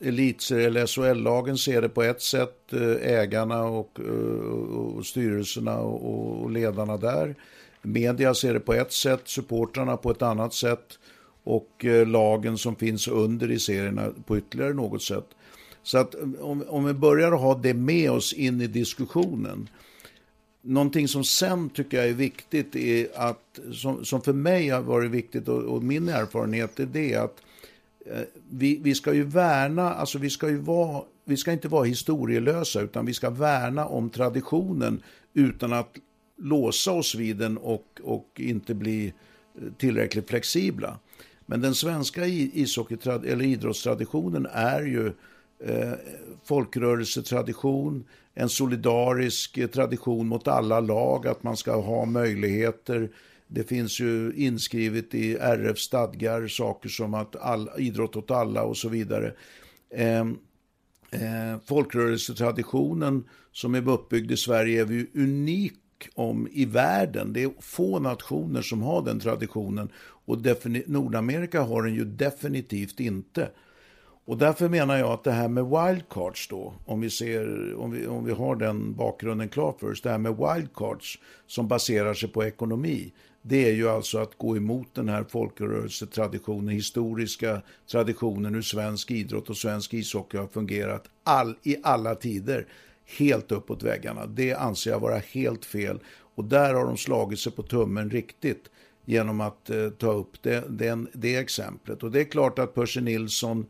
elitser 0.00 0.58
eller 0.58 0.86
SHL-lagen 0.86 1.58
ser 1.58 1.82
det 1.82 1.88
på 1.88 2.02
ett 2.02 2.22
sätt, 2.22 2.72
eh, 2.72 3.12
ägarna 3.12 3.64
och, 3.64 4.00
eh, 4.00 4.06
och 4.76 5.06
styrelserna 5.06 5.78
och, 5.78 6.42
och 6.42 6.50
ledarna 6.50 6.96
där. 6.96 7.34
Media 7.82 8.34
ser 8.34 8.54
det 8.54 8.60
på 8.60 8.74
ett 8.74 8.92
sätt, 8.92 9.20
supportrarna 9.24 9.96
på 9.96 10.10
ett 10.10 10.22
annat 10.22 10.54
sätt 10.54 10.98
och 11.44 11.84
eh, 11.84 12.06
lagen 12.06 12.58
som 12.58 12.76
finns 12.76 13.08
under 13.08 13.50
i 13.50 13.58
serierna 13.58 14.08
på 14.26 14.38
ytterligare 14.38 14.72
något 14.72 15.02
sätt. 15.02 15.26
Så 15.82 15.98
att 15.98 16.14
eh, 16.14 16.28
om, 16.40 16.64
om 16.68 16.84
vi 16.84 16.92
börjar 16.92 17.32
ha 17.32 17.54
det 17.54 17.74
med 17.74 18.10
oss 18.10 18.32
in 18.32 18.60
i 18.60 18.66
diskussionen. 18.66 19.68
Någonting 20.62 21.08
som 21.08 21.24
sen 21.24 21.70
tycker 21.70 21.96
jag 21.96 22.08
är 22.08 22.14
viktigt 22.14 22.76
är 22.76 23.08
att, 23.14 23.58
som, 23.72 24.04
som 24.04 24.22
för 24.22 24.32
mig 24.32 24.68
har 24.68 24.80
varit 24.80 25.10
viktigt 25.10 25.48
och, 25.48 25.62
och, 25.62 25.82
min 25.82 26.08
erfarenhet 26.08 26.80
är 26.80 26.86
det 26.86 27.14
att 27.14 27.42
eh, 28.06 28.22
vi, 28.50 28.78
vi 28.82 28.94
ska 28.94 29.14
ju 29.14 29.22
värna, 29.24 29.94
alltså 29.94 30.18
vi 30.18 30.30
ska 30.30 30.48
ju 30.48 30.56
vara, 30.56 31.02
vi 31.24 31.36
ska 31.36 31.52
inte 31.52 31.68
vara 31.68 31.84
historielösa 31.84 32.80
utan 32.80 33.06
vi 33.06 33.14
ska 33.14 33.30
värna 33.30 33.86
om 33.86 34.10
traditionen 34.10 35.02
utan 35.34 35.72
att 35.72 35.96
låsa 36.36 36.92
oss 36.92 37.14
vid 37.14 37.36
den 37.36 37.58
och, 37.58 38.00
och 38.02 38.28
inte 38.34 38.74
bli 38.74 39.06
eh, 39.06 39.72
tillräckligt 39.78 40.28
flexibla. 40.28 40.98
Men 41.46 41.60
den 41.60 41.74
svenska 41.74 42.24
eller 42.24 43.42
idrottstraditionen 43.42 44.46
är 44.52 44.82
ju 44.82 45.06
eh, 45.64 45.92
folkrörelsetradition, 46.44 48.04
en 48.34 48.48
solidarisk 48.48 49.58
eh, 49.58 49.66
tradition 49.66 50.26
mot 50.26 50.48
alla 50.48 50.80
lag, 50.80 51.26
att 51.26 51.42
man 51.42 51.56
ska 51.56 51.80
ha 51.80 52.04
möjligheter. 52.04 53.10
Det 53.46 53.64
finns 53.64 54.00
ju 54.00 54.32
inskrivet 54.36 55.14
i 55.14 55.34
RF 55.34 55.78
stadgar 55.78 56.48
saker 56.48 56.88
som 56.88 57.14
att 57.14 57.36
all, 57.36 57.70
idrott 57.78 58.16
åt 58.16 58.30
alla 58.30 58.62
och 58.62 58.76
så 58.76 58.88
vidare. 58.88 59.34
Eh, 59.90 60.20
eh, 61.10 61.58
folkrörelsetraditionen 61.66 63.24
som 63.52 63.74
är 63.74 63.88
uppbyggd 63.88 64.30
i 64.30 64.36
Sverige 64.36 64.80
är 64.80 64.84
vi 64.84 65.10
unik 65.14 65.74
om 66.14 66.48
i 66.52 66.64
världen. 66.64 67.32
Det 67.32 67.42
är 67.42 67.50
få 67.60 67.98
nationer 67.98 68.62
som 68.62 68.82
har 68.82 69.02
den 69.02 69.20
traditionen 69.20 69.88
och 70.24 70.38
Nordamerika 70.86 71.62
har 71.62 71.82
den 71.82 71.94
ju 71.94 72.04
definitivt 72.04 73.00
inte. 73.00 73.50
Och 74.26 74.38
därför 74.38 74.68
menar 74.68 74.96
jag 74.96 75.10
att 75.10 75.24
det 75.24 75.32
här 75.32 75.48
med 75.48 75.64
wildcards 75.64 76.48
då, 76.48 76.74
om 76.84 77.00
vi, 77.00 77.10
ser, 77.10 77.74
om 77.74 77.90
vi, 77.90 78.06
om 78.06 78.24
vi 78.24 78.32
har 78.32 78.56
den 78.56 78.94
bakgrunden 78.94 79.48
klar 79.48 79.74
för 79.80 79.90
oss, 79.90 80.02
det 80.02 80.10
här 80.10 80.18
med 80.18 80.36
wildcards 80.36 81.18
som 81.46 81.68
baserar 81.68 82.14
sig 82.14 82.28
på 82.28 82.44
ekonomi, 82.44 83.12
det 83.42 83.68
är 83.68 83.72
ju 83.72 83.88
alltså 83.88 84.18
att 84.18 84.38
gå 84.38 84.56
emot 84.56 84.94
den 84.94 85.08
här 85.08 85.24
folkrörelsetraditionen, 85.24 86.68
historiska 86.68 87.62
traditionen 87.90 88.54
hur 88.54 88.62
svensk 88.62 89.10
idrott 89.10 89.50
och 89.50 89.56
svensk 89.56 89.94
ishockey 89.94 90.36
har 90.36 90.46
fungerat 90.46 91.04
all, 91.24 91.56
i 91.62 91.76
alla 91.82 92.14
tider, 92.14 92.66
helt 93.18 93.52
uppåt 93.52 93.82
väggarna. 93.82 94.26
Det 94.26 94.54
anser 94.54 94.90
jag 94.90 95.00
vara 95.00 95.18
helt 95.18 95.64
fel. 95.64 95.98
Och 96.34 96.44
där 96.44 96.74
har 96.74 96.84
de 96.84 96.96
slagit 96.96 97.38
sig 97.38 97.52
på 97.52 97.62
tummen 97.62 98.10
riktigt 98.10 98.70
genom 99.04 99.40
att 99.40 99.70
eh, 99.70 99.88
ta 99.88 100.12
upp 100.12 100.42
det, 100.42 100.64
den, 100.68 101.08
det 101.12 101.36
exemplet. 101.36 102.02
Och 102.02 102.10
det 102.10 102.20
är 102.20 102.24
klart 102.24 102.58
att 102.58 102.74
Percy 102.74 103.00
Nilsson 103.00 103.66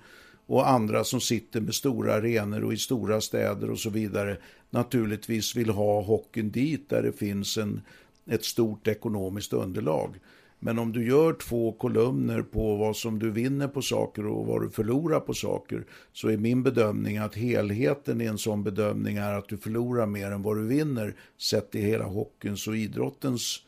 och 0.47 0.69
andra 0.69 1.05
som 1.05 1.21
sitter 1.21 1.61
med 1.61 1.75
stora 1.75 2.15
arenor 2.15 2.65
och 2.65 2.73
i 2.73 2.77
stora 2.77 3.21
städer 3.21 3.71
och 3.71 3.79
så 3.79 3.91
vidare 3.91 4.37
naturligtvis 4.71 5.57
vill 5.57 5.71
ha 5.71 6.03
hockeyn 6.03 6.51
dit 6.51 6.89
där 6.89 7.03
det 7.03 7.13
finns 7.13 7.59
en, 7.59 7.83
ett 8.27 8.45
stort 8.45 8.89
ekonomiskt 8.89 9.53
underlag. 9.53 10.21
Men 10.59 10.79
om 10.79 10.93
du 10.93 11.07
gör 11.07 11.33
två 11.33 11.73
kolumner 11.73 12.43
på 12.43 12.77
vad 12.77 12.97
som 12.97 13.19
du 13.19 13.31
vinner 13.31 13.69
på 13.69 13.83
saker 13.83 14.27
och 14.27 14.47
vad 14.47 14.63
du 14.63 14.71
förlorar 14.71 15.21
på 15.21 15.35
saker 15.35 15.85
så 16.13 16.29
är 16.29 16.37
min 16.37 16.63
bedömning 16.63 17.19
att 17.19 17.35
helheten 17.35 18.21
i 18.21 18.25
en 18.25 18.39
sån 18.39 18.65
bedömning 18.65 19.17
är 19.17 19.35
att 19.35 19.49
du 19.49 19.57
förlorar 19.57 20.07
mer 20.07 20.31
än 20.31 20.43
vad 20.43 20.57
du 20.57 20.67
vinner 20.67 21.15
sett 21.39 21.75
i 21.75 21.81
hela 21.81 22.05
hockeyns 22.05 22.69
och 22.69 22.77
idrottens 22.77 23.61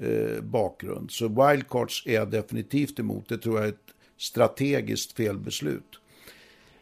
eh, 0.00 0.42
bakgrund. 0.42 1.10
Så 1.10 1.28
wildcards 1.28 2.06
är 2.06 2.14
jag 2.14 2.30
definitivt 2.30 2.98
emot. 2.98 3.28
Det 3.28 3.38
tror 3.38 3.56
jag 3.56 3.64
är 3.64 3.72
ett 3.72 3.94
strategiskt 4.16 5.12
felbeslut. 5.12 6.00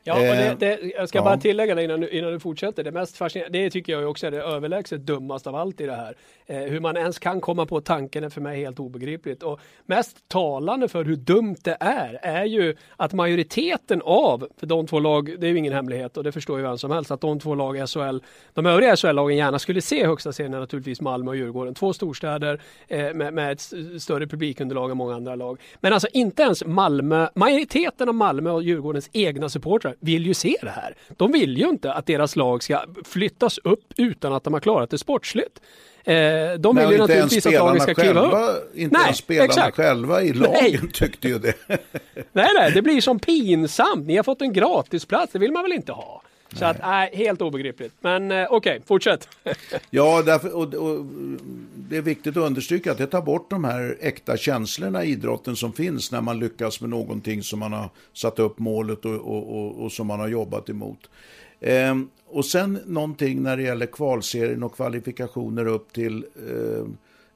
Ja, 0.08 0.14
och 0.14 0.36
det, 0.36 0.46
eh, 0.46 0.58
det, 0.58 0.92
jag 0.96 1.08
ska 1.08 1.18
ja. 1.18 1.24
bara 1.24 1.36
tillägga 1.36 1.74
det 1.74 1.84
innan, 1.84 2.08
innan 2.08 2.32
du 2.32 2.40
fortsätter. 2.40 2.84
Det 2.84 2.92
mest 2.92 3.16
fascinerande, 3.16 3.58
det 3.58 3.70
tycker 3.70 3.92
jag 3.92 4.10
också 4.10 4.26
är 4.26 4.30
det 4.30 4.42
överlägset 4.42 5.00
dummaste 5.00 5.48
av 5.48 5.54
allt 5.54 5.80
i 5.80 5.86
det 5.86 5.96
här. 5.96 6.14
Eh, 6.46 6.58
hur 6.58 6.80
man 6.80 6.96
ens 6.96 7.18
kan 7.18 7.40
komma 7.40 7.66
på 7.66 7.80
tanken 7.80 8.24
är 8.24 8.28
för 8.28 8.40
mig 8.40 8.60
helt 8.60 8.80
obegripligt. 8.80 9.42
Och 9.42 9.60
mest 9.86 10.28
talande 10.28 10.88
för 10.88 11.04
hur 11.04 11.16
dumt 11.16 11.56
det 11.62 11.76
är, 11.80 12.18
är 12.22 12.44
ju 12.44 12.76
att 12.96 13.12
majoriteten 13.12 14.02
av, 14.04 14.48
för 14.56 14.66
de 14.66 14.86
två 14.86 14.98
lag, 14.98 15.40
det 15.40 15.46
är 15.46 15.50
ju 15.50 15.58
ingen 15.58 15.72
hemlighet 15.72 16.16
och 16.16 16.24
det 16.24 16.32
förstår 16.32 16.58
ju 16.58 16.62
vem 16.62 16.78
som 16.78 16.90
helst, 16.90 17.10
att 17.10 17.20
de 17.20 17.40
två 17.40 17.54
lag 17.54 17.76
i 17.76 17.86
SHL, 17.86 18.18
de 18.54 18.66
övriga 18.66 18.96
SHL-lagen 18.96 19.36
gärna 19.36 19.58
skulle 19.58 19.80
se 19.80 20.06
högsta 20.06 20.32
serien 20.32 20.52
naturligtvis 20.52 21.00
Malmö 21.00 21.30
och 21.30 21.36
Djurgården. 21.36 21.74
Två 21.74 21.92
storstäder 21.92 22.60
eh, 22.88 23.14
med, 23.14 23.34
med 23.34 23.52
ett 23.52 23.60
större 24.02 24.26
publikunderlag 24.26 24.90
än 24.90 24.96
många 24.96 25.14
andra 25.14 25.34
lag. 25.34 25.60
Men 25.80 25.92
alltså 25.92 26.08
inte 26.12 26.42
ens 26.42 26.64
Malmö, 26.64 27.28
majoriteten 27.34 28.08
av 28.08 28.14
Malmö 28.14 28.50
och 28.50 28.62
Djurgårdens 28.62 29.10
egna 29.12 29.48
supportrar 29.48 29.94
vill 30.00 30.26
ju 30.26 30.34
se 30.34 30.56
det 30.62 30.70
här. 30.70 30.94
De 31.16 31.32
vill 31.32 31.58
ju 31.58 31.68
inte 31.68 31.92
att 31.92 32.06
deras 32.06 32.36
lag 32.36 32.62
ska 32.62 32.84
flyttas 33.04 33.58
upp 33.58 33.84
utan 33.96 34.32
att 34.32 34.44
de 34.44 34.52
har 34.52 34.60
klarat 34.60 34.90
det 34.90 34.98
sportsligt. 34.98 35.60
Eh, 36.04 36.14
de 36.58 36.76
vill 36.76 36.90
ju 36.90 36.98
naturligtvis 36.98 37.46
att 37.46 37.52
laget 37.52 37.82
ska 37.82 37.94
kliva 37.94 38.20
upp. 38.20 38.74
Inte 38.74 38.96
nej, 38.96 39.04
ens 39.04 39.18
spelarna 39.18 39.44
exakt. 39.44 39.76
själva 39.76 40.22
i 40.22 40.32
lagen 40.32 40.54
nej. 40.62 40.80
tyckte 40.92 41.28
ju 41.28 41.38
det. 41.38 41.54
nej, 42.32 42.50
nej, 42.54 42.70
det 42.74 42.82
blir 42.82 43.00
som 43.00 43.18
pinsamt. 43.18 44.06
Ni 44.06 44.16
har 44.16 44.24
fått 44.24 44.42
en 44.42 44.52
gratisplats, 44.52 45.32
det 45.32 45.38
vill 45.38 45.52
man 45.52 45.62
väl 45.62 45.72
inte 45.72 45.92
ha? 45.92 46.22
Så 46.52 46.60
Nej. 46.60 46.70
att, 46.70 46.78
nej, 46.80 47.10
helt 47.12 47.42
obegripligt. 47.42 47.94
Men 48.00 48.30
eh, 48.30 48.46
okej, 48.50 48.56
okay, 48.56 48.80
fortsätt. 48.86 49.28
ja, 49.90 50.22
därför, 50.22 50.56
och, 50.56 50.74
och, 50.74 51.06
det 51.74 51.96
är 51.96 52.02
viktigt 52.02 52.36
att 52.36 52.42
understryka 52.42 52.92
att 52.92 52.98
det 52.98 53.06
tar 53.06 53.22
bort 53.22 53.50
de 53.50 53.64
här 53.64 53.96
äkta 54.00 54.36
känslorna 54.36 55.04
i 55.04 55.10
idrotten 55.10 55.56
som 55.56 55.72
finns 55.72 56.12
när 56.12 56.20
man 56.20 56.38
lyckas 56.38 56.80
med 56.80 56.90
någonting 56.90 57.42
som 57.42 57.58
man 57.58 57.72
har 57.72 57.90
satt 58.12 58.38
upp 58.38 58.58
målet 58.58 59.04
och, 59.04 59.14
och, 59.14 59.84
och 59.84 59.92
som 59.92 60.06
man 60.06 60.20
har 60.20 60.28
jobbat 60.28 60.68
emot. 60.68 61.10
Eh, 61.60 61.94
och 62.26 62.44
sen 62.44 62.78
någonting 62.86 63.42
när 63.42 63.56
det 63.56 63.62
gäller 63.62 63.86
kvalserien 63.86 64.62
och 64.62 64.74
kvalifikationer 64.76 65.66
upp 65.66 65.92
till 65.92 66.24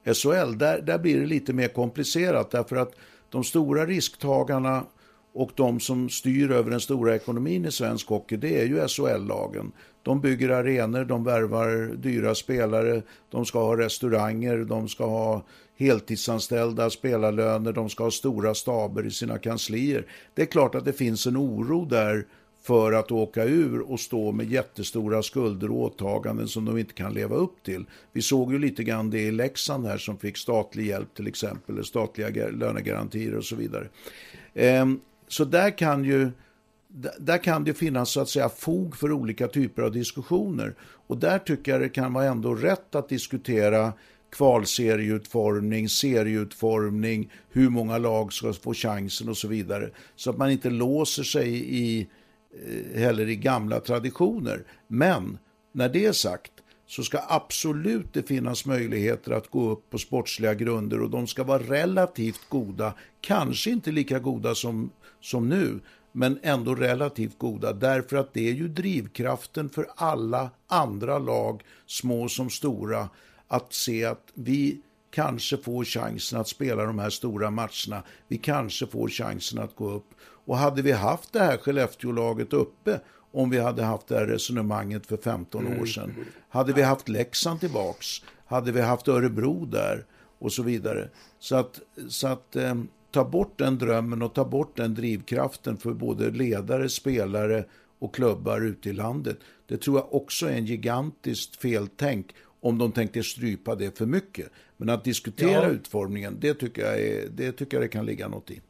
eh, 0.05 0.13
SHL. 0.13 0.57
Där, 0.57 0.81
där 0.81 0.97
blir 0.97 1.19
det 1.19 1.25
lite 1.25 1.53
mer 1.53 1.67
komplicerat 1.67 2.51
därför 2.51 2.75
att 2.75 2.95
de 3.29 3.43
stora 3.43 3.85
risktagarna 3.85 4.83
och 5.33 5.51
de 5.55 5.79
som 5.79 6.09
styr 6.09 6.51
över 6.51 6.71
den 6.71 6.79
stora 6.79 7.15
ekonomin 7.15 7.65
i 7.65 7.71
svensk 7.71 8.07
hockey, 8.07 8.37
det 8.37 8.61
är 8.61 8.65
ju 8.65 8.87
SHL-lagen. 8.87 9.71
De 10.03 10.21
bygger 10.21 10.49
arenor, 10.49 11.05
de 11.05 11.23
värvar 11.23 11.95
dyra 11.95 12.35
spelare, 12.35 13.01
de 13.29 13.45
ska 13.45 13.63
ha 13.63 13.77
restauranger, 13.77 14.57
de 14.57 14.87
ska 14.87 15.05
ha 15.05 15.43
heltidsanställda 15.77 16.89
spelarlöner, 16.89 17.73
de 17.73 17.89
ska 17.89 18.03
ha 18.03 18.11
stora 18.11 18.53
staber 18.53 19.05
i 19.05 19.11
sina 19.11 19.37
kanslier. 19.37 20.05
Det 20.33 20.41
är 20.41 20.45
klart 20.45 20.75
att 20.75 20.85
det 20.85 20.93
finns 20.93 21.27
en 21.27 21.37
oro 21.37 21.85
där 21.85 22.25
för 22.63 22.93
att 22.93 23.11
åka 23.11 23.43
ur 23.43 23.91
och 23.91 23.99
stå 23.99 24.31
med 24.31 24.51
jättestora 24.51 25.23
skulder 25.23 25.71
och 25.71 25.77
åtaganden 25.77 26.47
som 26.47 26.65
de 26.65 26.77
inte 26.77 26.93
kan 26.93 27.13
leva 27.13 27.35
upp 27.35 27.63
till. 27.63 27.85
Vi 28.11 28.21
såg 28.21 28.53
ju 28.53 28.59
lite 28.59 28.83
grann 28.83 29.09
det 29.09 29.21
i 29.21 29.31
Leksand 29.31 29.85
här 29.85 29.97
som 29.97 30.17
fick 30.17 30.37
statlig 30.37 30.87
hjälp 30.87 31.13
till 31.13 31.27
exempel, 31.27 31.75
eller 31.75 31.83
statliga 31.83 32.47
lönegarantier 32.47 33.35
och 33.35 33.45
så 33.45 33.55
vidare. 33.55 33.87
Ehm, 34.53 34.99
så 35.33 35.45
där 35.45 35.77
kan 35.77 36.03
ju 36.03 36.31
där 37.17 37.37
kan 37.37 37.63
det 37.63 37.73
finnas 37.73 38.11
så 38.11 38.21
att 38.21 38.29
säga 38.29 38.49
fog 38.49 38.97
för 38.97 39.11
olika 39.11 39.47
typer 39.47 39.81
av 39.81 39.91
diskussioner. 39.91 40.75
Och 41.07 41.17
där 41.17 41.39
tycker 41.39 41.71
jag 41.71 41.81
det 41.81 41.89
kan 41.89 42.13
vara 42.13 42.25
ändå 42.25 42.55
rätt 42.55 42.95
att 42.95 43.09
diskutera 43.09 43.93
kvalserieutformning, 44.31 45.89
serieutformning, 45.89 47.31
hur 47.49 47.69
många 47.69 47.97
lag 47.97 48.33
ska 48.33 48.53
få 48.53 48.73
chansen 48.73 49.29
och 49.29 49.37
så 49.37 49.47
vidare. 49.47 49.89
Så 50.15 50.29
att 50.29 50.37
man 50.37 50.51
inte 50.51 50.69
låser 50.69 51.23
sig 51.23 51.49
i, 51.75 52.07
eh, 52.67 52.99
heller 52.99 53.29
i 53.29 53.35
gamla 53.35 53.79
traditioner. 53.79 54.63
Men 54.87 55.37
när 55.71 55.89
det 55.89 56.05
är 56.05 56.11
sagt 56.11 56.51
så 56.87 57.03
ska 57.03 57.19
absolut 57.27 58.13
det 58.13 58.23
finnas 58.23 58.65
möjligheter 58.65 59.31
att 59.31 59.49
gå 59.51 59.69
upp 59.69 59.89
på 59.89 59.97
sportsliga 59.97 60.53
grunder 60.53 61.01
och 61.01 61.09
de 61.09 61.27
ska 61.27 61.43
vara 61.43 61.63
relativt 61.63 62.49
goda, 62.49 62.93
kanske 63.21 63.71
inte 63.71 63.91
lika 63.91 64.19
goda 64.19 64.55
som, 64.55 64.89
som 65.23 65.49
nu, 65.49 65.79
men 66.11 66.39
ändå 66.43 66.75
relativt 66.75 67.37
goda 67.37 67.73
därför 67.73 68.17
att 68.17 68.33
det 68.33 68.49
är 68.49 68.53
ju 68.53 68.67
drivkraften 68.67 69.69
för 69.69 69.87
alla 69.95 70.49
andra 70.67 71.19
lag, 71.19 71.63
små 71.85 72.29
som 72.29 72.49
stora, 72.49 73.09
att 73.47 73.73
se 73.73 74.05
att 74.05 74.27
vi 74.33 74.81
kanske 75.11 75.57
får 75.57 75.83
chansen 75.83 76.39
att 76.39 76.47
spela 76.47 76.85
de 76.85 76.99
här 76.99 77.09
stora 77.09 77.51
matcherna. 77.51 78.03
Vi 78.27 78.37
kanske 78.37 78.87
får 78.87 79.09
chansen 79.09 79.59
att 79.59 79.75
gå 79.75 79.91
upp. 79.91 80.07
Och 80.45 80.57
hade 80.57 80.81
vi 80.81 80.91
haft 80.91 81.33
det 81.33 81.39
här 81.39 81.57
Skellefteå-laget 81.57 82.53
uppe, 82.53 82.99
om 83.31 83.49
vi 83.49 83.59
hade 83.59 83.83
haft 83.83 84.07
det 84.07 84.15
här 84.15 84.25
resonemanget 84.25 85.05
för 85.05 85.17
15 85.17 85.79
år 85.79 85.85
sedan, 85.85 86.15
hade 86.49 86.73
vi 86.73 86.81
haft 86.81 87.09
Leksand 87.09 87.59
tillbaks, 87.59 88.07
hade 88.45 88.71
vi 88.71 88.81
haft 88.81 89.07
Örebro 89.07 89.65
där 89.65 90.05
och 90.39 90.53
så 90.53 90.63
vidare. 90.63 91.09
Så 91.39 91.55
att, 91.55 91.79
så 92.09 92.27
att 92.27 92.55
eh, 92.55 92.75
ta 93.13 93.23
bort 93.23 93.57
den 93.57 93.77
drömmen 93.77 94.21
och 94.21 94.33
ta 94.33 94.45
bort 94.45 94.77
den 94.77 94.93
drivkraften 94.93 95.77
för 95.77 95.93
både 95.93 96.29
ledare, 96.29 96.89
spelare 96.89 97.65
och 97.99 98.15
klubbar 98.15 98.61
ute 98.61 98.89
i 98.89 98.93
landet. 98.93 99.37
Det 99.67 99.77
tror 99.77 99.97
jag 99.97 100.13
också 100.13 100.45
är 100.45 100.53
en 100.53 100.65
gigantiskt 100.65 101.55
feltänk 101.55 102.35
om 102.61 102.77
de 102.77 102.91
tänkte 102.91 103.23
strypa 103.23 103.75
det 103.75 103.97
för 103.97 104.05
mycket. 104.05 104.49
Men 104.77 104.89
att 104.89 105.03
diskutera 105.03 105.51
ja. 105.51 105.69
utformningen, 105.69 106.37
det 106.39 106.53
tycker, 106.53 106.81
jag 106.81 106.99
är, 106.99 107.29
det 107.29 107.51
tycker 107.51 107.77
jag 107.77 107.83
det 107.83 107.87
kan 107.87 108.05
ligga 108.05 108.27
något 108.27 108.51
i. 108.51 108.61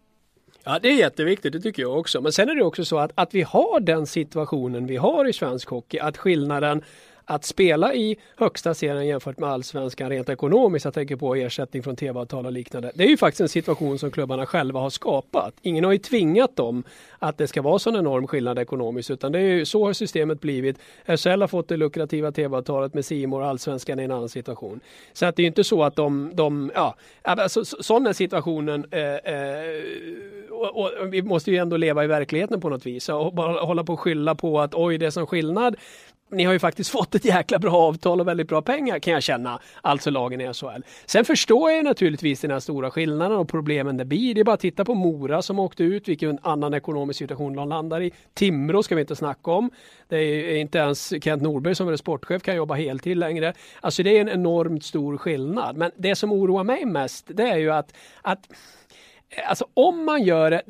Ja, 0.63 0.79
det 0.81 0.87
är 0.87 0.95
jätteviktigt, 0.95 1.53
det 1.53 1.61
tycker 1.61 1.81
jag 1.81 1.99
också. 1.99 2.21
Men 2.21 2.31
sen 2.31 2.49
är 2.49 2.55
det 2.55 2.63
också 2.63 2.85
så 2.85 2.97
att, 2.97 3.11
att 3.15 3.33
vi 3.33 3.41
har 3.41 3.79
den 3.79 4.07
situationen 4.07 4.87
vi 4.87 4.97
har 4.97 5.29
i 5.29 5.33
svensk 5.33 5.69
hockey, 5.69 5.99
att 5.99 6.17
skillnaden 6.17 6.83
att 7.25 7.45
spela 7.45 7.93
i 7.93 8.17
högsta 8.37 8.73
serien 8.73 9.07
jämfört 9.07 9.39
med 9.39 9.49
allsvenskan 9.49 10.09
rent 10.09 10.29
ekonomiskt, 10.29 10.85
jag 10.85 10.93
tänker 10.93 11.15
på 11.15 11.35
ersättning 11.35 11.83
från 11.83 11.95
tv-avtal 11.95 12.45
och 12.45 12.51
liknande. 12.51 12.91
Det 12.95 13.03
är 13.03 13.07
ju 13.07 13.17
faktiskt 13.17 13.41
en 13.41 13.49
situation 13.49 13.99
som 13.99 14.11
klubbarna 14.11 14.45
själva 14.45 14.79
har 14.79 14.89
skapat. 14.89 15.53
Ingen 15.61 15.83
har 15.83 15.91
ju 15.91 15.97
tvingat 15.97 16.55
dem 16.55 16.83
att 17.19 17.37
det 17.37 17.47
ska 17.47 17.61
vara 17.61 17.79
sån 17.79 17.95
enorm 17.95 18.27
skillnad 18.27 18.59
ekonomiskt, 18.59 19.11
utan 19.11 19.31
det 19.31 19.39
är 19.39 19.43
ju 19.43 19.65
så 19.65 19.85
har 19.85 19.93
systemet 19.93 20.41
blivit. 20.41 20.77
SHL 21.05 21.41
har 21.41 21.47
fått 21.47 21.67
det 21.67 21.77
lukrativa 21.77 22.31
tv-avtalet 22.31 22.93
med 22.93 23.05
Simor 23.05 23.43
allsvenskan 23.43 23.99
i 23.99 24.03
en 24.03 24.11
annan 24.11 24.29
situation. 24.29 24.79
Så 25.13 25.25
att 25.25 25.35
det 25.35 25.43
är 25.43 25.47
inte 25.47 25.63
så 25.63 25.83
att 25.83 25.95
de, 25.95 26.31
de 26.33 26.71
ja, 26.75 26.95
alltså, 27.21 27.65
sån 27.65 28.07
är 28.07 28.13
situationen 28.13 28.85
eh, 28.91 29.01
eh, 29.01 29.83
och, 30.49 30.83
och, 30.83 31.13
vi 31.13 31.21
måste 31.21 31.51
ju 31.51 31.57
ändå 31.57 31.77
leva 31.77 32.03
i 32.03 32.07
verkligheten 32.07 32.61
på 32.61 32.69
något 32.69 32.85
vis 32.85 33.09
och 33.09 33.33
bara 33.33 33.61
hålla 33.61 33.83
på 33.83 33.93
och 33.93 33.99
skylla 33.99 34.35
på 34.35 34.59
att 34.59 34.73
oj, 34.73 34.97
det 34.97 35.05
är 35.05 35.09
sån 35.09 35.27
skillnad 35.27 35.75
ni 36.33 36.43
har 36.43 36.53
ju 36.53 36.59
faktiskt 36.59 36.89
fått 36.91 37.15
ett 37.15 37.25
jäkla 37.25 37.59
bra 37.59 37.75
avtal 37.75 38.21
och 38.21 38.27
väldigt 38.27 38.47
bra 38.47 38.61
pengar 38.61 38.99
kan 38.99 39.13
jag 39.13 39.23
känna, 39.23 39.59
alltså 39.81 40.09
lagen 40.09 40.41
i 40.41 40.53
SHL. 40.53 40.81
Sen 41.05 41.25
förstår 41.25 41.71
jag 41.71 41.85
naturligtvis 41.85 42.41
den 42.41 42.51
här 42.51 42.59
stora 42.59 42.91
skillnaden 42.91 43.37
och 43.37 43.49
problemen 43.49 43.97
det 43.97 44.05
blir. 44.05 44.35
Det 44.35 44.39
är 44.39 44.45
bara 44.45 44.53
att 44.53 44.59
titta 44.59 44.85
på 44.85 44.93
Mora 44.93 45.41
som 45.41 45.59
åkte 45.59 45.83
ut, 45.83 46.07
vilken 46.07 46.39
annan 46.41 46.73
ekonomisk 46.73 47.17
situation 47.17 47.55
de 47.55 47.69
landar 47.69 48.01
i. 48.01 48.11
Timrå 48.33 48.83
ska 48.83 48.95
vi 48.95 49.01
inte 49.01 49.15
snacka 49.15 49.51
om. 49.51 49.69
Det 50.07 50.17
är 50.17 50.55
inte 50.55 50.77
ens 50.77 51.23
Kent 51.23 51.41
Norberg 51.41 51.75
som 51.75 51.87
är 51.87 51.95
sportchef 51.95 52.43
kan 52.43 52.55
jobba 52.55 52.73
heltid 52.73 53.17
längre. 53.17 53.53
Alltså 53.81 54.03
det 54.03 54.17
är 54.17 54.21
en 54.21 54.29
enormt 54.29 54.83
stor 54.83 55.17
skillnad. 55.17 55.77
Men 55.77 55.91
det 55.95 56.15
som 56.15 56.31
oroar 56.31 56.63
mig 56.63 56.85
mest, 56.85 57.25
det 57.27 57.43
är 57.43 57.57
ju 57.57 57.71
att, 57.71 57.93
att 58.21 58.47
Alltså 59.47 59.65
om 59.73 60.05
man 60.05 60.23
gör 60.23 60.51
det, 60.51 60.61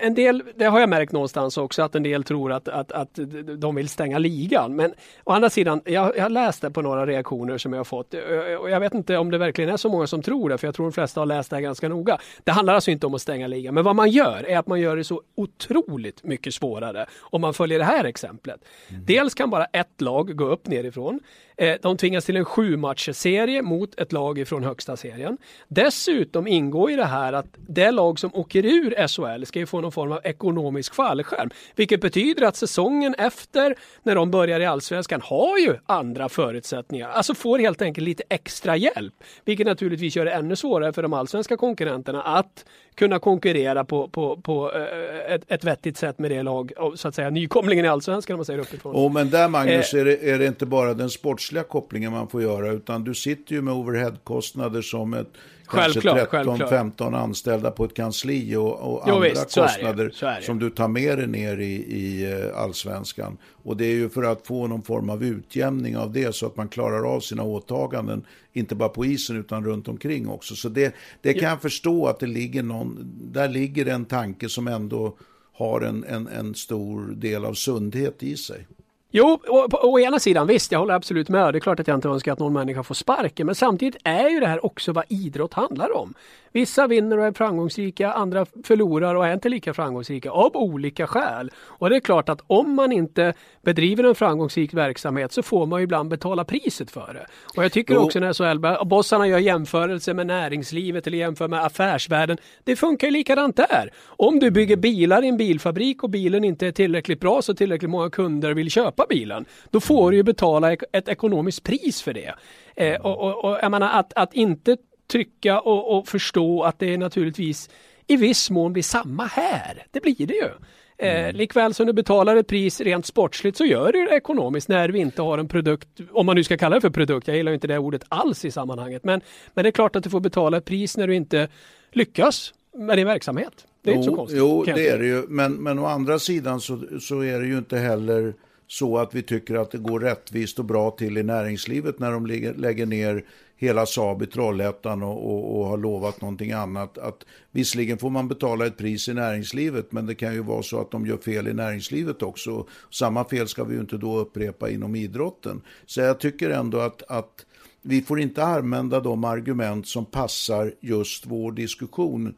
en 0.00 0.14
del, 0.14 0.42
det 0.56 0.64
har 0.64 0.80
jag 0.80 0.88
märkt 0.88 1.12
någonstans 1.12 1.58
också 1.58 1.82
att 1.82 1.94
en 1.94 2.02
del 2.02 2.24
tror 2.24 2.52
att, 2.52 2.68
att, 2.68 2.92
att 2.92 3.18
de 3.58 3.74
vill 3.74 3.88
stänga 3.88 4.18
ligan. 4.18 4.76
Men 4.76 4.94
å 5.24 5.32
andra 5.32 5.50
sidan, 5.50 5.80
jag, 5.84 6.16
jag 6.16 6.32
det 6.60 6.70
på 6.70 6.82
några 6.82 7.06
reaktioner 7.06 7.58
som 7.58 7.72
jag 7.72 7.80
har 7.80 7.84
fått 7.84 8.14
och 8.60 8.70
jag 8.70 8.80
vet 8.80 8.94
inte 8.94 9.16
om 9.16 9.30
det 9.30 9.38
verkligen 9.38 9.70
är 9.70 9.76
så 9.76 9.88
många 9.88 10.06
som 10.06 10.22
tror 10.22 10.48
det 10.48 10.58
för 10.58 10.66
jag 10.66 10.74
tror 10.74 10.86
de 10.86 10.92
flesta 10.92 11.20
har 11.20 11.26
läst 11.26 11.50
det 11.50 11.56
här 11.56 11.60
ganska 11.60 11.88
noga. 11.88 12.18
Det 12.44 12.50
handlar 12.50 12.74
alltså 12.74 12.90
inte 12.90 13.06
om 13.06 13.14
att 13.14 13.22
stänga 13.22 13.46
ligan 13.46 13.74
men 13.74 13.84
vad 13.84 13.96
man 13.96 14.10
gör 14.10 14.46
är 14.48 14.58
att 14.58 14.66
man 14.66 14.80
gör 14.80 14.96
det 14.96 15.04
så 15.04 15.22
otroligt 15.34 16.24
mycket 16.24 16.54
svårare 16.54 17.06
om 17.20 17.40
man 17.40 17.54
följer 17.54 17.78
det 17.78 17.84
här 17.84 18.04
exemplet. 18.04 18.64
Mm. 18.88 19.02
Dels 19.06 19.34
kan 19.34 19.50
bara 19.50 19.64
ett 19.64 20.00
lag 20.00 20.36
gå 20.36 20.44
upp 20.44 20.66
nerifrån. 20.66 21.20
Eh, 21.60 21.76
de 21.82 21.96
tvingas 21.96 22.24
till 22.24 22.36
en 22.36 22.44
sju 22.44 22.82
serie 23.12 23.62
mot 23.62 24.00
ett 24.00 24.12
lag 24.12 24.38
ifrån 24.38 24.64
högsta 24.64 24.96
serien. 24.96 25.38
Dessutom 25.68 26.46
ingår 26.46 26.90
i 26.90 26.96
det 26.96 27.04
här 27.04 27.32
att 27.32 27.46
det 27.56 27.90
lag 27.90 28.18
som 28.18 28.34
åker 28.34 28.66
ur 28.66 29.06
SHL 29.08 29.44
ska 29.46 29.58
ju 29.58 29.66
få 29.66 29.80
någon 29.80 29.92
form 29.92 30.12
av 30.12 30.20
ekonomisk 30.24 30.94
fallskärm. 30.94 31.50
Vilket 31.76 32.00
betyder 32.00 32.46
att 32.46 32.56
säsongen 32.56 33.14
efter, 33.14 33.74
när 34.02 34.14
de 34.14 34.30
börjar 34.30 34.60
i 34.60 34.66
Allsvenskan, 34.66 35.20
har 35.24 35.58
ju 35.58 35.76
andra 35.86 36.28
förutsättningar. 36.28 37.08
Alltså 37.08 37.34
får 37.34 37.58
helt 37.58 37.82
enkelt 37.82 38.04
lite 38.04 38.22
extra 38.28 38.76
hjälp. 38.76 39.14
Vilket 39.44 39.66
naturligtvis 39.66 40.16
gör 40.16 40.24
det 40.24 40.32
ännu 40.32 40.56
svårare 40.56 40.92
för 40.92 41.02
de 41.02 41.12
allsvenska 41.12 41.56
konkurrenterna 41.56 42.22
att 42.22 42.64
kunna 42.98 43.18
konkurrera 43.18 43.84
på, 43.84 44.08
på, 44.08 44.36
på 44.36 44.72
äh, 44.72 45.34
ett, 45.34 45.42
ett 45.48 45.64
vettigt 45.64 45.96
sätt 45.96 46.18
med 46.18 46.30
det 46.30 46.42
lag, 46.42 46.72
så 46.94 47.08
att 47.08 47.14
säga 47.14 47.30
nykomlingen 47.30 47.84
i 47.84 47.88
allsvenskan 47.88 48.34
om 48.34 48.38
man 48.38 48.44
säger 48.44 48.60
uppifrån. 48.60 48.96
Oh, 48.96 49.12
men 49.12 49.30
där 49.30 49.48
Magnus 49.48 49.94
eh, 49.94 50.00
är, 50.00 50.04
det, 50.04 50.30
är 50.30 50.38
det 50.38 50.46
inte 50.46 50.66
bara 50.66 50.94
den 50.94 51.10
sportsliga 51.48 51.64
kopplingen 51.64 52.12
man 52.12 52.28
får 52.28 52.42
göra, 52.42 52.72
utan 52.72 53.04
du 53.04 53.14
sitter 53.14 53.54
ju 53.54 53.62
med 53.62 53.74
overheadkostnader 53.74 54.82
som 54.82 55.14
ett 55.14 55.32
kanske 55.68 56.00
13-15 56.00 57.16
anställda 57.16 57.70
på 57.70 57.84
ett 57.84 57.94
kansli 57.94 58.56
och, 58.56 58.80
och 58.80 59.02
jo, 59.06 59.14
andra 59.14 59.28
visst, 59.28 59.54
kostnader 59.54 60.40
som 60.40 60.58
du 60.58 60.70
tar 60.70 60.88
med 60.88 61.18
dig 61.18 61.26
ner 61.26 61.58
i, 61.58 61.74
i 61.74 62.32
eh, 62.32 62.62
allsvenskan. 62.62 63.38
Och 63.64 63.76
det 63.76 63.84
är 63.84 63.94
ju 63.94 64.08
för 64.08 64.22
att 64.22 64.46
få 64.46 64.66
någon 64.66 64.82
form 64.82 65.10
av 65.10 65.24
utjämning 65.24 65.96
av 65.96 66.12
det 66.12 66.34
så 66.34 66.46
att 66.46 66.56
man 66.56 66.68
klarar 66.68 67.14
av 67.14 67.20
sina 67.20 67.42
åtaganden, 67.42 68.24
inte 68.52 68.74
bara 68.74 68.88
på 68.88 69.04
isen 69.04 69.36
utan 69.36 69.64
runt 69.64 69.88
omkring 69.88 70.28
också. 70.28 70.54
Så 70.54 70.68
det, 70.68 70.94
det 71.22 71.34
kan 71.34 71.48
jag 71.48 71.62
förstå 71.62 72.06
att 72.06 72.20
det 72.20 72.26
ligger 72.26 72.62
någon, 72.62 72.98
där 73.32 73.48
ligger 73.48 73.86
en 73.86 74.04
tanke 74.04 74.48
som 74.48 74.68
ändå 74.68 75.16
har 75.52 75.80
en, 75.80 76.04
en, 76.04 76.28
en 76.28 76.54
stor 76.54 77.14
del 77.16 77.44
av 77.44 77.54
sundhet 77.54 78.22
i 78.22 78.36
sig. 78.36 78.66
Jo, 79.10 79.38
å, 79.48 79.68
på, 79.68 79.78
å 79.88 79.98
ena 80.00 80.18
sidan 80.20 80.46
visst, 80.46 80.72
jag 80.72 80.78
håller 80.78 80.94
absolut 80.94 81.28
med. 81.28 81.54
Det 81.54 81.58
är 81.58 81.60
klart 81.60 81.80
att 81.80 81.88
jag 81.88 81.96
inte 81.96 82.08
önskar 82.08 82.32
att 82.32 82.38
någon 82.38 82.52
människa 82.52 82.82
får 82.82 82.94
sparken. 82.94 83.46
Men 83.46 83.54
samtidigt 83.54 83.96
är 84.04 84.28
ju 84.28 84.40
det 84.40 84.46
här 84.46 84.64
också 84.64 84.92
vad 84.92 85.04
idrott 85.08 85.54
handlar 85.54 85.96
om. 85.96 86.14
Vissa 86.52 86.86
vinner 86.86 87.18
och 87.18 87.24
är 87.24 87.32
framgångsrika, 87.32 88.12
andra 88.12 88.46
förlorar 88.64 89.14
och 89.14 89.26
är 89.26 89.34
inte 89.34 89.48
lika 89.48 89.74
framgångsrika 89.74 90.30
av 90.30 90.56
olika 90.56 91.06
skäl. 91.06 91.50
Och 91.58 91.90
det 91.90 91.96
är 91.96 92.00
klart 92.00 92.28
att 92.28 92.40
om 92.46 92.74
man 92.74 92.92
inte 92.92 93.34
bedriver 93.62 94.04
en 94.04 94.14
framgångsrik 94.14 94.74
verksamhet 94.74 95.32
så 95.32 95.42
får 95.42 95.66
man 95.66 95.80
ibland 95.80 96.10
betala 96.10 96.44
priset 96.44 96.90
för 96.90 97.14
det. 97.14 97.26
Och 97.56 97.64
jag 97.64 97.72
tycker 97.72 97.94
jo. 97.94 98.00
också 98.00 98.20
när 98.20 98.32
SHL-bossarna 98.32 99.26
gör 99.26 99.38
jämförelser 99.38 100.14
med 100.14 100.26
näringslivet 100.26 101.06
eller 101.06 101.18
jämför 101.18 101.48
med 101.48 101.64
affärsvärlden. 101.64 102.38
Det 102.64 102.76
funkar 102.76 103.06
ju 103.06 103.10
likadant 103.10 103.56
där. 103.56 103.92
Om 104.06 104.38
du 104.38 104.50
bygger 104.50 104.76
bilar 104.76 105.24
i 105.24 105.28
en 105.28 105.36
bilfabrik 105.36 106.02
och 106.02 106.10
bilen 106.10 106.44
inte 106.44 106.66
är 106.66 106.72
tillräckligt 106.72 107.20
bra 107.20 107.42
så 107.42 107.54
tillräckligt 107.54 107.90
många 107.90 108.10
kunder 108.10 108.54
vill 108.54 108.70
köpa 108.70 109.06
bilen. 109.08 109.44
Då 109.70 109.80
får 109.80 110.10
du 110.10 110.16
ju 110.16 110.22
betala 110.22 110.72
ett 110.72 111.08
ekonomiskt 111.08 111.64
pris 111.64 112.02
för 112.02 112.12
det. 112.12 112.34
Eh, 112.76 113.00
och, 113.00 113.18
och, 113.18 113.44
och 113.44 113.58
jag 113.62 113.70
menar 113.70 113.90
att, 113.90 114.12
att 114.12 114.34
inte 114.34 114.76
trycka 115.08 115.60
och, 115.60 115.98
och 115.98 116.08
förstå 116.08 116.62
att 116.62 116.78
det 116.78 116.96
naturligtvis 116.96 117.70
i 118.06 118.16
viss 118.16 118.50
mån 118.50 118.72
blir 118.72 118.82
samma 118.82 119.26
här. 119.26 119.86
Det 119.90 120.00
blir 120.00 120.26
det 120.26 120.34
ju. 120.34 120.50
Eh, 120.98 121.20
mm. 121.20 121.36
likväl 121.36 121.74
som 121.74 121.86
du 121.86 121.92
betalar 121.92 122.36
ett 122.36 122.46
pris 122.46 122.80
rent 122.80 123.06
sportsligt 123.06 123.56
så 123.56 123.64
gör 123.64 123.92
du 123.92 124.06
det 124.06 124.16
ekonomiskt 124.16 124.68
när 124.68 124.88
vi 124.88 124.98
inte 124.98 125.22
har 125.22 125.38
en 125.38 125.48
produkt, 125.48 125.88
om 126.12 126.26
man 126.26 126.36
nu 126.36 126.44
ska 126.44 126.56
kalla 126.56 126.74
det 126.74 126.80
för 126.80 126.90
produkt, 126.90 127.28
jag 127.28 127.36
gillar 127.36 127.52
inte 127.52 127.66
det 127.66 127.78
ordet 127.78 128.02
alls 128.08 128.44
i 128.44 128.50
sammanhanget, 128.50 129.04
men, 129.04 129.20
men 129.54 129.62
det 129.62 129.68
är 129.68 129.72
klart 129.72 129.96
att 129.96 130.04
du 130.04 130.10
får 130.10 130.20
betala 130.20 130.56
ett 130.56 130.64
pris 130.64 130.96
när 130.96 131.06
du 131.06 131.14
inte 131.14 131.48
lyckas 131.92 132.54
med 132.74 132.98
din 132.98 133.06
verksamhet. 133.06 133.66
Det 133.82 133.90
är 133.90 133.94
jo, 133.94 134.00
inte 134.00 134.10
så 134.10 134.16
konstigt. 134.16 134.38
Jo, 134.38 134.64
det 134.64 134.88
är 134.88 134.98
det 134.98 135.06
ju, 135.06 135.24
men, 135.28 135.52
men 135.52 135.78
å 135.78 135.86
andra 135.86 136.18
sidan 136.18 136.60
så, 136.60 136.80
så 137.00 137.20
är 137.20 137.40
det 137.40 137.46
ju 137.46 137.58
inte 137.58 137.78
heller 137.78 138.34
så 138.66 138.98
att 138.98 139.14
vi 139.14 139.22
tycker 139.22 139.54
att 139.54 139.70
det 139.70 139.78
går 139.78 140.00
rättvist 140.00 140.58
och 140.58 140.64
bra 140.64 140.90
till 140.90 141.18
i 141.18 141.22
näringslivet 141.22 141.98
när 141.98 142.12
de 142.12 142.26
lägger 142.56 142.86
ner 142.86 143.24
hela 143.58 143.86
Saab 143.86 144.22
i 144.22 144.26
Trollhättan 144.26 145.02
och, 145.02 145.30
och, 145.30 145.58
och, 145.58 145.66
har 145.66 145.78
lovat 145.78 146.20
någonting 146.20 146.52
annat. 146.52 146.98
Att 146.98 147.24
visserligen 147.50 147.98
får 147.98 148.10
man 148.10 148.28
betala 148.28 148.66
ett 148.66 148.76
pris 148.76 149.08
i 149.08 149.14
näringslivet 149.14 149.92
men 149.92 150.06
det 150.06 150.14
kan 150.14 150.34
ju 150.34 150.42
vara 150.42 150.62
så 150.62 150.80
att 150.80 150.90
de 150.90 151.06
gör 151.06 151.16
fel 151.16 151.48
i 151.48 151.54
näringslivet 151.54 152.22
också. 152.22 152.66
Samma 152.90 153.24
fel 153.24 153.48
ska 153.48 153.64
vi 153.64 153.74
ju 153.74 153.80
inte 153.80 153.96
då 153.96 154.18
upprepa 154.18 154.70
inom 154.70 154.94
idrotten. 154.94 155.62
Så 155.86 156.00
jag 156.00 156.20
tycker 156.20 156.50
ändå 156.50 156.80
att, 156.80 157.02
att 157.02 157.46
vi 157.82 158.02
får 158.02 158.20
inte 158.20 158.44
använda 158.44 159.00
de 159.00 159.24
argument 159.24 159.88
som 159.88 160.04
passar 160.04 160.74
just 160.80 161.26
vår 161.26 161.52
diskussion 161.52 162.34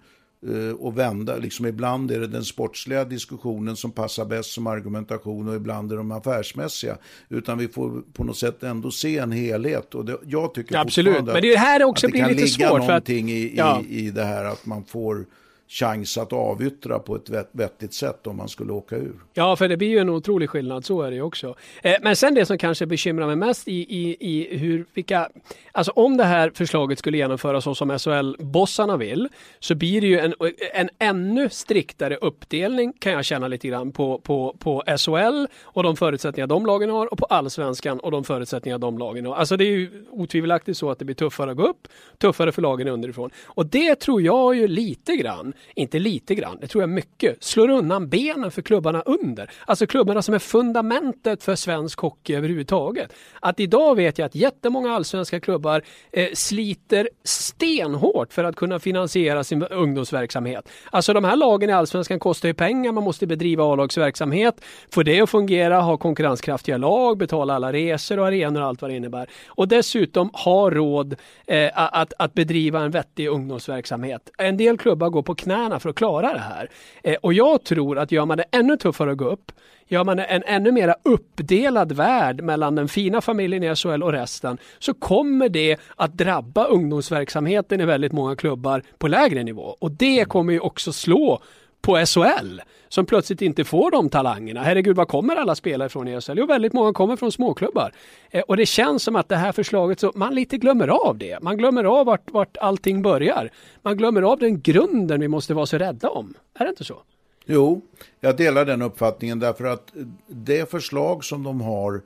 och 0.79 0.98
vända. 0.98 1.37
Liksom 1.37 1.66
ibland 1.66 2.11
är 2.11 2.20
det 2.20 2.26
den 2.26 2.44
sportsliga 2.44 3.05
diskussionen 3.05 3.76
som 3.76 3.90
passar 3.90 4.24
bäst 4.24 4.53
som 4.53 4.66
argumentation 4.66 5.48
och 5.48 5.55
ibland 5.55 5.92
är 5.92 5.96
de 5.96 6.12
affärsmässiga. 6.12 6.96
Utan 7.29 7.59
vi 7.59 7.68
får 7.68 8.03
på 8.12 8.24
något 8.24 8.38
sätt 8.38 8.62
ändå 8.62 8.90
se 8.90 9.18
en 9.18 9.33
helhet. 9.33 9.94
Och 9.94 10.05
det, 10.05 10.18
jag 10.26 10.55
tycker 10.55 10.76
Absolut, 10.76 11.24
men 11.24 11.42
det 11.42 11.57
här 11.57 11.85
också 11.85 12.07
att 12.07 12.12
blir 12.12 12.29
lite 12.29 12.46
svårt. 12.46 12.59
Det 12.59 12.64
kan 12.64 12.81
ligga 12.81 12.87
någonting 12.87 13.24
att, 13.24 13.31
i, 13.31 13.57
ja. 13.57 13.83
i, 13.88 14.07
i 14.07 14.11
det 14.11 14.24
här 14.24 14.44
att 14.44 14.66
man 14.66 14.85
får 14.85 15.26
chans 15.71 16.19
att 16.19 16.33
avyttra 16.33 16.99
på 16.99 17.17
ett 17.17 17.31
vettigt 17.53 17.95
sätt 17.95 18.27
om 18.27 18.37
man 18.37 18.49
skulle 18.49 18.73
åka 18.73 18.97
ur. 18.97 19.15
Ja, 19.35 19.57
för 19.57 19.69
det 19.69 19.77
blir 19.77 19.89
ju 19.89 19.99
en 19.99 20.09
otrolig 20.09 20.51
skillnad, 20.51 20.85
så 20.85 21.03
är 21.03 21.11
det 21.11 21.17
ju 21.17 21.23
också. 21.23 21.55
Eh, 21.83 21.97
men 22.03 22.17
sen 22.17 22.35
det 22.35 22.47
som 22.47 22.59
kanske 22.59 22.87
bekymrar 22.87 23.27
mig 23.27 23.37
mest 23.37 23.69
i, 23.69 23.73
i, 23.73 24.17
i 24.21 24.57
hur, 24.57 24.87
vilka, 24.95 25.29
alltså 25.73 25.93
om 25.93 26.17
det 26.17 26.25
här 26.25 26.53
förslaget 26.55 26.99
skulle 26.99 27.19
genomföras 27.19 27.65
så 27.65 27.75
som 27.75 27.91
SHL-bossarna 27.91 28.97
vill, 28.97 29.29
så 29.61 29.75
blir 29.75 30.01
det 30.01 30.07
ju 30.07 30.19
en, 30.19 30.35
en 30.73 30.89
ännu 30.99 31.49
striktare 31.49 32.17
uppdelning 32.17 32.93
kan 32.93 33.13
jag 33.13 33.25
känna 33.25 33.49
lite 33.49 33.69
grann 33.69 33.93
på, 33.93 34.19
på, 34.19 34.57
på 34.59 34.83
SHL 34.99 35.47
och 35.63 35.83
de 35.83 35.97
förutsättningar 35.97 36.47
de 36.47 36.67
lagen 36.67 36.91
har 36.91 37.13
och 37.13 37.19
på 37.19 37.25
allsvenskan 37.25 38.01
och 38.01 38.11
de 38.11 38.25
förutsättningar 38.25 38.79
de 38.79 38.99
lagen 38.99 39.27
har. 39.27 39.35
Alltså 39.35 39.57
det 39.57 39.65
är 39.65 39.71
ju 39.71 40.05
otvivelaktigt 40.11 40.79
så 40.79 40.91
att 40.91 40.99
det 40.99 41.05
blir 41.05 41.17
tuffare 41.17 41.51
att 41.51 41.57
gå 41.57 41.67
upp, 41.67 41.89
tuffare 42.19 42.53
för 42.53 42.63
lagen 42.63 42.89
underifrån. 42.89 43.31
Och 43.45 43.67
det 43.67 43.95
tror 43.95 44.23
jag 44.23 44.57
ju 44.57 44.69
lite 44.69 45.17
grann 45.17 45.53
inte 45.75 45.99
lite 45.99 46.35
grann, 46.35 46.59
det 46.61 46.66
tror 46.66 46.83
jag 46.83 46.90
mycket, 46.90 47.44
slår 47.44 47.70
undan 47.70 48.09
benen 48.09 48.51
för 48.51 48.62
klubbarna 48.62 49.03
under. 49.03 49.51
Alltså 49.66 49.87
klubbarna 49.87 50.23
som 50.23 50.35
är 50.35 50.38
fundamentet 50.38 51.42
för 51.42 51.55
svensk 51.55 51.99
hockey 51.99 52.35
överhuvudtaget. 52.35 53.12
Att 53.40 53.61
idag 53.61 53.94
vet 53.94 54.18
jag 54.18 54.27
att 54.27 54.35
jättemånga 54.35 54.92
allsvenska 54.92 55.40
klubbar 55.40 55.83
eh, 56.12 56.29
sliter 56.35 57.09
stenhårt 57.25 58.33
för 58.33 58.44
att 58.44 58.57
kunna 58.57 58.79
finansiera 58.79 59.44
sin 59.44 59.62
ungdomsverksamhet. 59.62 60.68
Alltså 60.90 61.12
de 61.12 61.25
här 61.25 61.37
lagen 61.37 61.70
i 61.70 61.73
allsvenskan 61.73 62.18
kostar 62.18 62.49
ju 62.49 62.55
pengar, 62.55 62.92
man 62.92 63.05
måste 63.05 63.27
bedriva 63.27 63.64
A-lagsverksamhet, 63.73 64.64
få 64.90 65.03
det 65.03 65.20
att 65.20 65.31
fungera, 65.31 65.81
ha 65.81 65.96
konkurrenskraftiga 65.96 66.77
lag, 66.77 67.18
betala 67.18 67.55
alla 67.55 67.73
resor 67.73 68.18
och 68.18 68.27
arenor 68.27 68.61
och 68.61 68.66
allt 68.66 68.83
vad 68.83 68.90
det 68.90 68.96
innebär. 68.96 69.31
Och 69.46 69.68
dessutom 69.68 70.31
ha 70.33 70.70
råd 70.70 71.16
eh, 71.46 71.70
att, 71.75 72.12
att 72.18 72.35
bedriva 72.35 72.81
en 72.81 72.90
vettig 72.90 73.29
ungdomsverksamhet. 73.29 74.31
En 74.38 74.57
del 74.57 74.79
klubbar 74.79 75.11
går 75.11 75.23
på 75.23 75.35
knä 75.35 75.50
knäna 75.51 75.81
för 75.81 75.91
att 75.91 75.97
klara 75.97 76.33
det 76.33 76.39
här. 76.39 76.69
Eh, 77.03 77.17
och 77.23 77.33
jag 77.33 77.65
tror 77.65 77.99
att 77.99 78.13
gör 78.13 78.27
man 78.27 78.39
det 78.39 78.45
ännu 78.51 78.77
tuffare 78.77 79.11
att 79.11 79.17
gå 79.17 79.25
upp, 79.25 79.53
gör 79.87 80.05
man 80.05 80.19
en 80.19 80.43
ännu 80.47 80.73
mera 80.73 80.95
uppdelad 81.03 81.93
värld 81.93 82.43
mellan 82.43 82.75
den 82.75 82.89
fina 82.89 83.21
familjen 83.21 83.63
i 83.63 83.77
SHL 83.77 84.03
och 84.03 84.13
resten, 84.13 84.59
så 84.79 84.95
kommer 84.95 85.49
det 85.49 85.77
att 85.97 86.19
drabba 86.19 86.65
ungdomsverksamheten 86.65 87.81
i 87.81 87.85
väldigt 87.85 88.13
många 88.13 88.37
klubbar 88.37 88.83
på 88.99 89.09
lägre 89.09 89.43
nivå. 89.43 89.77
Och 89.81 89.91
det 89.91 90.25
kommer 90.25 90.53
ju 90.53 90.61
också 90.61 90.93
slå 90.93 91.41
på 91.81 92.07
SHL 92.07 92.61
som 92.88 93.07
plötsligt 93.07 93.43
inte 93.43 93.64
får 93.64 93.90
de 93.90 94.09
talangerna. 94.09 94.62
Herregud, 94.62 94.97
var 94.97 95.05
kommer 95.05 95.37
alla 95.37 95.55
spelare 95.55 95.88
från 95.88 96.09
i 96.09 96.21
SHL? 96.21 96.33
Jo, 96.37 96.47
väldigt 96.47 96.73
många 96.73 96.93
kommer 96.93 97.16
från 97.16 97.33
småklubbar. 97.33 97.93
Eh, 98.31 98.43
och 98.43 98.57
det 98.57 98.66
känns 98.66 99.03
som 99.03 99.16
att 99.16 99.29
det 99.29 99.37
här 99.37 99.53
förslaget, 99.53 100.01
så 100.01 100.12
man 100.14 100.35
lite 100.35 100.59
glömmer 100.59 100.88
av 100.88 101.19
det. 101.19 101.43
Man 101.43 101.59
glömmer 101.59 101.85
av 101.85 102.07
vart, 102.07 102.31
vart 102.31 102.57
allting 102.57 103.03
börjar. 103.03 103.51
Man 103.83 103.97
glömmer 103.97 104.23
av 104.23 104.38
den 104.38 104.61
grunden 104.61 105.21
vi 105.21 105.29
måste 105.29 105.55
vara 105.55 105.66
så 105.66 105.79
rädda 105.79 106.09
om. 106.09 106.35
Är 106.55 106.64
det 106.64 106.71
inte 106.71 106.85
så? 106.85 107.03
Jo, 107.47 107.81
jag 108.21 108.37
delar 108.37 108.64
den 108.64 108.83
uppfattningen 108.83 109.38
därför 109.38 109.64
att 109.64 109.93
det 110.27 110.71
förslag 110.71 111.25
som 111.25 111.43
de 111.43 111.61
har 111.61 112.03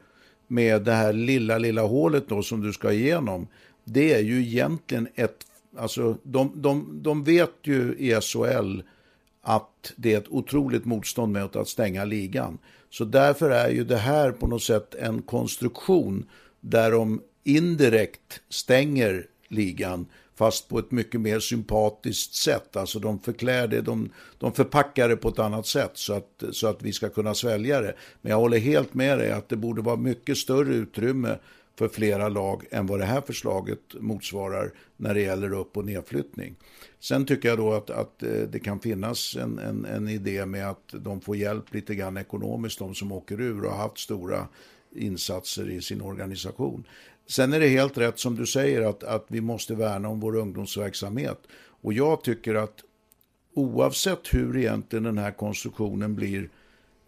med 0.46 0.82
det 0.82 0.92
här 0.92 1.12
lilla, 1.12 1.58
lilla 1.58 1.82
hålet 1.82 2.28
då 2.28 2.42
som 2.42 2.60
du 2.60 2.72
ska 2.72 2.92
igenom, 2.92 3.46
det 3.84 4.14
är 4.14 4.20
ju 4.20 4.40
egentligen 4.40 5.08
ett, 5.14 5.36
alltså 5.78 6.16
de, 6.22 6.52
de, 6.54 7.00
de 7.02 7.24
vet 7.24 7.54
ju 7.62 7.94
i 7.98 8.20
SHL 8.20 8.80
att 9.44 9.92
det 9.96 10.14
är 10.14 10.18
ett 10.18 10.28
otroligt 10.28 10.84
motstånd 10.84 11.32
mot 11.38 11.56
att 11.56 11.68
stänga 11.68 12.04
ligan. 12.04 12.58
Så 12.90 13.04
därför 13.04 13.50
är 13.50 13.70
ju 13.70 13.84
det 13.84 13.96
här 13.96 14.32
på 14.32 14.46
något 14.46 14.62
sätt 14.62 14.94
en 14.94 15.22
konstruktion 15.22 16.26
där 16.60 16.90
de 16.90 17.22
indirekt 17.44 18.40
stänger 18.48 19.26
ligan 19.48 20.06
fast 20.36 20.68
på 20.68 20.78
ett 20.78 20.90
mycket 20.90 21.20
mer 21.20 21.40
sympatiskt 21.40 22.34
sätt. 22.34 22.76
Alltså 22.76 22.98
de 22.98 23.18
förklär 23.18 23.66
det, 23.66 23.80
de, 23.80 24.10
de 24.38 24.52
förpackar 24.52 25.08
det 25.08 25.16
på 25.16 25.28
ett 25.28 25.38
annat 25.38 25.66
sätt 25.66 25.90
så 25.94 26.12
att, 26.12 26.42
så 26.52 26.66
att 26.66 26.82
vi 26.82 26.92
ska 26.92 27.08
kunna 27.08 27.34
svälja 27.34 27.80
det. 27.80 27.94
Men 28.22 28.30
jag 28.30 28.38
håller 28.38 28.58
helt 28.58 28.94
med 28.94 29.18
dig 29.18 29.32
att 29.32 29.48
det 29.48 29.56
borde 29.56 29.82
vara 29.82 29.96
mycket 29.96 30.38
större 30.38 30.74
utrymme 30.74 31.38
för 31.78 31.88
flera 31.88 32.28
lag 32.28 32.64
än 32.70 32.86
vad 32.86 32.98
det 32.98 33.04
här 33.04 33.20
förslaget 33.20 33.80
motsvarar 34.00 34.72
när 34.96 35.14
det 35.14 35.20
gäller 35.20 35.52
upp 35.52 35.76
och 35.76 35.84
nedflyttning. 35.84 36.54
Sen 37.00 37.26
tycker 37.26 37.48
jag 37.48 37.58
då 37.58 37.72
att, 37.72 37.90
att 37.90 38.22
eh, 38.22 38.30
det 38.30 38.58
kan 38.58 38.80
finnas 38.80 39.36
en, 39.36 39.58
en, 39.58 39.84
en, 39.84 40.08
idé 40.08 40.46
med 40.46 40.70
att 40.70 40.88
de 40.92 41.20
får 41.20 41.36
hjälp 41.36 41.74
lite 41.74 41.94
grann 41.94 42.16
ekonomiskt, 42.16 42.78
de 42.78 42.94
som 42.94 43.12
åker 43.12 43.40
ur 43.40 43.64
och 43.64 43.70
har 43.70 43.78
haft 43.78 43.98
stora 43.98 44.48
insatser 44.94 45.70
i 45.70 45.80
sin 45.80 46.02
organisation. 46.02 46.84
Sen 47.26 47.52
är 47.52 47.60
det 47.60 47.68
helt 47.68 47.98
rätt 47.98 48.18
som 48.18 48.36
du 48.36 48.46
säger 48.46 48.82
att, 48.82 49.02
att 49.02 49.24
vi 49.28 49.40
måste 49.40 49.74
värna 49.74 50.08
om 50.08 50.20
vår 50.20 50.36
ungdomsverksamhet. 50.36 51.38
Och 51.82 51.92
jag 51.92 52.24
tycker 52.24 52.54
att 52.54 52.84
oavsett 53.54 54.34
hur 54.34 54.56
egentligen 54.56 55.02
den 55.02 55.18
här 55.18 55.30
konstruktionen 55.30 56.14
blir 56.14 56.48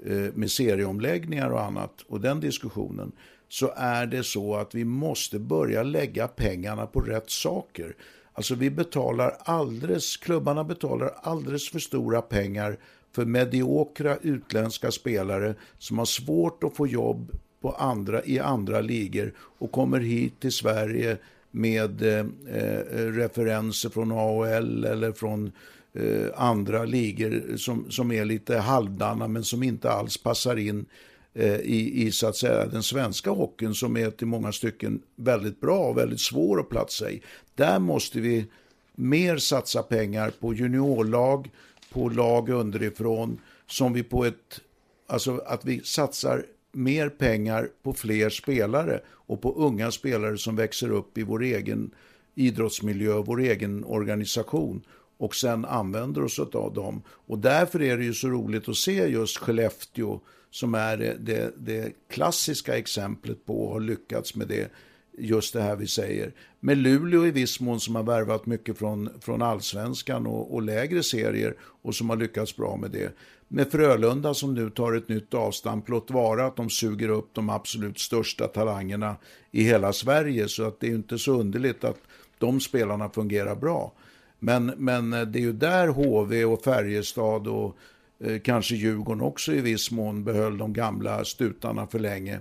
eh, 0.04 0.34
med 0.34 0.50
serieomläggningar 0.50 1.50
och 1.50 1.62
annat 1.62 2.02
och 2.08 2.20
den 2.20 2.40
diskussionen 2.40 3.12
så 3.48 3.72
är 3.76 4.06
det 4.06 4.24
så 4.24 4.56
att 4.56 4.74
vi 4.74 4.84
måste 4.84 5.38
börja 5.38 5.82
lägga 5.82 6.28
pengarna 6.28 6.86
på 6.86 7.00
rätt 7.00 7.30
saker. 7.30 7.96
Alltså 8.32 8.54
vi 8.54 8.70
betalar 8.70 9.36
alldeles, 9.40 10.16
klubbarna 10.16 10.64
betalar 10.64 11.14
alldeles 11.22 11.70
för 11.70 11.78
stora 11.78 12.22
pengar 12.22 12.76
för 13.12 13.24
mediokra 13.24 14.16
utländska 14.16 14.90
spelare 14.90 15.54
som 15.78 15.98
har 15.98 16.04
svårt 16.04 16.64
att 16.64 16.76
få 16.76 16.86
jobb 16.86 17.38
på 17.60 17.70
andra, 17.70 18.24
i 18.24 18.38
andra 18.38 18.80
ligor 18.80 19.32
och 19.38 19.72
kommer 19.72 20.00
hit 20.00 20.40
till 20.40 20.52
Sverige 20.52 21.16
med 21.50 22.02
eh, 22.02 22.26
eh 22.54 23.12
referenser 23.12 23.88
från 23.88 24.12
AHL 24.12 24.84
eller 24.84 25.12
från 25.12 25.52
eh, 25.94 26.26
andra 26.36 26.84
ligor 26.84 27.56
som, 27.56 27.90
som 27.90 28.12
är 28.12 28.24
lite 28.24 28.58
halvdana 28.58 29.28
men 29.28 29.44
som 29.44 29.62
inte 29.62 29.90
alls 29.90 30.16
passar 30.16 30.56
in 30.56 30.86
Eh, 30.86 31.15
Eh, 31.38 31.60
i, 31.60 32.06
i 32.06 32.12
så 32.12 32.26
att 32.26 32.36
säga 32.36 32.66
den 32.66 32.82
svenska 32.82 33.30
hockeyn 33.30 33.74
som 33.74 33.96
är 33.96 34.10
till 34.10 34.26
många 34.26 34.52
stycken 34.52 35.02
väldigt 35.16 35.60
bra 35.60 35.78
och 35.78 35.98
väldigt 35.98 36.20
svår 36.20 36.60
att 36.60 36.68
platsa 36.68 37.10
i. 37.10 37.22
Där 37.54 37.78
måste 37.78 38.20
vi 38.20 38.46
mer 38.94 39.36
satsa 39.36 39.82
pengar 39.82 40.32
på 40.40 40.54
juniorlag, 40.54 41.50
på 41.92 42.08
lag 42.08 42.48
underifrån 42.48 43.40
som 43.66 43.92
vi 43.92 44.02
på 44.02 44.24
ett, 44.24 44.60
alltså 45.06 45.42
att 45.46 45.64
vi 45.64 45.80
satsar 45.80 46.46
mer 46.72 47.08
pengar 47.08 47.68
på 47.82 47.92
fler 47.92 48.30
spelare 48.30 49.00
och 49.08 49.42
på 49.42 49.54
unga 49.54 49.90
spelare 49.90 50.38
som 50.38 50.56
växer 50.56 50.90
upp 50.90 51.18
i 51.18 51.22
vår 51.22 51.42
egen 51.42 51.90
idrottsmiljö, 52.34 53.12
vår 53.12 53.40
egen 53.40 53.84
organisation 53.84 54.82
och 55.18 55.34
sen 55.34 55.64
använder 55.64 56.24
oss 56.24 56.38
av 56.38 56.74
dem. 56.74 57.02
Och 57.08 57.38
därför 57.38 57.82
är 57.82 57.96
det 57.96 58.04
ju 58.04 58.14
så 58.14 58.28
roligt 58.28 58.68
att 58.68 58.76
se 58.76 59.06
just 59.06 59.36
Skellefteå 59.36 60.20
som 60.50 60.74
är 60.74 60.96
det, 60.96 61.16
det, 61.20 61.52
det 61.56 61.92
klassiska 62.08 62.78
exemplet 62.78 63.46
på 63.46 63.66
att 63.66 63.72
ha 63.72 63.78
lyckats 63.78 64.34
med 64.34 64.48
det 64.48 64.70
just 65.18 65.52
det 65.52 65.62
här 65.62 65.76
vi 65.76 65.86
säger. 65.86 66.32
Med 66.60 66.78
Luleå 66.78 67.26
i 67.26 67.30
viss 67.30 67.60
mån 67.60 67.80
som 67.80 67.94
har 67.94 68.02
värvat 68.02 68.46
mycket 68.46 68.78
från, 68.78 69.10
från 69.20 69.42
allsvenskan 69.42 70.26
och, 70.26 70.54
och, 70.54 70.62
lägre 70.62 71.02
serier 71.02 71.54
och 71.60 71.94
som 71.94 72.10
har 72.10 72.16
lyckats 72.16 72.56
bra 72.56 72.76
med 72.76 72.90
det. 72.90 73.12
Med 73.48 73.72
Frölunda 73.72 74.34
som 74.34 74.54
nu 74.54 74.70
tar 74.70 74.92
ett 74.92 75.08
nytt 75.08 75.34
avstamp, 75.34 75.88
låt 75.88 76.10
vara 76.10 76.46
att 76.46 76.56
de 76.56 76.70
suger 76.70 77.08
upp 77.08 77.28
de 77.32 77.50
absolut 77.50 77.98
största 77.98 78.48
talangerna 78.48 79.16
i 79.50 79.62
hela 79.62 79.92
Sverige 79.92 80.48
så 80.48 80.64
att 80.64 80.80
det 80.80 80.86
är 80.86 80.94
inte 80.94 81.18
så 81.18 81.32
underligt 81.32 81.84
att 81.84 81.98
de 82.38 82.60
spelarna 82.60 83.08
fungerar 83.08 83.54
bra. 83.54 83.92
Men, 84.38 84.66
men 84.66 85.10
det 85.10 85.38
är 85.38 85.40
ju 85.40 85.52
där 85.52 85.88
HV 85.88 86.44
och 86.44 86.62
Färjestad 86.62 87.48
och 87.48 87.78
Eh, 88.18 88.40
kanske 88.40 88.76
Djurgården 88.76 89.22
också 89.22 89.52
i 89.52 89.60
viss 89.60 89.90
mån 89.90 90.24
behöll 90.24 90.58
de 90.58 90.72
gamla 90.72 91.24
stutarna 91.24 91.86
för 91.86 91.98
länge, 91.98 92.40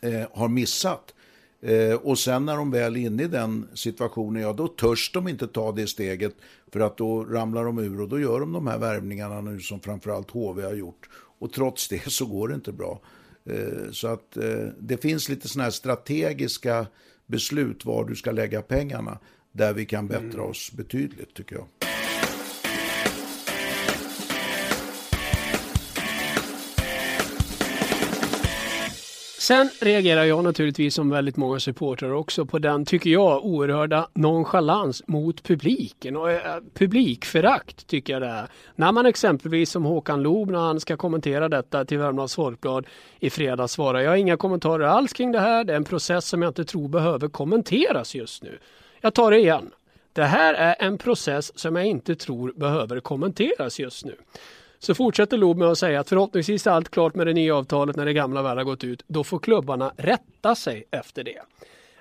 eh, 0.00 0.26
har 0.32 0.48
missat. 0.48 1.14
Eh, 1.60 1.94
och 1.94 2.18
sen 2.18 2.46
när 2.46 2.56
de 2.56 2.70
väl 2.70 2.96
är 2.96 3.00
inne 3.00 3.22
i 3.22 3.28
den 3.28 3.68
situationen, 3.74 4.42
ja 4.42 4.52
då 4.52 4.68
törs 4.68 5.12
de 5.12 5.28
inte 5.28 5.46
ta 5.46 5.72
det 5.72 5.86
steget 5.86 6.34
för 6.72 6.80
att 6.80 6.96
då 6.96 7.24
ramlar 7.24 7.64
de 7.64 7.78
ur 7.78 8.00
och 8.00 8.08
då 8.08 8.20
gör 8.20 8.40
de 8.40 8.52
de 8.52 8.66
här 8.66 8.78
värvningarna 8.78 9.40
nu 9.40 9.60
som 9.60 9.80
framförallt 9.80 10.30
HV 10.30 10.62
har 10.62 10.74
gjort. 10.74 11.08
Och 11.38 11.52
trots 11.52 11.88
det 11.88 12.10
så 12.10 12.26
går 12.26 12.48
det 12.48 12.54
inte 12.54 12.72
bra. 12.72 13.00
Eh, 13.44 13.90
så 13.90 14.08
att 14.08 14.36
eh, 14.36 14.66
det 14.78 14.96
finns 14.96 15.28
lite 15.28 15.48
sådana 15.48 15.64
här 15.64 15.70
strategiska 15.70 16.86
beslut 17.26 17.84
var 17.84 18.04
du 18.04 18.16
ska 18.16 18.30
lägga 18.30 18.62
pengarna 18.62 19.18
där 19.54 19.72
vi 19.72 19.86
kan 19.86 20.08
bättra 20.08 20.40
mm. 20.40 20.50
oss 20.50 20.72
betydligt 20.72 21.34
tycker 21.34 21.56
jag. 21.56 21.66
Sen 29.38 29.70
reagerar 29.80 30.24
jag 30.24 30.44
naturligtvis 30.44 30.94
som 30.94 31.10
väldigt 31.10 31.36
många 31.36 31.60
supportrar 31.60 32.12
också 32.12 32.46
på 32.46 32.58
den, 32.58 32.84
tycker 32.84 33.10
jag, 33.10 33.44
oerhörda 33.44 34.08
nonchalans 34.14 35.02
mot 35.06 35.42
publiken 35.42 36.16
och 36.16 36.30
eh, 36.30 36.60
publikförakt 36.74 37.86
tycker 37.86 38.12
jag 38.12 38.22
det 38.22 38.28
är. 38.28 38.46
När 38.74 38.92
man 38.92 39.06
exempelvis 39.06 39.70
som 39.70 39.84
Håkan 39.84 40.22
Loob 40.22 40.50
när 40.50 40.58
han 40.58 40.80
ska 40.80 40.96
kommentera 40.96 41.48
detta 41.48 41.84
till 41.84 41.98
Värmlands 41.98 42.34
Folkblad 42.34 42.86
i 43.20 43.30
fredags 43.30 43.72
svarar 43.72 44.00
jag 44.00 44.10
har 44.10 44.16
inga 44.16 44.36
kommentarer 44.36 44.84
alls 44.84 45.12
kring 45.12 45.32
det 45.32 45.40
här. 45.40 45.64
Det 45.64 45.72
är 45.72 45.76
en 45.76 45.84
process 45.84 46.26
som 46.28 46.42
jag 46.42 46.50
inte 46.50 46.64
tror 46.64 46.88
behöver 46.88 47.28
kommenteras 47.28 48.14
just 48.14 48.42
nu. 48.42 48.58
Jag 49.04 49.14
tar 49.14 49.30
det 49.30 49.38
igen. 49.38 49.70
Det 50.12 50.24
här 50.24 50.54
är 50.54 50.76
en 50.78 50.98
process 50.98 51.58
som 51.58 51.76
jag 51.76 51.86
inte 51.86 52.14
tror 52.14 52.52
behöver 52.56 53.00
kommenteras 53.00 53.78
just 53.80 54.04
nu. 54.04 54.16
Så 54.78 54.94
fortsätter 54.94 55.36
Loob 55.36 55.58
med 55.58 55.68
att 55.68 55.78
säga 55.78 56.00
att 56.00 56.08
förhoppningsvis 56.08 56.66
är 56.66 56.70
allt 56.70 56.90
klart 56.90 57.14
med 57.14 57.26
det 57.26 57.32
nya 57.32 57.56
avtalet 57.56 57.96
när 57.96 58.04
det 58.04 58.12
gamla 58.12 58.42
väl 58.42 58.56
har 58.56 58.64
gått 58.64 58.84
ut. 58.84 59.02
Då 59.06 59.24
får 59.24 59.38
klubbarna 59.38 59.92
rätta 59.96 60.54
sig 60.54 60.84
efter 60.90 61.24
det. 61.24 61.40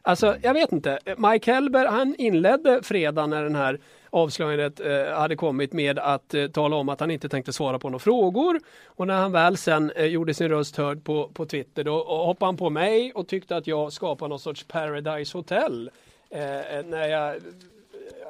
Alltså, 0.02 0.36
jag 0.42 0.54
vet 0.54 0.72
inte. 0.72 1.00
Mike 1.18 1.54
Helber, 1.54 1.86
han 1.86 2.16
inledde 2.18 2.84
fredagen 2.84 3.30
när 3.30 3.44
den 3.44 3.56
här 3.56 3.80
avslöjandet 4.10 4.80
eh, 4.80 5.16
hade 5.16 5.36
kommit 5.36 5.74
med 5.74 6.00
att 6.00 6.34
eh, 6.34 6.48
tala 6.48 6.76
om 6.76 6.90
att 6.90 7.00
han 7.00 7.12
inte 7.12 7.30
tänkte 7.30 7.54
svara 7.54 7.80
på 7.80 7.90
några 7.90 8.00
frågor. 8.00 8.60
Och 8.86 9.08
när 9.08 9.16
han 9.16 9.32
väl 9.32 9.58
sen 9.58 9.92
eh, 9.92 10.06
gjorde 10.06 10.34
sin 10.34 10.50
röst 10.50 10.78
hörd 10.78 11.04
på, 11.04 11.30
på 11.34 11.46
Twitter 11.46 11.84
då 11.84 12.04
hoppade 12.04 12.48
han 12.48 12.58
på 12.58 12.70
mig 12.70 13.12
och 13.14 13.28
tyckte 13.28 13.58
att 13.58 13.68
jag 13.68 13.94
skapade 13.94 14.30
någon 14.30 14.40
sorts 14.40 14.64
Paradise 14.64 15.38
Hotel. 15.38 15.90
Eh, 16.34 16.86
när 16.86 17.08
jag 17.08 17.36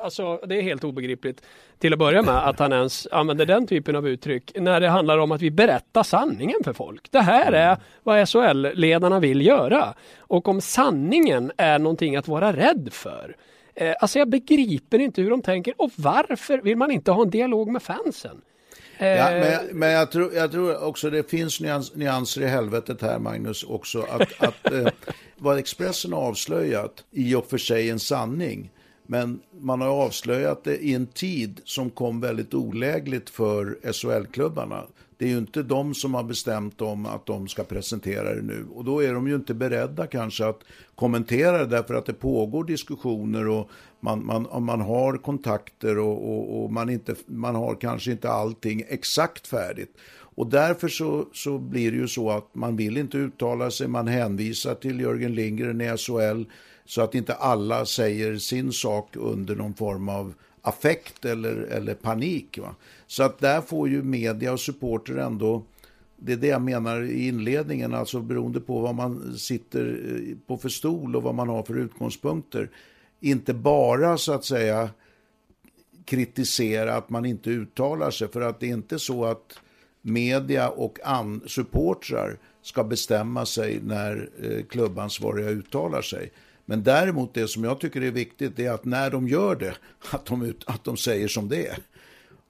alltså 0.01 0.39
det 0.45 0.55
är 0.55 0.61
helt 0.61 0.83
obegripligt 0.83 1.41
till 1.79 1.93
att 1.93 1.99
börja 1.99 2.21
med 2.21 2.47
att 2.47 2.59
han 2.59 2.73
ens 2.73 3.07
använder 3.11 3.45
den 3.45 3.67
typen 3.67 3.95
av 3.95 4.07
uttryck 4.07 4.51
när 4.55 4.79
det 4.79 4.89
handlar 4.89 5.17
om 5.17 5.31
att 5.31 5.41
vi 5.41 5.51
berättar 5.51 6.03
sanningen 6.03 6.59
för 6.63 6.73
folk. 6.73 7.11
Det 7.11 7.19
här 7.19 7.51
är 7.51 7.77
vad 8.03 8.29
SHL-ledarna 8.29 9.19
vill 9.19 9.45
göra. 9.45 9.93
Och 10.19 10.47
om 10.47 10.61
sanningen 10.61 11.51
är 11.57 11.79
någonting 11.79 12.15
att 12.15 12.27
vara 12.27 12.53
rädd 12.53 12.89
för. 12.91 13.35
Eh, 13.75 13.95
alltså 13.99 14.19
jag 14.19 14.29
begriper 14.29 14.99
inte 14.99 15.21
hur 15.21 15.29
de 15.29 15.41
tänker 15.41 15.73
och 15.77 15.91
varför 15.95 16.57
vill 16.57 16.77
man 16.77 16.91
inte 16.91 17.11
ha 17.11 17.21
en 17.21 17.29
dialog 17.29 17.67
med 17.67 17.83
fansen? 17.83 18.41
Ja, 18.97 19.29
men, 19.29 19.53
eh, 19.53 19.59
men 19.71 19.91
jag, 19.91 20.11
tror, 20.11 20.33
jag 20.33 20.51
tror 20.51 20.83
också 20.83 21.09
det 21.09 21.29
finns 21.29 21.61
nyans, 21.61 21.95
nyanser 21.95 22.41
i 22.41 22.47
helvetet 22.47 23.01
här, 23.01 23.19
Magnus, 23.19 23.63
också. 23.63 24.01
Att, 24.01 24.33
att 24.43 24.71
eh, 24.71 24.87
vad 25.37 25.57
Expressen 25.57 26.13
har 26.13 26.21
avslöjat, 26.21 27.03
i 27.11 27.35
och 27.35 27.49
för 27.49 27.57
sig 27.57 27.89
en 27.89 27.99
sanning, 27.99 28.71
men 29.07 29.39
man 29.59 29.81
har 29.81 29.89
avslöjat 29.89 30.63
det 30.63 30.77
i 30.77 30.93
en 30.93 31.07
tid 31.07 31.61
som 31.65 31.89
kom 31.89 32.21
väldigt 32.21 32.53
olägligt 32.53 33.29
för 33.29 33.77
SHL-klubbarna. 33.93 34.83
Det 35.23 35.27
är 35.27 35.31
ju 35.31 35.37
inte 35.37 35.63
de 35.63 35.93
som 35.93 36.13
har 36.13 36.23
bestämt 36.23 36.81
om 36.81 37.05
att 37.05 37.25
de 37.25 37.47
ska 37.47 37.63
presentera 37.63 38.35
det 38.35 38.41
nu. 38.41 38.65
Och 38.73 38.83
då 38.83 39.03
är 39.03 39.13
de 39.13 39.27
ju 39.27 39.35
inte 39.35 39.53
beredda 39.53 40.07
kanske 40.07 40.45
att 40.45 40.59
kommentera 40.95 41.57
det 41.57 41.65
därför 41.65 41.93
att 41.93 42.05
det 42.05 42.13
pågår 42.13 42.63
diskussioner 42.63 43.47
och 43.47 43.69
man, 43.99 44.25
man, 44.25 44.63
man 44.63 44.81
har 44.81 45.17
kontakter 45.17 45.97
och, 45.97 46.29
och, 46.29 46.63
och 46.63 46.73
man, 46.73 46.89
inte, 46.89 47.15
man 47.25 47.55
har 47.55 47.75
kanske 47.75 48.11
inte 48.11 48.29
allting 48.29 48.83
exakt 48.89 49.47
färdigt. 49.47 49.97
Och 50.35 50.47
därför 50.47 50.87
så, 50.87 51.25
så 51.33 51.57
blir 51.57 51.91
det 51.91 51.97
ju 51.97 52.07
så 52.07 52.31
att 52.31 52.55
man 52.55 52.75
vill 52.75 52.97
inte 52.97 53.17
uttala 53.17 53.71
sig, 53.71 53.87
man 53.87 54.07
hänvisar 54.07 54.75
till 54.75 54.99
Jörgen 54.99 55.35
Lindgren 55.35 55.81
i 55.81 55.97
SHL 55.97 56.43
så 56.85 57.01
att 57.01 57.15
inte 57.15 57.33
alla 57.33 57.85
säger 57.85 58.37
sin 58.37 58.71
sak 58.71 59.15
under 59.15 59.55
någon 59.55 59.73
form 59.73 60.09
av 60.09 60.33
affekt 60.61 61.25
eller, 61.25 61.55
eller 61.55 61.93
panik. 61.93 62.57
Va? 62.57 62.75
Så 63.13 63.23
att 63.23 63.39
där 63.39 63.61
får 63.61 63.89
ju 63.89 64.03
media 64.03 64.53
och 64.53 64.59
supporter 64.59 65.15
ändå, 65.15 65.63
det 66.17 66.33
är 66.33 66.37
det 66.37 66.47
jag 66.47 66.61
menar 66.61 67.01
i 67.01 67.27
inledningen, 67.27 67.93
alltså 67.93 68.21
beroende 68.21 68.59
på 68.59 68.79
vad 68.79 68.95
man 68.95 69.37
sitter 69.37 70.01
eh, 70.05 70.37
på 70.47 70.57
för 70.57 70.69
stol 70.69 71.15
och 71.15 71.23
vad 71.23 71.35
man 71.35 71.49
har 71.49 71.63
för 71.63 71.77
utgångspunkter. 71.77 72.69
Inte 73.19 73.53
bara 73.53 74.17
så 74.17 74.33
att 74.33 74.45
säga 74.45 74.89
kritisera 76.05 76.95
att 76.95 77.09
man 77.09 77.25
inte 77.25 77.49
uttalar 77.49 78.11
sig, 78.11 78.27
för 78.27 78.41
att 78.41 78.59
det 78.59 78.69
är 78.69 78.73
inte 78.73 78.99
så 78.99 79.25
att 79.25 79.59
media 80.01 80.69
och 80.69 80.99
supportrar 81.47 82.37
ska 82.61 82.83
bestämma 82.83 83.45
sig 83.45 83.79
när 83.83 84.29
eh, 84.41 84.65
klubbansvariga 84.65 85.49
uttalar 85.49 86.01
sig. 86.01 86.31
Men 86.65 86.83
däremot 86.83 87.33
det 87.33 87.47
som 87.47 87.63
jag 87.63 87.79
tycker 87.79 88.01
är 88.01 88.11
viktigt 88.11 88.59
är 88.59 88.71
att 88.71 88.85
när 88.85 89.09
de 89.09 89.27
gör 89.27 89.55
det, 89.55 89.75
att 90.11 90.25
de, 90.25 90.41
ut, 90.41 90.63
att 90.67 90.83
de 90.83 90.97
säger 90.97 91.27
som 91.27 91.49
det 91.49 91.67
är. 91.67 91.77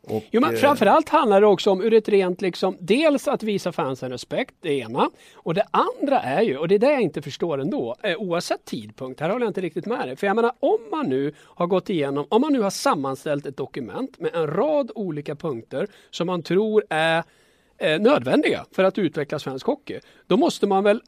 Och, 0.07 0.23
jo, 0.31 0.41
men 0.41 0.53
eh, 0.53 0.59
framförallt 0.59 1.09
handlar 1.09 1.41
det 1.41 1.47
också 1.47 1.71
om 1.71 1.81
ur 1.81 1.93
ett 1.93 2.09
rent 2.09 2.41
liksom, 2.41 2.77
dels 2.79 3.27
att 3.27 3.43
visa 3.43 3.71
fansen 3.71 4.11
respekt, 4.11 4.55
det 4.61 4.73
ena. 4.73 5.09
Och 5.35 5.53
det 5.53 5.65
andra 5.71 6.19
är 6.19 6.41
ju, 6.41 6.57
och 6.57 6.67
det 6.67 6.75
är 6.75 6.79
det 6.79 6.91
jag 6.91 7.01
inte 7.01 7.21
förstår 7.21 7.61
ändå, 7.61 7.95
eh, 8.03 8.15
oavsett 8.17 8.65
tidpunkt, 8.65 9.19
här 9.19 9.29
håller 9.29 9.45
jag 9.45 9.49
inte 9.49 9.61
riktigt 9.61 9.85
med 9.85 10.07
dig. 10.07 10.15
För 10.15 10.27
jag 10.27 10.35
menar 10.35 10.51
om 10.59 10.79
man 10.91 11.09
nu 11.09 11.33
har 11.39 11.67
gått 11.67 11.89
igenom, 11.89 12.25
om 12.29 12.41
man 12.41 12.53
nu 12.53 12.61
har 12.61 12.69
sammanställt 12.69 13.45
ett 13.45 13.57
dokument 13.57 14.19
med 14.19 14.35
en 14.35 14.47
rad 14.47 14.91
olika 14.95 15.35
punkter 15.35 15.87
som 16.09 16.27
man 16.27 16.43
tror 16.43 16.83
är 16.89 17.23
eh, 17.77 17.99
nödvändiga 17.99 18.65
för 18.71 18.83
att 18.83 18.97
utveckla 18.97 19.39
svensk 19.39 19.65
hockey. 19.65 19.99
Då 20.27 20.37
måste 20.37 20.67
man 20.67 20.83
väl 20.83 21.01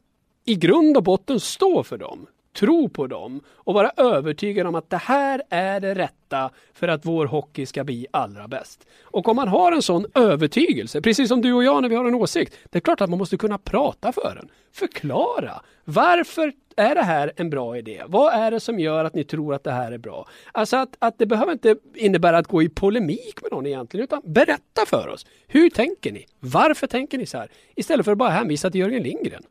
i 0.44 0.54
grund 0.54 0.96
och 0.96 1.02
botten 1.02 1.40
stå 1.40 1.82
för 1.82 1.98
dem 1.98 2.26
tro 2.56 2.88
på 2.88 3.06
dem 3.06 3.40
och 3.54 3.74
vara 3.74 3.90
övertygad 3.96 4.66
om 4.66 4.74
att 4.74 4.90
det 4.90 4.96
här 4.96 5.42
är 5.50 5.80
det 5.80 5.94
rätta 5.94 6.50
för 6.72 6.88
att 6.88 7.06
vår 7.06 7.26
hockey 7.26 7.66
ska 7.66 7.84
bli 7.84 8.06
allra 8.10 8.48
bäst. 8.48 8.86
Och 9.02 9.28
om 9.28 9.36
man 9.36 9.48
har 9.48 9.72
en 9.72 9.82
sån 9.82 10.06
övertygelse, 10.14 11.00
precis 11.00 11.28
som 11.28 11.42
du 11.42 11.52
och 11.52 11.64
jag 11.64 11.82
när 11.82 11.88
vi 11.88 11.94
har 11.94 12.04
en 12.04 12.14
åsikt, 12.14 12.56
det 12.70 12.78
är 12.78 12.80
klart 12.80 13.00
att 13.00 13.10
man 13.10 13.18
måste 13.18 13.36
kunna 13.36 13.58
prata 13.58 14.12
för 14.12 14.34
den. 14.36 14.48
Förklara. 14.72 15.62
Varför 15.84 16.52
är 16.76 16.94
det 16.94 17.02
här 17.02 17.32
en 17.36 17.50
bra 17.50 17.78
idé? 17.78 18.02
Vad 18.06 18.34
är 18.34 18.50
det 18.50 18.60
som 18.60 18.80
gör 18.80 19.04
att 19.04 19.14
ni 19.14 19.24
tror 19.24 19.54
att 19.54 19.64
det 19.64 19.72
här 19.72 19.92
är 19.92 19.98
bra? 19.98 20.28
Alltså 20.52 20.76
att, 20.76 20.96
att 20.98 21.18
det 21.18 21.26
behöver 21.26 21.52
inte 21.52 21.76
innebära 21.94 22.38
att 22.38 22.46
gå 22.46 22.62
i 22.62 22.68
polemik 22.68 23.42
med 23.42 23.52
någon 23.52 23.66
egentligen, 23.66 24.04
utan 24.04 24.22
berätta 24.24 24.86
för 24.86 25.08
oss. 25.08 25.26
Hur 25.46 25.70
tänker 25.70 26.12
ni? 26.12 26.26
Varför 26.40 26.86
tänker 26.86 27.18
ni 27.18 27.26
så 27.26 27.38
här? 27.38 27.48
Istället 27.74 28.04
för 28.04 28.12
att 28.12 28.18
bara 28.18 28.30
hänvisa 28.30 28.70
till 28.70 28.80
Jörgen 28.80 29.02
Lindgren. 29.02 29.42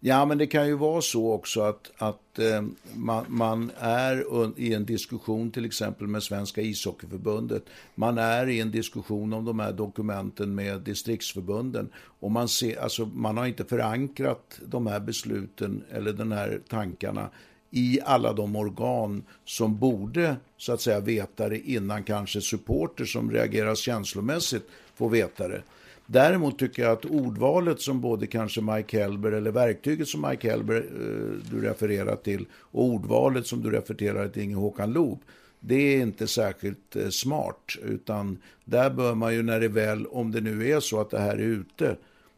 Ja, 0.00 0.24
men 0.24 0.38
det 0.38 0.46
kan 0.46 0.66
ju 0.66 0.74
vara 0.74 1.02
så 1.02 1.32
också 1.32 1.60
att, 1.60 1.92
att 1.96 2.38
eh, 2.38 2.62
man, 2.94 3.24
man, 3.28 3.70
är 3.78 4.24
i 4.56 4.74
en 4.74 4.84
diskussion 4.84 5.50
till 5.50 5.64
exempel 5.64 6.06
med 6.06 6.22
Svenska 6.22 6.60
ishockeyförbundet. 6.60 7.64
Man 7.94 8.18
är 8.18 8.48
i 8.48 8.60
en 8.60 8.70
diskussion 8.70 9.32
om 9.32 9.44
de 9.44 9.58
här 9.58 9.72
dokumenten 9.72 10.54
med 10.54 10.80
distriktsförbunden. 10.80 11.88
Och 12.20 12.30
man, 12.30 12.48
ser, 12.48 12.80
alltså, 12.80 13.06
man 13.06 13.36
har 13.36 13.46
inte 13.46 13.64
förankrat 13.64 14.60
de 14.66 14.86
här 14.86 15.00
besluten 15.00 15.84
eller 15.90 16.12
de 16.12 16.32
här 16.32 16.60
tankarna 16.68 17.30
i 17.70 18.00
alla 18.04 18.32
de 18.32 18.56
organ 18.56 19.22
som 19.44 19.78
borde 19.78 20.36
så 20.56 20.72
att 20.72 20.80
säga 20.80 21.00
veta 21.00 21.48
det 21.48 21.58
innan 21.58 22.04
kanske 22.04 22.40
supporter 22.40 23.04
som 23.04 23.30
reagerar 23.30 23.74
känslomässigt 23.74 24.68
får 24.94 25.10
veta 25.10 25.48
det. 25.48 25.62
Däremot 26.06 26.58
tycker 26.58 26.82
jag 26.82 26.92
att 26.92 27.04
ordvalet 27.04 27.80
som 27.80 28.00
både 28.00 28.26
kanske 28.26 28.60
Mike 28.60 28.98
Helber 28.98 29.32
eller 29.32 29.50
verktyget 29.50 30.08
som 30.08 30.26
Mike 30.30 30.50
Helber 30.50 30.76
eh, 30.76 31.50
du 31.50 31.60
refererar 31.60 32.16
till 32.16 32.46
och 32.52 32.84
ordvalet 32.84 33.46
som 33.46 33.62
du 33.62 33.70
refererar 33.70 34.28
till 34.28 34.42
Inge 34.42 34.56
Håkan 34.56 34.92
Loob 34.92 35.20
det 35.60 35.74
är 35.74 36.02
inte 36.02 36.26
särskilt 36.26 36.96
eh, 36.96 37.08
smart. 37.08 37.72
Utan 37.82 38.38
där 38.64 38.90
bör 38.90 39.14
man 39.14 39.34
ju 39.34 39.42
när 39.42 39.60
det 39.60 39.68
väl, 39.68 40.06
om 40.06 40.32
det 40.32 40.40
nu 40.40 40.70
är 40.70 40.80
så 40.80 41.00
att 41.00 41.10
det 41.10 41.18
här 41.18 41.36
är 41.36 41.38
ute 41.38 41.96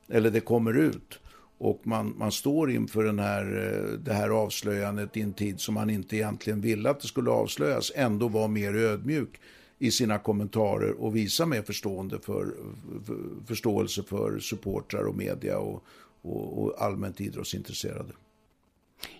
eller 0.09 0.31
det 0.31 0.41
kommer 0.41 0.77
ut 0.77 1.19
och 1.59 1.81
man, 1.83 2.14
man 2.19 2.33
står 2.33 2.71
inför 2.71 3.05
den 3.05 3.19
här, 3.19 3.43
eh, 3.43 3.99
det 3.99 4.12
här 4.12 4.29
avslöjandet 4.29 5.16
i 5.16 5.21
en 5.21 5.33
tid 5.33 5.61
som 5.61 5.75
man 5.75 5.91
inte 5.91 6.16
egentligen 6.16 6.61
ville 6.61 6.91
att 6.91 7.01
det 7.01 7.09
skulle 7.09 7.31
avslöjas, 7.31 7.93
ändå 7.95 8.29
vara 8.29 8.49
mer 8.49 8.75
ödmjuk 8.75 9.41
i 9.79 9.91
sina 9.91 10.18
kommentarer 10.18 10.93
och 10.93 11.16
visa 11.16 11.47
mer 11.47 11.62
förstående 11.62 12.18
för, 12.18 12.55
för, 13.07 13.47
förståelse 13.47 14.03
för 14.03 14.39
supportrar 14.39 15.03
och 15.03 15.16
media 15.16 15.59
och, 15.59 15.85
och, 16.22 16.62
och 16.62 16.83
allmänt 16.83 17.20
idrottsintresserade. 17.20 18.12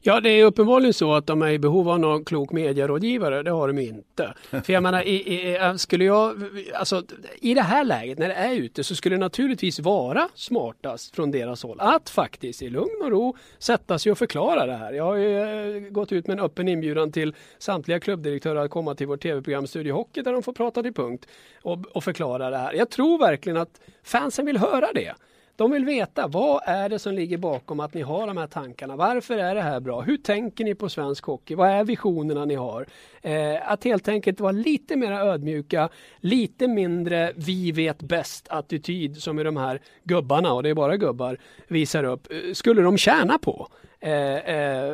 Ja, 0.01 0.21
det 0.21 0.31
är 0.31 0.45
uppenbarligen 0.45 0.95
så 0.95 1.15
att 1.15 1.27
de 1.27 1.43
är 1.43 1.51
i 1.51 1.59
behov 1.59 1.89
av 1.89 2.01
någon 2.01 2.25
klok 2.25 2.53
medierådgivare. 2.53 3.43
Det 3.43 3.51
har 3.51 3.69
de 3.69 3.79
inte. 3.79 4.35
För 4.51 4.73
jag 4.73 4.83
menar, 4.83 5.03
i, 5.03 5.11
i, 5.11 5.57
eh, 5.57 5.75
skulle 5.75 6.05
jag, 6.05 6.45
alltså, 6.75 7.03
i 7.41 7.55
det 7.55 7.63
här 7.63 7.85
läget 7.85 8.19
när 8.19 8.29
det 8.29 8.35
är 8.35 8.55
ute 8.55 8.85
så 8.85 8.95
skulle 8.95 9.17
det 9.17 9.21
naturligtvis 9.21 9.81
vara 9.81 10.29
smartast 10.35 11.15
från 11.15 11.31
deras 11.31 11.63
håll 11.63 11.77
att 11.81 12.11
faktiskt 12.11 12.63
i 12.63 12.71
lugn 12.71 13.03
och 13.03 13.11
ro 13.11 13.37
sätta 13.59 13.99
sig 13.99 14.13
och 14.13 14.19
förklara 14.19 14.67
det 14.67 14.77
här. 14.77 14.93
Jag 14.93 15.05
har 15.05 15.17
ju 15.17 15.39
eh, 15.77 15.91
gått 15.91 16.13
ut 16.13 16.27
med 16.27 16.39
en 16.39 16.45
öppen 16.45 16.69
inbjudan 16.69 17.13
till 17.13 17.35
samtliga 17.59 18.01
klubbdirektörer 18.01 18.65
att 18.65 18.71
komma 18.71 18.95
till 18.95 19.07
vårt 19.07 19.23
tv-program 19.23 19.67
Studio 19.67 19.93
Hockey 19.93 20.23
där 20.23 20.33
de 20.33 20.43
får 20.43 20.53
prata 20.53 20.83
till 20.83 20.95
punkt 20.95 21.27
och, 21.63 21.87
och 21.87 22.05
förklara 22.05 22.51
det 22.51 22.59
här. 22.59 22.73
Jag 22.73 22.91
tror 22.91 23.19
verkligen 23.19 23.57
att 23.57 23.81
fansen 24.03 24.47
vill 24.47 24.57
höra 24.57 24.93
det. 24.95 25.15
De 25.59 25.71
vill 25.71 25.85
veta 25.85 26.27
vad 26.27 26.63
är 26.67 26.89
det 26.89 26.99
som 26.99 27.15
ligger 27.15 27.39
bakom 27.39 27.81
att 27.81 27.95
ni 27.95 28.03
har 28.03 28.27
de 28.27 28.37
här 28.37 28.47
tankarna. 28.47 28.97
Varför 28.97 29.39
är 29.39 29.55
det 29.55 29.63
här 29.63 29.81
bra? 29.81 30.01
Hur 30.01 30.17
tänker 30.17 30.65
ni 30.65 30.75
på 30.75 30.89
svensk 30.89 31.25
hockey? 31.25 31.55
Vad 31.55 31.69
är 31.69 31.85
visionerna 31.85 32.45
ni 32.45 32.55
har? 32.55 32.87
Eh, 33.23 33.71
att 33.73 33.85
helt 33.85 34.09
enkelt 34.09 34.41
vara 34.41 34.53
lite 34.53 34.97
mer 34.97 35.13
ödmjuka, 35.13 35.89
lite 36.21 36.69
mindre 36.69 37.33
vi 37.37 37.73
vet 37.73 38.03
bäst 38.03 38.49
attityd 38.49 39.17
som 39.17 39.39
i 39.39 39.43
de 39.43 39.57
här 39.57 39.81
gubbarna, 40.05 40.53
och 40.53 40.63
det 40.63 40.69
är 40.69 40.75
bara 40.75 40.97
gubbar, 40.97 41.39
visar 41.69 42.05
upp. 42.05 42.33
Eh, 42.33 42.53
skulle 42.53 42.83
de 42.83 42.99
tjäna 42.99 43.39
på? 43.39 43.69
Eh, 44.01 44.35
eh, 44.35 44.93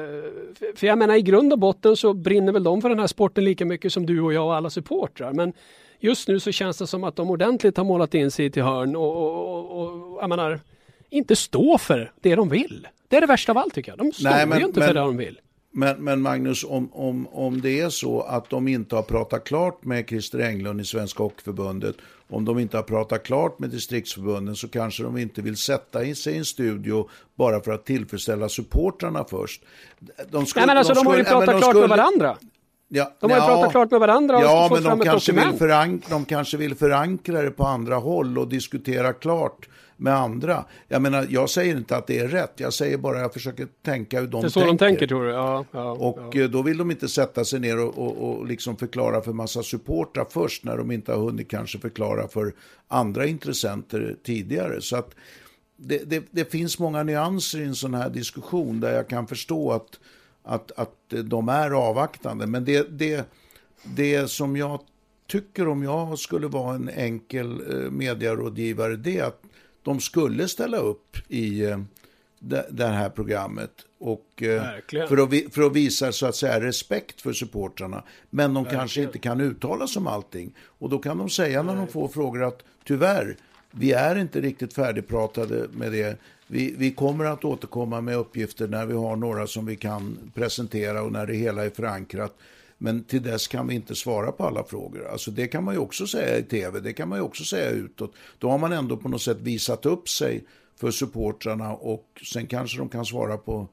för 0.77 0.87
jag 0.87 0.99
menar 0.99 1.15
i 1.15 1.23
grund 1.23 1.53
och 1.53 1.59
botten 1.59 1.97
så 1.97 2.13
brinner 2.15 2.53
väl 2.53 2.65
de 2.65 2.83
för 2.83 2.89
den 2.89 2.99
här 2.99 3.07
sporten 3.07 3.45
lika 3.45 3.65
mycket 3.65 3.93
som 3.93 4.07
du 4.07 4.21
och 4.21 4.33
jag 4.33 4.47
och 4.47 4.55
alla 4.55 4.71
supportrar. 4.71 5.33
Men 5.33 5.53
just 6.05 6.29
nu 6.29 6.41
så 6.41 6.53
känns 6.53 6.79
det 6.79 6.87
som 6.87 7.05
att 7.05 7.17
de 7.17 7.31
ordentligt 7.31 7.77
har 7.77 7.85
målat 7.85 8.15
in 8.15 8.31
sig 8.31 8.51
till 8.51 8.63
hörn 8.63 8.97
och, 8.97 9.17
och, 9.17 9.83
och, 9.83 10.19
jag 10.21 10.29
menar, 10.29 10.61
inte 11.11 11.37
stå 11.37 11.79
för 11.79 12.13
det 12.21 12.35
de 12.35 12.49
vill. 12.49 12.89
Det 13.09 13.17
är 13.17 13.21
det 13.21 13.27
värsta 13.27 13.53
av 13.53 13.59
allt 13.59 13.75
tycker 13.75 13.93
jag. 13.93 13.99
De 13.99 14.13
står 14.13 14.31
Nej, 14.31 14.47
men, 14.47 14.59
ju 14.59 14.65
inte 14.65 14.79
men, 14.79 14.89
för 14.89 14.95
det 14.95 15.01
de 15.01 15.17
vill. 15.17 15.41
Men, 15.71 16.05
men 16.05 16.21
Magnus, 16.21 16.65
om, 16.65 16.93
om, 16.93 17.27
om 17.27 17.61
det 17.61 17.81
är 17.81 17.89
så 17.89 18.21
att 18.21 18.51
de 18.51 18.69
inte 18.69 18.97
har 18.97 19.03
pratat 19.03 19.45
klart 19.45 19.85
med 19.85 20.09
Christer 20.09 20.39
Englund 20.39 20.81
i 20.81 20.85
Svenska 20.85 21.23
Hockeyförbundet, 21.23 21.97
om 22.29 22.45
de 22.45 22.59
inte 22.59 22.77
har 22.77 22.83
pratat 22.83 23.23
klart 23.23 23.59
med 23.59 23.71
distriktsförbunden 23.71 24.57
så 24.57 24.69
kanske 24.69 25.03
de 25.03 25.19
inte 25.19 25.43
vill 25.43 25.57
sätta 25.57 26.15
sig 26.15 26.35
i 26.35 26.39
en 26.39 26.45
studio 26.45 27.09
bara 27.35 27.61
för 27.61 27.73
att 27.73 27.85
tillfredsställa 27.85 28.49
supportrarna 28.49 29.25
först. 29.25 29.63
De, 30.31 30.47
skulle, 30.47 30.67
Nej, 30.67 30.75
men 30.75 30.79
alltså, 30.79 30.95
de, 30.95 31.05
de 31.05 31.07
har 31.07 31.17
ju 31.17 31.25
pratat 31.25 31.49
klart 31.49 31.65
skulle, 31.65 31.81
med 31.81 31.89
varandra. 31.89 32.37
Ja, 32.89 33.13
de 33.21 33.31
har 33.31 33.39
ju 33.39 33.43
ja, 33.43 33.49
pratat 33.49 33.71
klart 33.71 33.91
med 33.91 34.01
varandra 34.01 34.37
och 34.37 34.43
ja, 34.43 34.69
fått 34.69 34.79
men 34.79 34.83
fram 34.85 34.99
de 34.99 35.05
kanske, 35.05 35.33
vill 35.33 35.59
förankra, 35.59 36.11
de 36.11 36.25
kanske 36.25 36.57
vill 36.57 36.75
förankra 36.75 37.43
det 37.43 37.51
på 37.51 37.65
andra 37.65 37.97
håll 37.97 38.39
och 38.39 38.49
diskutera 38.49 39.13
klart 39.13 39.69
med 39.97 40.15
andra. 40.15 40.65
Jag 40.89 41.03
menar, 41.03 41.27
jag 41.31 41.51
säger 41.51 41.77
inte 41.77 41.97
att 41.97 42.07
det 42.07 42.19
är 42.19 42.29
rätt. 42.29 42.53
Jag 42.57 42.73
säger 42.73 42.99
bara 42.99 43.17
att 43.17 43.23
jag 43.23 43.33
försöker 43.33 43.69
tänka 43.83 44.21
hur 44.21 44.27
de 44.27 44.43
tänker. 44.43 44.43
Det 44.43 44.47
är 44.47 44.51
så 44.51 44.61
tänker. 44.61 44.73
de 44.73 44.79
tänker, 44.79 45.07
tror 45.07 45.25
du? 45.25 45.31
Ja, 45.31 45.65
ja 45.71 45.91
och 45.91 46.19
ja. 46.33 46.41
Eh, 46.41 46.51
då 46.51 46.63
vill 46.63 46.79
de 46.79 46.91
inte 46.91 47.09
sätta 47.09 47.45
sig 47.45 47.61
ner 47.61 47.79
och, 47.79 47.99
och, 47.99 48.29
och 48.29 48.47
liksom 48.47 48.77
förklara 48.77 49.21
för 49.21 49.33
massa 49.33 49.63
supportrar 49.63 50.27
först 50.31 50.65
när 50.65 50.77
de 50.77 50.91
inte 50.91 51.13
har 51.13 51.19
hunnit 51.19 51.51
kanske 51.51 51.79
förklara 51.79 52.29
för 52.29 52.55
andra 52.89 53.27
intressenter 53.27 54.17
tidigare. 54.25 54.81
Så 54.81 54.97
att 54.97 55.15
det, 55.77 56.11
det, 56.11 56.25
det 56.31 56.53
finns 56.53 56.79
många 56.79 57.03
nyanser 57.03 57.61
i 57.61 57.65
en 57.65 57.75
sån 57.75 57.95
här 57.95 58.11
diskussion 58.11 58.81
där 58.81 58.95
jag 58.95 59.09
kan 59.09 59.27
förstå 59.27 59.73
att 59.73 60.01
att, 60.45 60.73
att 60.77 60.97
de 61.25 61.49
är 61.49 61.71
avvaktande. 61.71 62.47
Men 62.47 62.65
det, 62.65 62.99
det, 62.99 63.29
det 63.83 64.31
som 64.31 64.57
jag 64.57 64.81
tycker 65.27 65.69
om 65.69 65.83
jag 65.83 66.19
skulle 66.19 66.47
vara 66.47 66.75
en 66.75 66.89
enkel 66.89 67.61
eh, 67.71 67.91
medierådgivare 67.91 68.97
det 68.97 69.19
är 69.19 69.25
att 69.25 69.43
de 69.83 70.01
skulle 70.01 70.49
ställa 70.49 70.77
upp 70.77 71.17
i 71.29 71.65
eh, 71.65 71.79
det 72.71 72.87
här 72.87 73.09
programmet 73.09 73.71
och 73.99 74.43
eh, 74.43 74.63
för 75.09 75.17
att, 75.17 75.55
för 75.55 75.63
att 75.63 75.73
visa 75.73 76.13
så 76.13 76.27
att 76.27 76.37
säga 76.37 76.61
respekt 76.61 77.21
för 77.21 77.33
supportrarna. 77.33 78.05
Men 78.31 78.55
de 78.55 78.65
Verkligen. 78.65 78.81
kanske 78.81 79.03
inte 79.03 79.19
kan 79.19 79.41
uttala 79.41 79.87
sig 79.87 80.01
om 80.01 80.07
allting. 80.07 80.55
Och 80.59 80.91
då 80.91 80.99
kan 80.99 81.19
de 81.19 81.31
säga 81.31 81.63
när 81.63 81.77
de 81.77 81.89
får 81.89 82.09
frågor 82.09 82.43
att 82.43 82.63
tyvärr, 82.85 83.37
vi 83.71 83.93
är 83.93 84.17
inte 84.17 84.41
riktigt 84.41 84.75
färdigpratade 84.75 85.67
med 85.73 85.93
det. 85.93 86.19
Vi, 86.47 86.75
vi 86.79 86.91
kommer 86.91 87.25
att 87.25 87.45
återkomma 87.45 88.01
med 88.01 88.17
uppgifter 88.17 88.69
när 88.69 88.87
vi 88.87 88.95
har 88.95 89.17
några 89.17 89.47
som 89.47 89.67
vi 89.67 89.77
kan 89.77 90.19
presentera 90.35 91.03
och 91.03 91.13
när 91.13 91.27
det 91.27 91.35
hela 91.35 91.65
är 91.65 91.71
förankrat. 91.71 92.37
Men 92.79 93.05
till 93.05 93.23
dess 93.23 93.49
kan 93.49 93.67
vi 93.67 93.75
inte 93.75 93.95
svara 93.95 94.33
på 94.33 94.45
alla 94.45 94.65
frågor. 94.65 95.09
Alltså 95.09 95.31
det 95.31 95.47
kan 95.47 95.65
man 95.65 95.75
ju 95.75 95.81
också 95.81 96.07
säga 96.07 96.39
i 96.39 96.43
tv, 96.43 96.81
det 96.81 96.93
kan 96.93 97.09
man 97.09 97.19
ju 97.19 97.23
också 97.23 97.45
säga 97.45 97.71
utåt. 97.71 98.13
Då 98.39 98.51
har 98.51 98.59
man 98.59 98.73
ändå 98.73 98.97
på 98.97 99.09
något 99.09 99.23
sätt 99.23 99.41
visat 99.41 99.87
upp 99.87 100.09
sig 100.09 100.45
för 100.81 100.91
supportrarna 100.91 101.73
och 101.75 102.23
sen 102.33 102.47
kanske 102.47 102.79
de 102.79 102.89
kan 102.89 103.07
svara 103.07 103.37
på, 103.37 103.69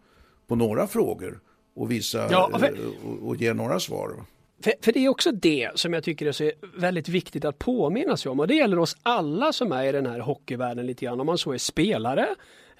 på 0.47 0.55
några 0.55 0.87
frågor 0.87 1.39
och 1.73 1.91
visa 1.91 2.27
ja, 2.31 2.59
för... 2.59 2.77
och, 3.05 3.27
och 3.27 3.35
ge 3.35 3.53
några 3.53 3.79
svar. 3.79 4.25
För, 4.63 4.73
för, 4.81 4.91
det 4.91 5.05
är 5.05 5.09
också 5.09 5.31
det 5.31 5.69
som 5.75 5.93
jag 5.93 6.03
tycker 6.03 6.25
är 6.25 6.31
så 6.31 6.51
väldigt 6.75 7.09
viktigt 7.09 7.45
att 7.45 7.59
påminna 7.59 8.17
sig 8.17 8.29
om 8.29 8.39
och 8.39 8.47
det 8.47 8.55
gäller 8.55 8.79
oss 8.79 8.97
alla 9.03 9.53
som 9.53 9.71
är 9.71 9.83
i 9.83 9.91
den 9.91 10.05
här 10.05 10.19
hockeyvärlden 10.19 10.85
lite 10.85 11.05
grann. 11.05 11.19
Om 11.19 11.25
man 11.25 11.37
så 11.37 11.53
är 11.53 11.57
spelare 11.57 12.27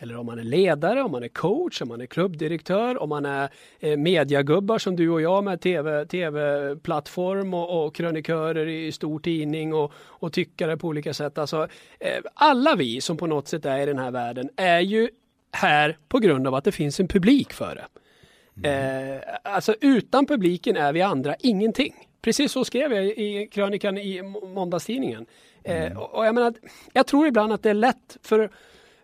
eller 0.02 0.18
om 0.18 0.26
man 0.26 0.40
är 0.40 0.44
ledare, 0.44 1.04
om 1.04 1.12
man 1.12 1.24
är 1.24 1.28
coach, 1.28 1.82
om 1.82 1.88
man 1.88 2.02
är 2.02 2.06
klubbdirektör, 2.06 3.02
om 3.02 3.10
man 3.10 3.26
är 3.26 3.50
eh, 3.80 3.98
mediagubbar 3.98 4.78
som 4.78 4.96
du 4.96 5.10
och 5.10 5.22
jag 5.22 5.44
med 5.44 5.62
TV, 5.62 6.06
tv-plattform 6.06 7.54
och, 7.54 7.86
och 7.86 7.96
krönikörer 7.96 8.68
i 8.68 8.92
stor 8.92 9.20
tidning 9.20 9.74
och, 9.74 9.94
och 9.98 10.34
tyckare 10.34 10.78
på 10.78 10.88
olika 10.88 11.14
sätt. 11.14 11.38
Alltså, 11.38 11.68
eh, 12.00 12.20
alla 12.34 12.76
vi 12.76 13.02
som 13.02 13.18
på 13.18 13.28
något 13.28 13.48
sätt 13.48 13.66
är 13.66 13.80
i 13.80 13.86
den 13.86 14.00
här 14.00 14.12
världen 14.12 14.50
är 14.56 14.80
ju 14.80 15.10
här 15.52 15.98
på 16.08 16.20
grund 16.20 16.48
av 16.48 16.56
att 16.56 16.64
det 16.64 16.72
finns 16.72 17.00
en 17.00 17.08
publik 17.08 17.54
för 17.54 17.76
det. 17.76 18.01
Mm. 18.64 19.14
Eh, 19.14 19.22
alltså 19.44 19.76
utan 19.82 20.26
publiken 20.26 20.78
är 20.78 20.94
vi 20.94 21.02
andra 21.02 21.36
ingenting. 21.40 21.94
Precis 22.22 22.52
så 22.52 22.66
skrev 22.66 22.94
jag 22.94 23.06
i 23.06 23.50
krönikan 23.52 23.98
i 23.98 24.22
måndagstidningen. 24.54 25.26
Eh, 25.64 25.84
mm. 25.86 25.98
och 25.98 26.26
jag, 26.26 26.36
menar, 26.36 26.54
jag 26.94 27.08
tror 27.08 27.28
ibland 27.28 27.54
att 27.54 27.64
det 27.64 27.70
är 27.70 27.74
lätt 27.74 28.18
för 28.22 28.52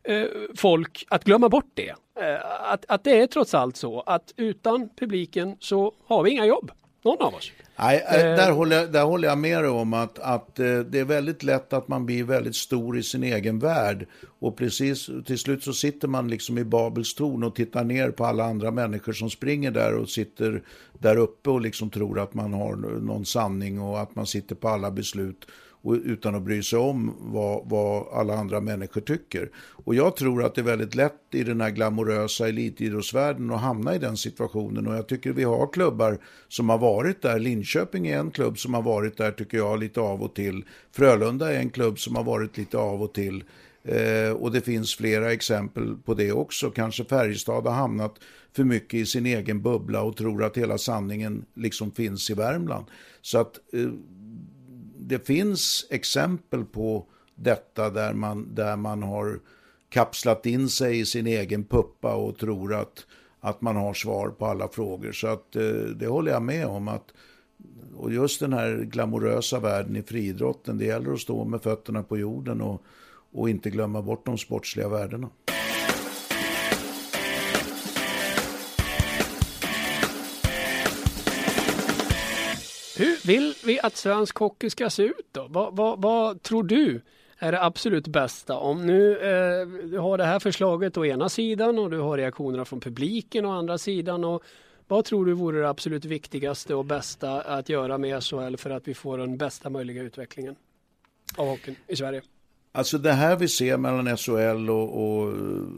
eh, 0.03 0.26
folk 0.55 1.05
att 1.10 1.24
glömma 1.24 1.49
bort 1.49 1.72
det. 1.74 1.95
Eh, 2.20 2.72
att, 2.72 2.86
att 2.88 3.03
det 3.03 3.22
är 3.22 3.28
trots 3.28 3.53
allt 3.53 3.78
så 3.78 4.01
att 4.01 4.34
utan 4.38 4.89
publiken 4.89 5.58
så 5.60 5.93
har 6.05 6.24
vi 6.24 6.32
inga 6.32 6.45
jobb. 6.45 6.72
Någon 7.01 7.22
av 7.22 7.36
oss. 7.36 7.51
Nej, 7.80 8.06
eh, 8.08 8.16
eh. 8.16 8.36
där, 8.36 8.52
håller, 8.52 8.88
där 8.88 9.04
håller 9.04 9.28
jag 9.28 9.38
med 9.38 9.64
dig 9.64 9.70
om 9.70 9.94
att, 9.94 10.20
att 10.20 10.60
eh, 10.60 10.80
det 10.80 11.00
är 11.00 11.06
väldigt 11.06 11.44
lätt 11.44 11.74
att 11.74 11.88
man 11.88 12.06
blir 12.06 12.24
väldigt 12.24 12.56
stor 12.56 12.98
i 12.98 13.04
sin 13.04 13.24
egen 13.24 13.60
värld. 13.60 14.08
Och 14.40 14.58
precis 14.58 15.10
till 15.26 15.38
slut 15.38 15.64
så 15.64 15.74
sitter 15.74 16.08
man 16.08 16.28
liksom 16.28 16.58
i 16.58 16.64
Babels 16.64 17.16
torn 17.16 17.44
och 17.44 17.56
tittar 17.56 17.84
ner 17.84 18.12
på 18.12 18.26
alla 18.26 18.44
andra 18.44 18.72
människor 18.72 19.14
som 19.14 19.30
springer 19.30 19.72
där 19.72 19.94
och 19.94 20.10
sitter 20.10 20.64
där 21.00 21.18
uppe 21.18 21.50
och 21.50 21.62
liksom 21.62 21.90
tror 21.90 22.20
att 22.20 22.34
man 22.34 22.54
har 22.54 22.76
någon 23.00 23.26
sanning 23.26 23.82
och 23.82 24.00
att 24.00 24.16
man 24.16 24.26
sitter 24.26 24.56
på 24.56 24.70
alla 24.70 24.92
beslut 24.92 25.48
utan 25.84 26.36
att 26.36 26.42
bry 26.42 26.64
sig 26.64 26.80
om 26.80 27.16
vad, 27.20 27.70
vad, 27.70 28.08
alla 28.14 28.36
andra 28.36 28.62
människor 28.62 29.02
tycker. 29.02 29.50
Och 29.58 29.96
jag 29.96 30.16
tror 30.16 30.44
att 30.44 30.56
det 30.56 30.62
är 30.62 30.66
väldigt 30.66 30.96
lätt 30.96 31.22
i 31.32 31.44
den 31.44 31.62
här 31.62 31.70
glamorösa 31.70 32.48
elitidrottsvärlden 32.48 33.52
att 33.52 33.62
hamna 33.62 33.96
i 33.96 34.00
den 34.00 34.18
situationen. 34.18 34.88
Och 34.88 34.96
jag 34.96 35.08
tycker 35.08 35.32
vi 35.32 35.44
har 35.44 35.74
klubbar 35.74 36.18
som 36.48 36.70
har 36.70 36.78
varit 36.78 37.22
där. 37.22 37.40
Linköping 37.40 38.08
är 38.08 38.20
en 38.20 38.32
klubb 38.32 38.60
som 38.60 38.74
har 38.74 38.82
varit 38.82 39.18
där 39.18 39.32
tycker 39.32 39.58
jag 39.58 39.80
lite 39.80 40.00
av 40.02 40.24
och 40.24 40.36
till. 40.36 40.66
Frölunda 40.92 41.54
är 41.54 41.60
en 41.60 41.70
klubb 41.70 42.00
som 42.00 42.16
har 42.16 42.24
varit 42.24 42.58
lite 42.58 42.78
av 42.78 43.02
och 43.02 43.14
till. 43.14 43.44
Eh, 43.84 44.32
och 44.32 44.52
det 44.52 44.62
finns 44.62 44.96
flera 44.96 45.32
exempel 45.34 45.96
på 46.06 46.14
det 46.14 46.32
också. 46.32 46.70
Kanske 46.70 47.06
Färjestad 47.06 47.66
har 47.66 47.74
hamnat 47.74 48.20
för 48.56 48.64
mycket 48.64 48.94
i 48.94 49.06
sin 49.06 49.26
egen 49.26 49.62
bubbla 49.62 50.02
och 50.02 50.18
tror 50.18 50.44
att 50.44 50.58
hela 50.58 50.78
sanningen 50.78 51.46
liksom 51.54 51.92
finns 51.92 52.30
i 52.30 52.34
Värmland. 52.34 52.86
Så 53.22 53.38
att 53.38 53.60
eh, 53.74 53.90
det 55.08 55.28
finns 55.28 55.88
exempel 55.89 56.66
på 56.66 57.05
detta 57.36 57.89
där 57.89 58.14
man, 58.14 58.55
där 58.55 58.76
man 58.76 59.03
har 59.03 59.39
kapslat 59.89 60.45
in 60.45 60.70
sig 60.70 60.99
i 60.99 61.05
sin 61.05 61.28
egen 61.28 61.64
puppa 61.64 62.16
och 62.16 62.38
tror 62.38 62.74
att, 62.74 63.05
att 63.39 63.62
man 63.62 63.76
har 63.76 63.93
svar 63.93 64.30
på 64.30 64.45
alla 64.45 64.68
frågor. 64.68 65.12
Så 65.12 65.28
att 65.28 65.55
eh, 65.55 65.64
det 65.72 66.08
håller 66.08 66.32
jag 66.32 66.41
med 66.41 66.66
om. 66.66 66.88
att 66.88 67.14
och 67.95 68.12
just 68.12 68.39
den 68.39 68.53
här 68.53 68.78
glamorösa 68.78 69.60
världen 69.60 69.95
i 69.95 70.03
friidrotten, 70.03 70.78
det 70.78 70.86
gäller 70.86 71.14
att 71.14 71.20
stå 71.20 71.45
med 71.45 71.62
fötterna 71.62 72.03
på 72.03 72.18
jorden 72.18 72.62
och, 72.62 72.82
och 73.32 73.49
inte 73.49 73.70
glömma 73.70 74.01
bort 74.01 74.26
de 74.26 74.38
sportsliga 74.38 74.89
värdena. 74.89 75.30
Vill 83.28 83.54
vi 83.66 83.80
att 83.80 83.96
svensk 83.96 84.38
hockey 84.38 84.70
ska 84.70 84.90
se 84.90 85.04
ut 85.04 85.28
då? 85.32 85.48
Vad, 85.50 85.76
vad, 85.76 86.02
vad 86.02 86.42
tror 86.42 86.64
du 86.64 87.02
är 87.38 87.52
det 87.52 87.64
absolut 87.64 88.08
bästa? 88.08 88.58
Om 88.58 88.86
nu 88.86 89.12
eh, 89.12 89.68
du 89.90 89.98
har 89.98 90.18
det 90.18 90.26
här 90.26 90.40
förslaget 90.40 90.98
å 90.98 91.06
ena 91.06 91.30
sidan 91.30 91.80
och 91.80 91.90
du 91.90 92.00
har 92.00 92.18
reaktionerna 92.18 92.66
från 92.66 92.80
publiken 92.80 93.46
å 93.46 93.52
andra 93.52 93.78
sidan. 93.78 94.24
Och 94.24 94.44
vad 94.88 95.06
tror 95.06 95.26
du 95.26 95.34
vore 95.34 95.60
det 95.60 95.70
absolut 95.70 96.06
viktigaste 96.06 96.76
och 96.76 96.86
bästa 96.86 97.42
att 97.42 97.70
göra 97.70 97.98
med 97.98 98.24
SHL 98.24 98.56
för 98.58 98.70
att 98.70 98.88
vi 98.88 98.94
får 98.94 99.18
den 99.18 99.38
bästa 99.38 99.70
möjliga 99.70 100.04
utvecklingen 100.04 100.56
av 101.36 101.48
hockeyn 101.48 101.76
i 101.88 101.96
Sverige? 101.96 102.22
Alltså 102.72 102.98
det 102.98 103.12
här 103.12 103.36
vi 103.36 103.48
ser 103.48 103.78
mellan 103.78 104.18
SHL 104.18 104.70
och, 104.70 104.90
och 105.04 105.34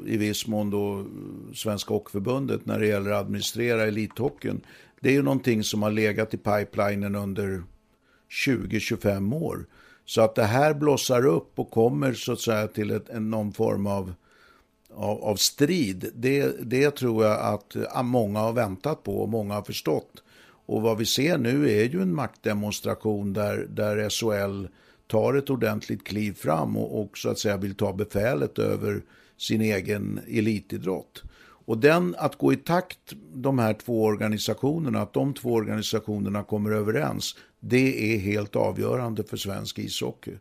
i 0.06 0.18
viss 0.18 0.48
mån 0.48 0.70
då 0.70 1.06
Svenska 1.56 1.94
Hockeyförbundet 1.94 2.66
när 2.66 2.80
det 2.80 2.88
gäller 2.88 3.12
att 3.12 3.22
administrera 3.22 3.84
elithockeyn 3.84 4.62
det 5.00 5.10
är 5.10 5.14
ju 5.14 5.22
någonting 5.22 5.64
som 5.64 5.84
har 5.84 5.92
legat 5.92 6.34
i 6.34 6.38
pipelinen 6.38 7.16
under 7.16 7.64
20-25 8.48 9.36
år. 9.44 9.66
Så 10.06 10.22
att 10.22 10.36
det 10.36 10.44
här 10.44 10.74
blossar 10.74 11.26
upp 11.26 11.60
och 11.60 11.72
kommer 11.72 12.14
så 12.14 12.32
att 12.32 12.40
säga 12.40 12.68
till 12.68 12.92
ett, 12.92 13.10
en, 13.10 13.30
någon 13.30 13.54
form 13.54 13.88
av, 13.88 14.14
av, 14.94 15.24
av 15.24 15.36
strid. 15.36 16.12
Det, 16.16 16.56
det 16.62 16.92
tror 16.92 17.26
jag 17.26 17.40
att 17.40 17.76
eh, 17.76 18.04
många 18.04 18.40
har 18.40 18.54
väntat 18.54 19.04
på 19.04 19.22
och 19.22 19.30
många 19.30 19.54
har 19.54 19.62
förstått. 19.62 20.24
Och 20.66 20.82
vad 20.82 20.98
vi 20.98 21.06
ser 21.06 21.38
nu 21.38 21.70
är 21.70 21.84
ju 21.84 22.02
en 22.02 22.16
maktdemonstration 22.16 23.34
där, 23.34 23.68
där 23.70 24.10
SHL 24.10 24.68
tar 25.08 25.34
ett 25.34 25.50
ordentligt 25.50 26.04
kliv 26.04 26.34
fram 26.34 26.78
och, 26.78 27.02
och 27.02 27.18
så 27.18 27.30
att 27.30 27.40
säga 27.40 27.58
vill 27.58 27.76
ta 27.76 27.94
befälet 27.94 28.60
över 28.60 29.02
sin 29.38 29.62
egen 29.62 30.20
elitidrott. 30.28 31.24
Och 31.70 31.78
den, 31.78 32.16
att 32.18 32.36
gå 32.36 32.54
i 32.54 32.56
takt, 32.56 33.14
de 33.34 33.60
här 33.60 33.74
två 33.74 34.04
organisationerna, 34.04 35.02
att 35.02 35.14
de 35.14 35.34
två 35.34 35.54
organisationerna 35.54 36.44
kommer 36.44 36.72
överens, 36.72 37.36
det 37.60 38.14
är 38.14 38.20
helt 38.20 38.56
avgörande 38.56 39.24
för 39.24 39.38
svensk 39.38 39.80
ishockey. 39.80 40.32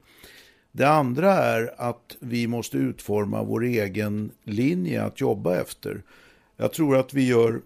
Det 0.72 0.89
andra 0.89 1.33
är 1.33 1.74
att 1.76 2.16
vi 2.20 2.47
måste 2.47 2.76
utforma 2.76 3.43
vår 3.43 3.64
egen 3.64 4.31
linje 4.45 5.03
att 5.03 5.20
jobba 5.20 5.57
efter. 5.57 6.03
Jag 6.57 6.72
tror 6.72 6.97
att 6.97 7.14
vi 7.14 7.26
gör 7.26 7.61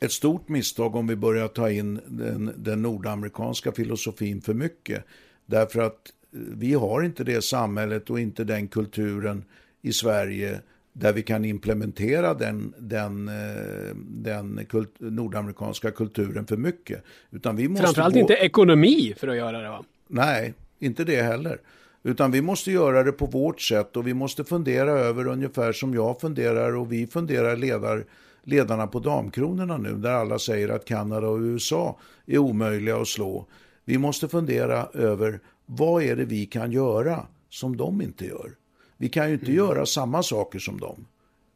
ett 0.00 0.12
stort 0.12 0.48
misstag 0.48 0.96
om 0.96 1.06
vi 1.06 1.16
börjar 1.16 1.48
ta 1.48 1.70
in 1.70 2.00
den, 2.06 2.52
den 2.56 2.82
nordamerikanska 2.82 3.72
filosofin 3.72 4.40
för 4.40 4.54
mycket. 4.54 5.04
Därför 5.46 5.80
att 5.80 6.12
vi 6.30 6.74
har 6.74 7.02
inte 7.02 7.24
det 7.24 7.44
samhället 7.44 8.10
och 8.10 8.20
inte 8.20 8.44
den 8.44 8.68
kulturen 8.68 9.44
i 9.82 9.92
Sverige 9.92 10.60
där 10.92 11.12
vi 11.12 11.22
kan 11.22 11.44
implementera 11.44 12.34
den, 12.34 12.74
den, 12.78 13.28
eh, 13.28 13.94
den 13.96 14.66
kult, 14.68 14.94
nordamerikanska 14.98 15.90
kulturen 15.90 16.46
för 16.46 16.56
mycket. 16.56 17.04
Utan 17.30 17.56
vi 17.56 17.68
måste 17.68 17.84
Framförallt 17.84 18.14
gå... 18.14 18.20
inte 18.20 18.34
ekonomi 18.34 19.14
för 19.16 19.28
att 19.28 19.36
göra 19.36 19.60
det 19.60 19.68
va? 19.68 19.84
Nej, 20.08 20.54
inte 20.78 21.04
det 21.04 21.22
heller. 21.22 21.60
Utan 22.02 22.30
vi 22.30 22.42
måste 22.42 22.72
göra 22.72 23.02
det 23.02 23.12
på 23.12 23.26
vårt 23.26 23.60
sätt 23.60 23.96
och 23.96 24.06
vi 24.06 24.14
måste 24.14 24.44
fundera 24.44 24.90
över 24.90 25.26
ungefär 25.26 25.72
som 25.72 25.94
jag 25.94 26.20
funderar 26.20 26.76
och 26.76 26.92
vi 26.92 27.06
funderar 27.06 27.56
ledar, 27.56 28.04
ledarna 28.44 28.86
på 28.86 28.98
damkronorna 28.98 29.76
nu 29.76 29.94
där 29.94 30.10
alla 30.10 30.38
säger 30.38 30.68
att 30.68 30.84
Kanada 30.84 31.28
och 31.28 31.38
USA 31.38 31.98
är 32.26 32.38
omöjliga 32.38 32.96
att 32.96 33.08
slå. 33.08 33.46
Vi 33.84 33.98
måste 33.98 34.28
fundera 34.28 34.88
över 34.94 35.40
vad 35.66 36.02
är 36.02 36.16
det 36.16 36.24
vi 36.24 36.46
kan 36.46 36.72
göra 36.72 37.26
som 37.48 37.76
de 37.76 38.02
inte 38.02 38.26
gör. 38.26 38.50
Vi 38.98 39.08
kan 39.08 39.28
ju 39.28 39.34
inte 39.34 39.46
mm. 39.46 39.56
göra 39.56 39.86
samma 39.86 40.22
saker 40.22 40.58
som 40.58 40.80
dem. 40.80 41.06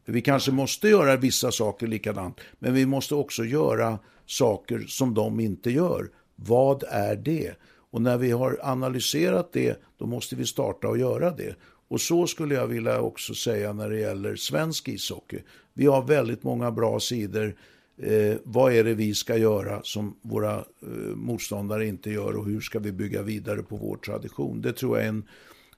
vi 0.05 0.21
kanske 0.21 0.51
måste 0.51 0.87
göra 0.87 1.15
vissa 1.15 1.51
saker 1.51 1.87
likadant, 1.87 2.39
men 2.59 2.73
vi 2.73 2.85
måste 2.85 3.15
också 3.15 3.45
göra 3.45 3.99
saker 4.25 4.85
som 4.87 5.13
de 5.13 5.39
inte 5.39 5.71
gör. 5.71 6.09
Vad 6.35 6.83
är 6.87 7.15
det? 7.15 7.53
Och 7.91 8.01
när 8.01 8.17
vi 8.17 8.31
har 8.31 8.59
analyserat 8.63 9.53
det, 9.53 9.81
då 9.97 10.05
måste 10.05 10.35
vi 10.35 10.45
starta 10.45 10.87
och 10.87 10.97
göra 10.97 11.31
det. 11.31 11.55
Och 11.87 12.01
så 12.01 12.27
skulle 12.27 12.55
jag 12.55 12.67
vilja 12.67 13.01
också 13.01 13.33
säga 13.33 13.73
när 13.73 13.89
det 13.89 13.99
gäller 13.99 14.35
svensk 14.35 14.87
ishockey. 14.87 15.39
Vi 15.73 15.85
har 15.85 16.01
väldigt 16.01 16.43
många 16.43 16.71
bra 16.71 16.99
sidor. 16.99 17.55
Eh, 17.97 18.35
vad 18.43 18.73
är 18.73 18.83
det 18.83 18.93
vi 18.93 19.13
ska 19.13 19.37
göra 19.37 19.81
som 19.83 20.15
våra 20.21 20.55
eh, 20.55 21.15
motståndare 21.15 21.87
inte 21.87 22.09
gör 22.11 22.37
och 22.37 22.45
hur 22.45 22.61
ska 22.61 22.79
vi 22.79 22.91
bygga 22.91 23.21
vidare 23.21 23.63
på 23.63 23.77
vår 23.77 23.97
tradition? 23.97 24.61
Det 24.61 24.73
tror 24.73 24.97
jag 24.97 25.05
är 25.05 25.09
en 25.09 25.27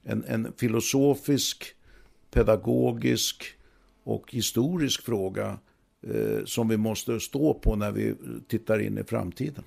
en, 0.06 0.24
en 0.28 0.52
filosofisk, 0.56 1.64
pedagogisk 2.30 3.44
och 4.04 4.32
historisk 4.32 5.02
fråga 5.02 5.58
eh, 6.06 6.44
som 6.44 6.68
vi 6.68 6.76
måste 6.76 7.20
stå 7.20 7.54
på 7.54 7.76
när 7.76 7.92
vi 7.92 8.14
tittar 8.48 8.78
in 8.78 8.98
i 8.98 9.04
framtiden. 9.04 9.64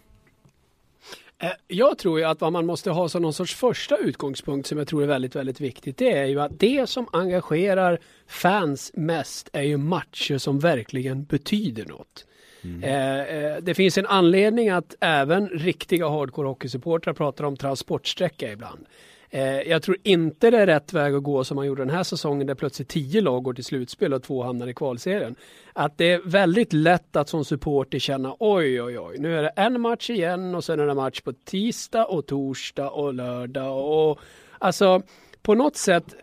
Eh, 1.42 1.52
jag 1.68 1.98
tror 1.98 2.20
ju 2.20 2.26
att 2.26 2.42
vad 2.42 2.54
man 2.54 2.66
måste 2.66 2.92
ha 2.92 3.10
som 3.10 3.22
någon 3.22 3.34
sorts 3.34 3.56
första 3.56 3.98
utgångspunkt 3.98 4.68
som 4.68 4.78
jag 4.78 4.88
tror 4.88 5.04
är 5.04 5.08
väldigt, 5.08 5.36
väldigt 5.36 5.62
viktigt. 5.62 5.98
Det 5.98 6.12
är 6.12 6.26
ju 6.26 6.42
att 6.42 6.60
det 6.60 6.90
som 6.90 7.08
engagerar 7.14 8.00
fans 8.28 8.92
mest 8.94 9.50
är 9.54 9.62
ju 9.62 9.78
matcher 9.78 10.38
som 10.38 10.60
verkligen 10.60 11.24
betyder 11.24 11.86
något. 11.86 12.26
Mm. 12.62 12.84
Eh, 12.84 13.36
eh 13.36 13.58
det 13.62 13.74
finns 13.74 13.98
en 13.98 14.06
anledning 14.06 14.70
att 14.70 14.96
även 15.00 15.50
riktiga 15.50 16.10
hardcore 16.10 16.48
hockeysupportrar 16.48 17.14
pratar 17.14 17.44
om 17.44 17.58
transportsträcka 17.58 18.52
ibland. 18.52 18.86
Eh, 19.32 19.62
jag 19.62 19.82
tror 19.82 19.98
inte 20.04 20.52
det 20.52 20.58
är 20.58 20.66
rätt 20.66 20.94
väg 20.94 21.16
att 21.16 21.24
gå 21.24 21.44
som 21.44 21.56
man 21.56 21.66
gjorde 21.66 21.82
den 21.82 21.96
här 21.96 22.04
säsongen 22.04 22.48
där 22.48 22.56
plötsligt 22.56 22.88
tio 22.88 23.22
lag 23.22 23.44
går 23.44 23.54
till 23.54 23.64
slutspel 23.64 24.14
och 24.14 24.24
två 24.24 24.44
hamnar 24.44 24.68
i 24.68 24.74
kvalserien. 24.74 25.36
Att 25.74 25.98
det 25.98 26.12
är 26.12 26.22
väldigt 26.26 26.74
lätt 26.74 27.16
att 27.16 27.30
som 27.30 27.46
supporter 27.46 28.00
känna 28.00 28.36
oj 28.40 28.82
oj 28.82 29.00
oj 29.00 29.18
nu 29.20 29.38
är 29.38 29.44
det 29.44 29.50
en 29.50 29.82
match 29.82 30.10
igen 30.10 30.56
och 30.56 30.64
sen 30.64 30.80
är 30.80 30.88
det 30.88 30.94
match 30.94 31.22
på 31.22 31.34
tisdag 31.34 32.06
och 32.06 32.26
torsdag 32.26 32.90
och 32.90 33.14
lördag 33.14 34.10
och 34.10 34.20
alltså 34.60 35.02
på 35.42 35.56
något 35.56 35.76
sätt 35.76 36.16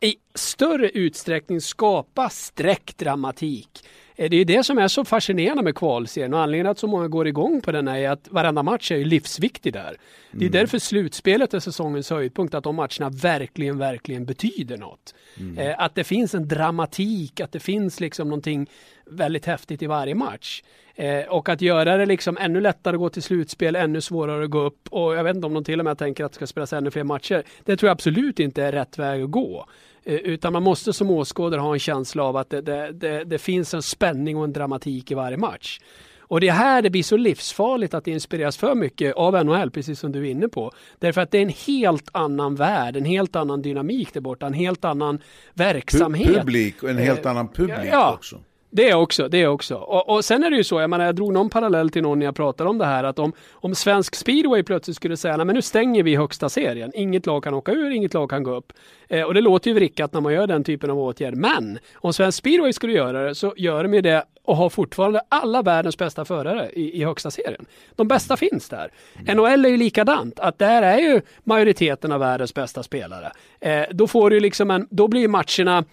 i 0.00 0.16
större 0.34 0.88
utsträckning 0.88 1.60
skapa 1.60 2.28
sträckdramatik. 2.28 3.84
Eh, 4.18 4.30
det 4.30 4.36
är 4.36 4.44
det 4.44 4.64
som 4.64 4.78
är 4.78 4.88
så 4.88 5.04
fascinerande 5.04 5.62
med 5.62 5.74
kvalserien 5.74 6.34
och 6.34 6.40
anledningen 6.40 6.70
att 6.70 6.78
så 6.78 6.86
många 6.86 7.08
går 7.08 7.28
igång 7.28 7.60
på 7.60 7.72
den 7.72 7.88
är 7.88 8.10
att 8.10 8.28
varenda 8.30 8.62
match 8.62 8.90
är 8.92 8.96
ju 8.96 9.04
livsviktig 9.04 9.72
där. 9.72 9.96
Det 10.30 10.44
är 10.44 10.48
mm. 10.48 10.52
därför 10.52 10.78
slutspelet 10.78 11.54
är 11.54 11.60
säsongens 11.60 12.10
höjdpunkt, 12.10 12.54
att 12.54 12.64
de 12.64 12.76
matcherna 12.76 13.10
verkligen, 13.10 13.78
verkligen 13.78 14.24
betyder 14.24 14.76
något. 14.76 15.14
Mm. 15.40 15.58
Eh, 15.58 15.74
att 15.78 15.94
det 15.94 16.04
finns 16.04 16.34
en 16.34 16.48
dramatik, 16.48 17.40
att 17.40 17.52
det 17.52 17.60
finns 17.60 18.00
liksom 18.00 18.28
någonting 18.28 18.70
väldigt 19.10 19.46
häftigt 19.46 19.82
i 19.82 19.86
varje 19.86 20.14
match. 20.14 20.62
Eh, 20.94 21.24
och 21.28 21.48
att 21.48 21.60
göra 21.60 21.96
det 21.96 22.06
liksom 22.06 22.38
ännu 22.40 22.60
lättare 22.60 22.94
att 22.94 23.00
gå 23.00 23.08
till 23.08 23.22
slutspel, 23.22 23.76
ännu 23.76 24.00
svårare 24.00 24.44
att 24.44 24.50
gå 24.50 24.60
upp 24.60 24.88
och 24.90 25.16
jag 25.16 25.24
vet 25.24 25.36
inte 25.36 25.46
om 25.46 25.54
de 25.54 25.64
till 25.64 25.78
och 25.78 25.84
med 25.84 25.98
tänker 25.98 26.24
att 26.24 26.32
det 26.32 26.36
ska 26.36 26.46
spelas 26.46 26.72
ännu 26.72 26.90
fler 26.90 27.04
matcher. 27.04 27.42
Det 27.64 27.76
tror 27.76 27.88
jag 27.88 27.92
absolut 27.92 28.40
inte 28.40 28.64
är 28.64 28.72
rätt 28.72 28.98
väg 28.98 29.22
att 29.22 29.30
gå. 29.30 29.66
Eh, 30.08 30.14
utan 30.14 30.52
man 30.52 30.62
måste 30.62 30.92
som 30.92 31.10
åskådare 31.10 31.60
ha 31.60 31.72
en 31.72 31.78
känsla 31.78 32.22
av 32.22 32.36
att 32.36 32.50
det, 32.50 32.60
det, 32.60 32.92
det, 32.92 33.24
det, 33.24 33.38
finns 33.38 33.74
en 33.74 33.82
spänning 33.82 34.36
och 34.36 34.44
en 34.44 34.52
dramatik 34.52 35.10
i 35.10 35.14
varje 35.14 35.36
match. 35.36 35.80
Och 36.20 36.40
det 36.40 36.48
är 36.48 36.52
här 36.52 36.82
det 36.82 36.90
blir 36.90 37.02
så 37.02 37.16
livsfarligt 37.16 37.94
att 37.94 38.04
det 38.04 38.10
inspireras 38.10 38.56
för 38.56 38.74
mycket 38.74 39.14
av 39.14 39.44
NHL, 39.44 39.70
precis 39.70 40.00
som 40.00 40.12
du 40.12 40.26
är 40.26 40.30
inne 40.30 40.48
på. 40.48 40.72
Därför 40.98 41.20
att 41.20 41.30
det 41.30 41.38
är 41.38 41.42
en 41.42 41.54
helt 41.66 42.08
annan 42.12 42.54
värld, 42.54 42.96
en 42.96 43.04
helt 43.04 43.36
annan 43.36 43.62
dynamik 43.62 44.14
där 44.14 44.20
borta, 44.20 44.46
en 44.46 44.52
helt 44.52 44.84
annan 44.84 45.18
verksamhet. 45.54 46.34
Publik 46.34 46.82
och 46.82 46.90
en 46.90 46.98
helt 46.98 47.24
eh, 47.24 47.30
annan 47.30 47.48
publik 47.48 47.88
ja, 47.92 48.14
också. 48.14 48.40
Det 48.78 48.90
är 48.90 48.94
också, 48.94 49.28
det 49.28 49.42
är 49.42 49.46
också. 49.46 49.74
Och, 49.74 50.08
och 50.08 50.24
sen 50.24 50.44
är 50.44 50.50
det 50.50 50.56
ju 50.56 50.64
så, 50.64 50.80
jag 50.80 50.90
menar 50.90 51.04
jag 51.04 51.14
drog 51.14 51.32
någon 51.32 51.50
parallell 51.50 51.90
till 51.90 52.02
någon 52.02 52.18
när 52.18 52.26
jag 52.26 52.36
pratade 52.36 52.70
om 52.70 52.78
det 52.78 52.84
här 52.84 53.04
att 53.04 53.18
om, 53.18 53.32
om 53.52 53.74
svensk 53.74 54.14
speedway 54.14 54.62
plötsligt 54.62 54.96
skulle 54.96 55.16
säga 55.16 55.36
nej 55.36 55.46
men 55.46 55.54
nu 55.54 55.62
stänger 55.62 56.02
vi 56.02 56.16
högsta 56.16 56.48
serien. 56.48 56.92
Inget 56.94 57.26
lag 57.26 57.44
kan 57.44 57.54
åka 57.54 57.72
ur, 57.72 57.90
inget 57.90 58.14
lag 58.14 58.30
kan 58.30 58.42
gå 58.42 58.54
upp. 58.54 58.72
Eh, 59.08 59.22
och 59.22 59.34
det 59.34 59.40
låter 59.40 59.70
ju 59.70 59.74
vrickat 59.74 60.12
när 60.12 60.20
man 60.20 60.32
gör 60.32 60.46
den 60.46 60.64
typen 60.64 60.90
av 60.90 60.98
åtgärd. 60.98 61.34
Men 61.34 61.78
om 61.94 62.12
svensk 62.12 62.38
speedway 62.38 62.72
skulle 62.72 62.92
göra 62.92 63.22
det 63.22 63.34
så 63.34 63.54
gör 63.56 63.82
de 63.82 63.94
ju 63.94 64.00
det 64.00 64.24
och 64.42 64.56
har 64.56 64.70
fortfarande 64.70 65.20
alla 65.28 65.62
världens 65.62 65.98
bästa 65.98 66.24
förare 66.24 66.70
i, 66.70 67.00
i 67.00 67.04
högsta 67.04 67.30
serien. 67.30 67.66
De 67.96 68.08
bästa 68.08 68.36
finns 68.36 68.68
där. 68.68 68.90
Mm. 69.18 69.36
NHL 69.36 69.64
är 69.64 69.68
ju 69.68 69.76
likadant, 69.76 70.40
att 70.40 70.58
där 70.58 70.82
är 70.82 70.98
ju 70.98 71.20
majoriteten 71.44 72.12
av 72.12 72.20
världens 72.20 72.54
bästa 72.54 72.82
spelare. 72.82 73.32
Eh, 73.60 73.84
då 73.90 74.06
får 74.06 74.30
du 74.30 74.40
liksom 74.40 74.70
en, 74.70 74.86
då 74.90 75.08
blir 75.08 75.28
matcherna 75.28 75.84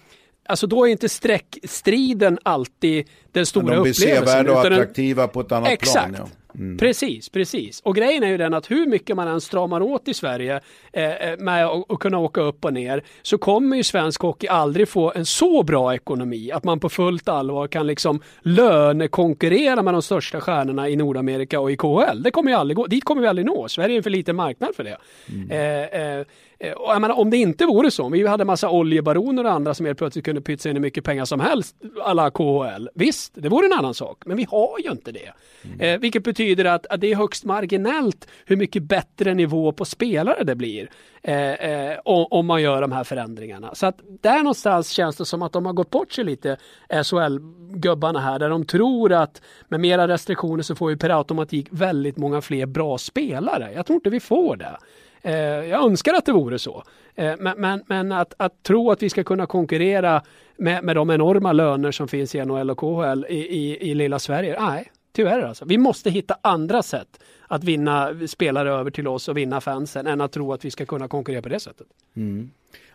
Alltså 0.45 0.67
då 0.67 0.87
är 0.87 0.91
inte 0.91 1.09
sträckstriden 1.09 2.39
alltid 2.43 3.07
den 3.31 3.45
stora 3.45 3.65
de 3.65 3.71
upplevelsen. 3.71 4.09
De 4.09 4.19
blir 4.19 4.25
sevärda 4.25 4.51
och 4.51 4.59
attraktiva 4.59 5.23
en... 5.23 5.29
på 5.29 5.41
ett 5.41 5.51
annat 5.51 5.69
Exakt. 5.69 6.15
plan. 6.15 6.15
Ja. 6.19 6.27
Mm. 6.59 6.77
Precis, 6.77 7.29
precis. 7.29 7.81
Och 7.81 7.95
grejen 7.95 8.23
är 8.23 8.27
ju 8.27 8.37
den 8.37 8.53
att 8.53 8.71
hur 8.71 8.87
mycket 8.87 9.15
man 9.15 9.27
än 9.27 9.41
stramar 9.41 9.81
åt 9.81 10.07
i 10.07 10.13
Sverige 10.13 10.59
eh, 10.93 11.11
eh 11.11 11.37
med 11.37 11.65
att 11.65 11.99
kunna 11.99 12.17
åka 12.17 12.41
upp 12.41 12.65
och 12.65 12.73
ner 12.73 13.03
så 13.21 13.37
kommer 13.37 13.77
ju 13.77 13.83
svensk 13.83 14.21
hockey 14.21 14.47
aldrig 14.47 14.89
få 14.89 15.11
en 15.15 15.25
så 15.25 15.63
bra 15.63 15.95
ekonomi 15.95 16.51
att 16.51 16.63
man 16.63 16.79
på 16.79 16.89
fullt 16.89 17.29
allvar 17.29 17.67
kan 17.67 17.87
liksom 17.87 18.21
lönekonkurrera 18.41 19.81
med 19.81 19.93
de 19.93 20.01
största 20.01 20.41
stjärnorna 20.41 20.89
i 20.89 20.95
Nordamerika 20.95 21.59
och 21.59 21.71
i 21.71 21.77
KHL. 21.77 22.23
Det 22.23 22.31
kommer 22.31 22.51
ju 22.51 22.57
aldrig 22.57 22.77
gå. 22.77 22.87
Dit 22.87 23.03
kommer 23.03 23.21
vi 23.21 23.27
aldrig 23.27 23.45
nå. 23.45 23.67
Sverige 23.67 23.95
är 23.95 23.97
en 23.97 24.03
för 24.03 24.09
liten 24.09 24.35
marknad 24.35 24.75
för 24.75 24.83
det. 24.83 24.97
Mm. 25.29 25.51
Eh, 25.51 25.85
Eh, 26.05 26.25
och 26.60 26.93
jag 26.93 27.01
menar, 27.01 27.20
om 27.20 27.30
det 27.30 27.38
inte 27.38 27.66
vore 27.66 27.91
så, 27.91 28.03
om 28.03 28.12
vi 28.12 28.28
hade 28.28 28.45
massa 28.45 28.70
oljebaroner 28.70 29.43
och 29.43 29.51
andra 29.51 29.74
som 29.74 29.86
helt 29.86 29.97
plötsligt 29.97 30.26
kunde 30.26 30.41
pytsa 30.41 30.70
in 30.70 30.76
hur 30.76 30.82
mycket 30.82 31.03
pengar 31.03 31.26
som 31.26 31.39
helst, 31.39 31.76
alla 32.03 32.32
KHL. 32.32 32.89
Visst, 32.95 33.32
det 33.36 33.49
vore 33.49 33.66
en 33.66 33.74
annan 33.74 33.93
sak, 33.93 34.24
men 34.26 34.38
vi 34.38 34.47
har 34.51 34.80
ju 34.80 34.91
inte 34.91 35.12
det. 35.12 35.34
Mm. 35.64 35.80
Eh, 35.80 35.99
vilket 35.99 36.24
betyder 36.24 36.66
att, 36.66 36.86
att, 36.86 37.01
det 37.01 37.12
är 37.12 37.16
högst 37.16 37.45
marginellt 37.45 38.28
hur 38.45 38.56
mycket 38.56 38.84
bättre 38.84 39.34
nivå 39.34 39.72
på 39.72 39.86
spelare 39.86 40.43
det 40.43 40.56
blir 40.56 40.89
eh, 41.24 41.53
eh, 41.53 41.99
om, 42.06 42.45
man 42.45 42.62
gör 42.62 42.82
de 42.82 42.91
här 42.91 43.03
förändringarna. 43.03 43.76
Så 43.76 43.86
att 43.86 43.99
där 44.22 44.38
någonstans 44.38 44.89
känns 44.89 45.16
det 45.16 45.26
som 45.26 45.41
att 45.41 45.53
de 45.53 45.66
har 45.66 45.74
gått 45.74 45.89
bort 45.89 46.12
sig 46.12 46.24
lite, 46.24 46.58
SHL-gubbarna 46.89 48.20
här, 48.20 48.39
där 48.39 48.49
de 48.49 48.66
tror 48.66 49.14
att 49.14 49.41
med 49.68 49.80
mera 49.80 50.08
restriktioner 50.08 50.64
så 50.64 50.76
får 50.76 50.88
vi 50.88 50.97
per 50.97 51.10
automatik 51.10 51.68
väldigt 51.72 52.18
många 52.18 52.41
fler 52.41 52.66
bra 52.66 52.97
spelare. 52.97 53.72
Jag 53.76 53.86
tror 53.86 53.95
inte 53.95 54.10
vi 54.10 54.20
får 54.20 54.56
det. 54.56 54.78
Eh, 55.22 55.34
jag 55.43 55.86
önskar 55.86 56.13
att 56.13 56.26
det 56.26 56.32
vore 56.32 56.59
så. 56.59 56.84
Eh, 57.16 57.34
men, 57.39 57.61
men, 57.61 57.84
men 57.88 58.11
att, 58.11 58.34
att, 58.38 58.63
tro 58.63 58.91
att 58.91 59.03
vi 59.03 59.09
ska 59.09 59.24
kunna 59.24 59.45
konkurrera 59.45 60.22
med, 60.57 60.84
med 60.84 60.95
de 60.95 61.09
enorma 61.09 61.53
löner 61.53 61.91
som 61.91 62.07
finns 62.07 62.36
i 62.36 62.45
NHL 62.45 62.72
och 62.72 62.78
KHL 62.78 63.26
i, 63.30 63.36
i, 63.36 63.91
i 63.91 63.95
lilla 63.95 64.20
Sverige, 64.20 64.57
nej, 64.59 64.91
tyvärr 65.11 65.41
alltså. 65.41 65.66
Vi 65.66 65.78
måste 65.78 66.09
hitta 66.09 66.38
andra 66.41 66.84
sätt 66.84 67.20
att 67.47 67.63
vinna 67.63 68.28
spelare 68.28 68.72
över 68.72 68.91
till 68.91 69.07
oss 69.07 69.28
och 69.28 69.38
vinna 69.38 69.61
fansen 69.61 70.07
än 70.07 70.22
att 70.22 70.32
tro 70.32 70.53
att 70.53 70.66
vi 70.66 70.72
ska 70.72 70.86
kunna 70.86 71.07
konkurrera 71.07 71.41
på 71.41 71.49
det 71.49 71.59
sättet. 71.59 71.88
Mm. 72.16 72.51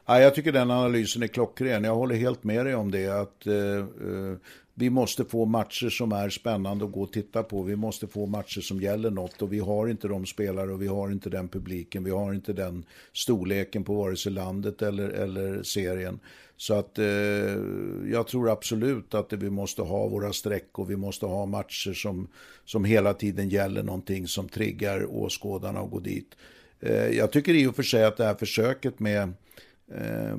Ja, 0.07 0.21
jag 0.21 0.35
tycker 0.35 0.53
den 0.53 0.71
analysen 0.71 1.23
är 1.23 1.27
klockren. 1.27 1.85
Jag 1.85 1.95
håller 1.95 2.15
helt 2.15 2.45
med 2.45 2.67
dig 2.67 2.75
om 2.75 2.91
det. 2.91 3.09
Att 3.09 3.47
eh, 3.47 3.55
eh, 3.55 4.37
vi 4.75 4.91
måste 4.91 5.25
få 5.25 5.45
matcher 5.45 5.89
som 5.89 6.13
är 6.13 6.29
spännande 6.29 6.85
att 6.85 6.93
gå 6.93 7.03
och 7.03 7.13
titta 7.13 7.43
på. 7.43 7.63
Vi 7.63 7.77
måste 7.77 8.07
få 8.07 8.27
matcher 8.27 8.61
som 8.61 8.81
gäller 8.81 9.11
något 9.11 9.43
och 9.43 9.53
vi 9.53 9.59
har 9.59 9.89
inte 9.89 10.09
de 10.09 10.27
spelare 10.27 10.73
och 10.73 10.83
vi 10.83 10.87
har 10.87 11.11
inte 11.11 11.31
den 11.31 11.49
publiken. 11.49 12.05
Vi 12.05 12.11
har 12.11 12.35
inte 12.35 12.53
den 12.53 12.85
storleken 13.13 13.85
på 13.85 13.95
vare 13.95 14.17
sig 14.17 14.33
landet 14.33 14.83
eller, 14.83 15.09
eller 15.09 15.63
serien. 15.63 16.21
Så 16.57 16.75
att 16.75 16.99
eh, 16.99 17.05
jag 18.11 18.27
tror 18.27 18.51
absolut 18.51 19.15
att 19.15 19.33
vi 19.33 19.51
måste 19.51 19.83
ha 19.83 20.09
våra 20.09 20.33
streck 20.33 20.79
och 20.79 20.91
vi 20.91 20.97
måste 20.97 21.27
ha 21.27 21.47
matcher 21.47 21.93
som, 21.93 22.29
som 22.65 22.85
hela 22.85 23.15
tiden 23.15 23.49
gäller 23.49 23.83
någonting 23.83 24.29
som 24.29 24.49
triggar 24.49 25.07
åskådarna 25.15 25.81
att 25.81 25.91
gå 25.91 26.01
dit. 26.01 26.35
Eh, 26.81 27.09
jag 27.09 27.33
tycker 27.33 27.55
i 27.55 27.67
och 27.67 27.77
för 27.77 27.83
sig 27.83 28.05
att 28.05 28.17
det 28.17 28.25
här 28.25 28.35
försöket 28.35 29.01
med 29.01 29.33
Eh, 29.33 29.35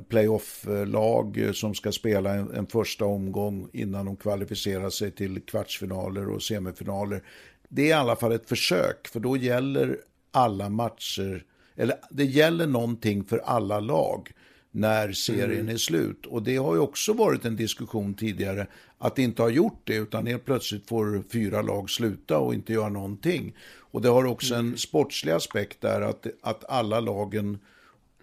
playoff-lag 0.08 1.50
som 1.54 1.74
ska 1.74 1.92
spela 1.92 2.34
en, 2.34 2.50
en, 2.50 2.66
första 2.66 3.04
omgång 3.04 3.68
innan 3.72 4.06
de 4.06 4.16
kvalificerar 4.16 4.90
sig 4.90 5.10
till 5.10 5.40
kvartsfinaler 5.40 6.28
och 6.28 6.42
semifinaler. 6.42 7.22
Det 7.68 7.82
är 7.82 7.86
i 7.86 7.92
alla 7.92 8.16
fall 8.16 8.32
ett 8.32 8.48
försök, 8.48 9.08
för 9.08 9.20
då 9.20 9.36
gäller 9.36 9.98
alla 10.30 10.68
matcher, 10.68 11.44
eller 11.76 11.96
det 12.10 12.24
gäller 12.24 12.66
någonting 12.66 13.24
för 13.24 13.38
alla 13.38 13.80
lag 13.80 14.32
när 14.70 15.12
serien 15.12 15.60
mm. 15.60 15.74
är 15.74 15.76
slut. 15.76 16.26
Och 16.26 16.42
det 16.42 16.56
har 16.56 16.74
ju 16.74 16.80
också 16.80 17.12
varit 17.12 17.44
en 17.44 17.56
diskussion 17.56 18.14
tidigare 18.14 18.66
att 18.98 19.16
det 19.16 19.22
inte 19.22 19.42
har 19.42 19.50
gjort 19.50 19.80
det, 19.84 19.96
utan 19.96 20.26
helt 20.26 20.44
plötsligt 20.44 20.88
får 20.88 21.22
fyra 21.32 21.62
lag 21.62 21.90
sluta 21.90 22.38
och 22.38 22.54
inte 22.54 22.72
göra 22.72 22.88
någonting. 22.88 23.56
Och 23.64 24.02
det 24.02 24.08
har 24.08 24.24
också 24.24 24.54
mm. 24.54 24.66
en 24.66 24.78
sportslig 24.78 25.32
aspekt 25.32 25.80
där, 25.80 26.00
att, 26.00 26.26
att 26.42 26.70
alla 26.70 27.00
lagen 27.00 27.58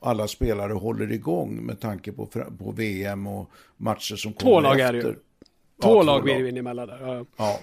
alla 0.01 0.27
spelare 0.27 0.73
håller 0.73 1.11
igång 1.11 1.65
med 1.65 1.79
tanke 1.79 2.11
på, 2.11 2.25
på 2.59 2.71
VM 2.71 3.27
och 3.27 3.49
matcher 3.77 4.15
som 4.15 4.33
kommer 4.33 4.61
lag 4.61 4.79
efter. 4.79 4.93
är 4.93 4.93
det 4.93 5.07
ju. 5.07 5.15
Två 5.81 5.95
ja, 5.95 6.03
lag 6.03 6.23
blir 6.23 6.51
det 6.51 6.59
emellan 6.59 6.87
där. 6.87 6.99
Ja. 7.01 7.25
ja. 7.37 7.59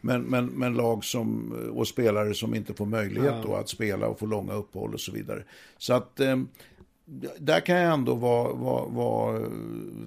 Men, 0.00 0.22
men, 0.22 0.46
men 0.46 0.74
lag 0.74 1.04
som, 1.04 1.52
och 1.74 1.88
spelare 1.88 2.34
som 2.34 2.54
inte 2.54 2.74
får 2.74 2.86
möjlighet 2.86 3.34
ja. 3.36 3.42
då 3.42 3.54
att 3.54 3.68
spela 3.68 4.06
och 4.06 4.18
få 4.18 4.26
långa 4.26 4.52
uppehåll 4.52 4.94
och 4.94 5.00
så 5.00 5.12
vidare. 5.12 5.42
Så 5.78 5.92
att 5.92 6.20
eh, 6.20 6.36
där 7.38 7.60
kan 7.60 7.76
jag 7.76 7.92
ändå 7.92 8.14
vara, 8.14 8.52
vara, 8.52 8.86
vara, 8.86 9.50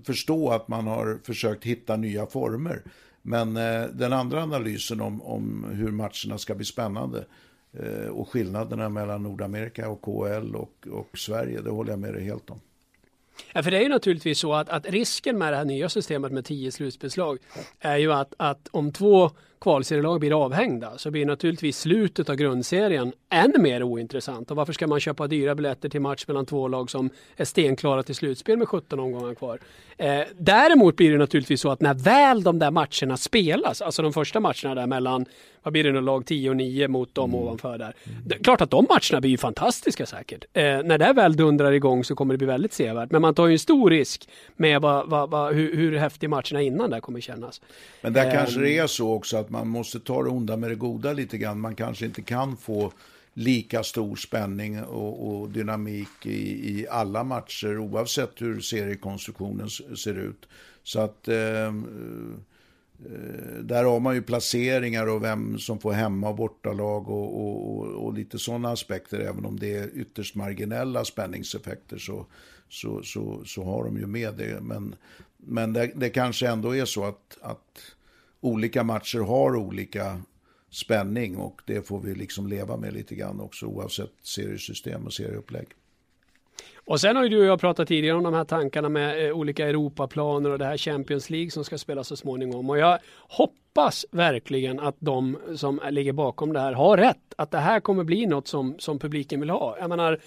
förstå 0.04 0.50
att 0.50 0.68
man 0.68 0.88
har 0.88 1.20
försökt 1.24 1.64
hitta 1.64 1.96
nya 1.96 2.26
former. 2.26 2.82
Men 3.22 3.58
eh, 3.58 3.84
den 3.94 4.14
andra 4.14 4.44
analysen 4.44 5.02
om, 5.02 5.22
om 5.22 5.66
hur 5.72 5.92
matcherna 5.92 6.38
ska 6.38 6.56
bli 6.56 6.66
spännande, 6.66 7.26
Eh, 7.80 8.08
och 8.08 8.30
skillnaderna 8.30 8.90
mellan 8.90 9.24
Nordamerika 9.24 9.90
och 9.90 10.02
KL 10.02 10.56
och, 10.56 10.88
och 10.92 11.18
Sverige, 11.18 11.62
det 11.62 11.70
håller 11.70 11.92
jag 11.92 12.00
med 12.00 12.14
dig 12.14 12.24
helt 12.24 12.50
om. 12.50 12.60
Ja, 13.54 13.64
för 13.64 13.72
det 13.72 13.78
är 13.78 13.82
ju 13.82 13.90
naturligtvis 13.90 14.40
så 14.40 14.54
att, 14.54 14.70
att 14.70 14.86
risken 14.86 15.38
med 15.38 15.54
det 15.54 15.58
här 15.58 15.66
nya 15.66 15.90
systemet 15.90 16.32
med 16.32 16.46
tio 16.46 16.72
slutspelslag 16.72 17.38
är 17.80 17.98
ju 17.98 18.14
att, 18.14 18.34
att 18.38 18.68
om 18.72 18.92
två 18.92 19.32
kvalserielag 19.64 20.20
blir 20.20 20.44
avhängda 20.46 20.98
så 20.98 21.12
blir 21.12 21.26
naturligtvis 21.26 21.80
slutet 21.80 22.30
av 22.30 22.36
grundserien 22.36 23.14
ännu 23.30 23.58
mer 23.58 23.84
ointressant. 23.84 24.52
Och 24.52 24.58
varför 24.58 24.74
ska 24.74 24.88
man 24.88 25.00
köpa 25.00 25.28
dyra 25.28 25.56
biljetter 25.56 25.90
till 25.90 26.02
match 26.02 26.24
mellan 26.28 26.46
två 26.46 26.68
lag 26.68 26.90
som 26.90 27.10
är 27.36 27.46
stenklara 27.46 28.04
till 28.04 28.16
slutspel 28.16 28.58
med 28.58 28.68
17 28.68 29.00
omgångar 29.00 29.34
kvar? 29.36 29.60
Eh, 29.98 30.22
däremot 30.38 30.96
blir 30.96 31.12
det 31.12 31.18
naturligtvis 31.18 31.62
så 31.62 31.72
att 31.72 31.82
när 31.82 31.94
väl 31.94 32.44
de 32.44 32.60
där 32.60 32.72
matcherna 32.72 33.18
spelas, 33.18 33.82
alltså 33.82 34.02
de 34.02 34.14
första 34.14 34.40
matcherna 34.40 34.76
där 34.76 34.88
mellan, 34.88 35.26
vad 35.64 35.72
blir 35.74 35.84
det 35.84 35.92
nu, 35.92 36.02
lag 36.02 36.26
10 36.26 36.50
och 36.50 36.56
9 36.56 36.88
mot 36.88 37.16
dem 37.16 37.30
mm. 37.30 37.44
ovanför 37.44 37.78
där. 37.78 37.94
Det, 38.26 38.36
klart 38.36 38.62
att 38.62 38.72
de 38.72 38.88
matcherna 38.90 39.22
blir 39.22 39.32
ju 39.32 39.38
fantastiska 39.38 40.06
säkert. 40.06 40.46
Eh, 40.54 40.64
när 40.64 40.98
det 40.98 41.14
väl 41.14 41.36
dundrar 41.36 41.72
igång 41.72 42.04
så 42.04 42.16
kommer 42.16 42.34
det 42.34 42.38
bli 42.38 42.48
väldigt 42.48 42.74
sevärt. 42.74 43.12
Men 43.12 43.22
man 43.22 43.36
tar 43.36 43.48
ju 43.48 43.54
en 43.54 43.60
stor 43.60 43.90
risk 43.90 44.30
med 44.56 44.82
vad, 44.82 45.10
vad, 45.10 45.30
vad, 45.30 45.54
hur, 45.54 45.76
hur 45.76 45.98
häftig 45.98 46.30
matcherna 46.30 46.62
innan 46.62 46.90
där 46.90 47.00
kommer 47.00 47.20
kännas. 47.20 47.62
Men 48.02 48.14
där 48.14 48.26
eh, 48.26 48.34
kanske 48.34 48.60
det 48.60 48.78
är 48.78 48.88
så 48.88 49.14
också 49.14 49.38
att 49.38 49.50
man 49.54 49.68
måste 49.68 50.00
ta 50.00 50.24
det 50.24 50.30
onda 50.30 50.58
med 50.58 50.70
det 50.70 50.76
goda 50.76 51.14
lite 51.14 51.38
grann. 51.38 51.60
Man 51.60 51.76
kanske 51.76 52.06
inte 52.06 52.22
kan 52.22 52.58
få 52.58 52.92
lika 53.34 53.84
stor 53.84 54.16
spänning 54.16 54.84
och, 54.84 55.28
och 55.28 55.50
dynamik 55.50 56.26
i, 56.26 56.80
i, 56.80 56.88
alla 56.88 57.24
matcher 57.24 57.78
oavsett 57.78 58.42
hur 58.42 58.62
seriekonstruktionen 58.62 59.70
ser 59.70 60.16
ut. 60.16 60.48
Så 60.84 61.00
att 61.00 61.28
eh, 61.28 61.66
eh, 61.66 61.72
där 63.62 63.84
har 63.84 64.00
man 64.00 64.16
ju 64.16 64.22
placeringar 64.22 65.08
och 65.08 65.24
vem 65.24 65.60
som 65.60 65.80
får 65.80 65.92
hemma 65.94 66.30
och 66.30 66.36
bortalag 66.36 67.10
och, 67.10 67.42
och, 67.42 67.88
och, 68.06 68.14
lite 68.14 68.40
sådana 68.40 68.72
aspekter. 68.72 69.20
Även 69.20 69.46
om 69.46 69.60
det 69.60 69.78
är 69.78 69.90
ytterst 69.94 70.36
marginella 70.36 71.06
spänningseffekter 71.06 71.98
så, 71.98 72.26
så, 72.70 73.04
så, 73.04 73.42
så 73.46 73.64
har 73.64 73.84
de 73.84 73.98
ju 73.98 74.08
med 74.08 74.34
det. 74.34 74.62
Men, 74.62 74.96
men 75.38 75.74
det, 75.74 75.92
det 75.96 76.10
kanske 76.10 76.48
ändå 76.48 76.76
är 76.76 76.86
så 76.86 77.06
att, 77.06 77.38
att 77.42 77.96
olika 78.44 78.84
matcher 78.84 79.20
har 79.20 79.56
olika 79.56 80.22
spänning 80.72 81.38
och 81.38 81.62
det 81.66 81.88
får 81.88 82.00
vi 82.00 82.16
liksom 82.16 82.48
leva 82.48 82.78
med 82.78 82.94
lite 82.94 83.16
grann 83.16 83.40
också 83.40 83.66
oavsett 83.66 84.12
seriesystem 84.24 85.06
och 85.06 85.14
serieupplägg. 85.14 85.68
Och 86.86 87.02
sen 87.02 87.16
har 87.16 87.24
ju 87.24 87.30
du 87.30 87.40
och 87.40 87.46
jag 87.46 87.60
pratat 87.60 87.88
tidigare 87.88 88.18
om 88.18 88.24
de 88.24 88.34
här 88.34 88.44
tankarna 88.44 88.90
med 88.90 89.28
eh, 89.28 89.38
olika 89.38 89.68
Europaplaner 89.70 90.50
och 90.50 90.60
det 90.60 90.66
här 90.66 90.78
Champions 90.78 91.30
League 91.30 91.52
som 91.52 91.64
ska 91.64 91.78
spelas 91.78 92.08
så 92.08 92.16
småningom. 92.16 92.70
Och 92.70 92.78
jag 92.78 93.00
hoppas 93.20 94.06
verkligen 94.12 94.80
att 94.80 94.96
de 95.00 95.38
som 95.56 95.80
ligger 95.90 96.14
bakom 96.14 96.54
det 96.54 96.60
här 96.60 96.74
har 96.74 96.98
rätt. 96.98 97.34
Att 97.38 97.52
det 97.52 97.58
här 97.58 97.80
kommer 97.80 98.04
bli 98.04 98.26
något 98.26 98.48
som, 98.48 98.76
som 98.80 99.00
publiken 99.00 99.40
vill 99.40 99.50
ha. 99.50 99.78
Jag 99.80 99.90
menar, 99.90 100.20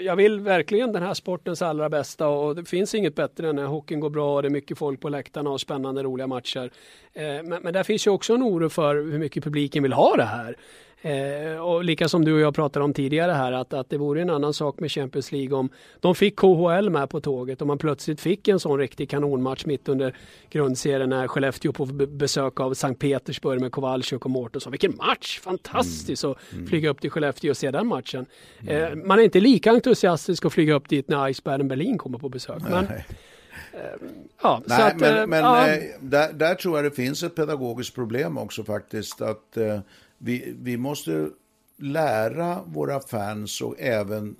jag 0.00 0.16
vill 0.16 0.40
verkligen 0.40 0.92
den 0.92 1.02
här 1.02 1.14
sportens 1.14 1.62
allra 1.62 1.88
bästa 1.88 2.28
och 2.28 2.56
det 2.56 2.64
finns 2.64 2.94
inget 2.94 3.14
bättre 3.14 3.48
än 3.48 3.56
när 3.56 3.64
hockeyn 3.64 4.00
går 4.00 4.10
bra 4.10 4.36
och 4.36 4.42
det 4.42 4.48
är 4.48 4.50
mycket 4.50 4.78
folk 4.78 5.00
på 5.00 5.08
läktarna 5.08 5.50
och 5.50 5.60
spännande 5.60 6.02
roliga 6.02 6.26
matcher. 6.26 6.70
Eh, 7.12 7.22
men, 7.22 7.62
men 7.62 7.72
där 7.72 7.82
finns 7.82 8.06
ju 8.06 8.10
också 8.10 8.34
en 8.34 8.42
oro 8.42 8.68
för 8.68 8.94
hur 8.94 9.18
mycket 9.18 9.44
publiken 9.44 9.82
vill 9.82 9.92
ha 9.92 10.16
det 10.16 10.24
här. 10.24 10.56
Eh, 11.06 11.58
och 11.58 11.84
lika 11.84 12.08
som 12.08 12.24
du 12.24 12.34
och 12.34 12.40
jag 12.40 12.54
pratade 12.54 12.84
om 12.84 12.94
tidigare 12.94 13.32
här 13.32 13.52
att, 13.52 13.72
att 13.72 13.90
det 13.90 13.96
vore 13.96 14.22
en 14.22 14.30
annan 14.30 14.54
sak 14.54 14.80
med 14.80 14.92
Champions 14.92 15.32
League 15.32 15.56
om 15.56 15.68
de 16.00 16.14
fick 16.14 16.36
KHL 16.36 16.90
med 16.90 17.10
på 17.10 17.20
tåget 17.20 17.60
och 17.60 17.66
man 17.66 17.78
plötsligt 17.78 18.20
fick 18.20 18.48
en 18.48 18.60
sån 18.60 18.78
riktig 18.78 19.10
kanonmatch 19.10 19.66
mitt 19.66 19.88
under 19.88 20.16
grundserien 20.50 21.10
när 21.10 21.28
Skellefteå 21.28 21.72
på 21.72 21.84
besök 21.86 22.60
av 22.60 22.74
Sankt 22.74 23.00
Petersburg 23.00 23.60
med 23.60 23.72
Kowalczyk 23.72 24.24
och 24.24 24.30
Mårtensson. 24.30 24.70
Vilken 24.70 24.96
match! 24.96 25.40
Fantastiskt 25.40 26.24
mm. 26.24 26.32
att 26.32 26.52
mm. 26.52 26.66
flyga 26.66 26.90
upp 26.90 27.00
till 27.00 27.10
Skellefteå 27.10 27.50
och 27.50 27.56
se 27.56 27.70
den 27.70 27.86
matchen. 27.86 28.26
Mm. 28.60 28.98
Eh, 28.98 29.04
man 29.06 29.18
är 29.18 29.22
inte 29.22 29.40
lika 29.40 29.70
entusiastisk 29.70 30.44
att 30.44 30.52
flyga 30.52 30.74
upp 30.74 30.88
dit 30.88 31.08
när 31.08 31.28
Icebergen 31.28 31.68
Berlin 31.68 31.98
kommer 31.98 32.18
på 32.18 32.28
besök. 32.28 32.62
Men, 32.70 32.84
eh, 32.84 33.00
Ja, 34.42 34.62
Nej, 34.66 34.82
att, 34.82 35.00
men, 35.00 35.18
eh, 35.18 35.26
men 35.26 35.44
ja. 35.44 35.68
Eh, 35.68 35.82
där, 36.00 36.32
där, 36.32 36.54
tror 36.54 36.76
jag 36.76 36.84
det 36.84 36.90
finns 36.90 37.22
ett 37.22 37.34
pedagogiskt 37.34 37.94
problem 37.94 38.38
också 38.38 38.64
faktiskt. 38.64 39.20
Att 39.20 39.56
vi, 40.18 40.54
vi 40.58 40.76
måste 40.76 41.28
lära 41.78 42.62
våra 42.66 43.00
fans 43.00 43.60
och 43.60 43.80
även 43.80 44.36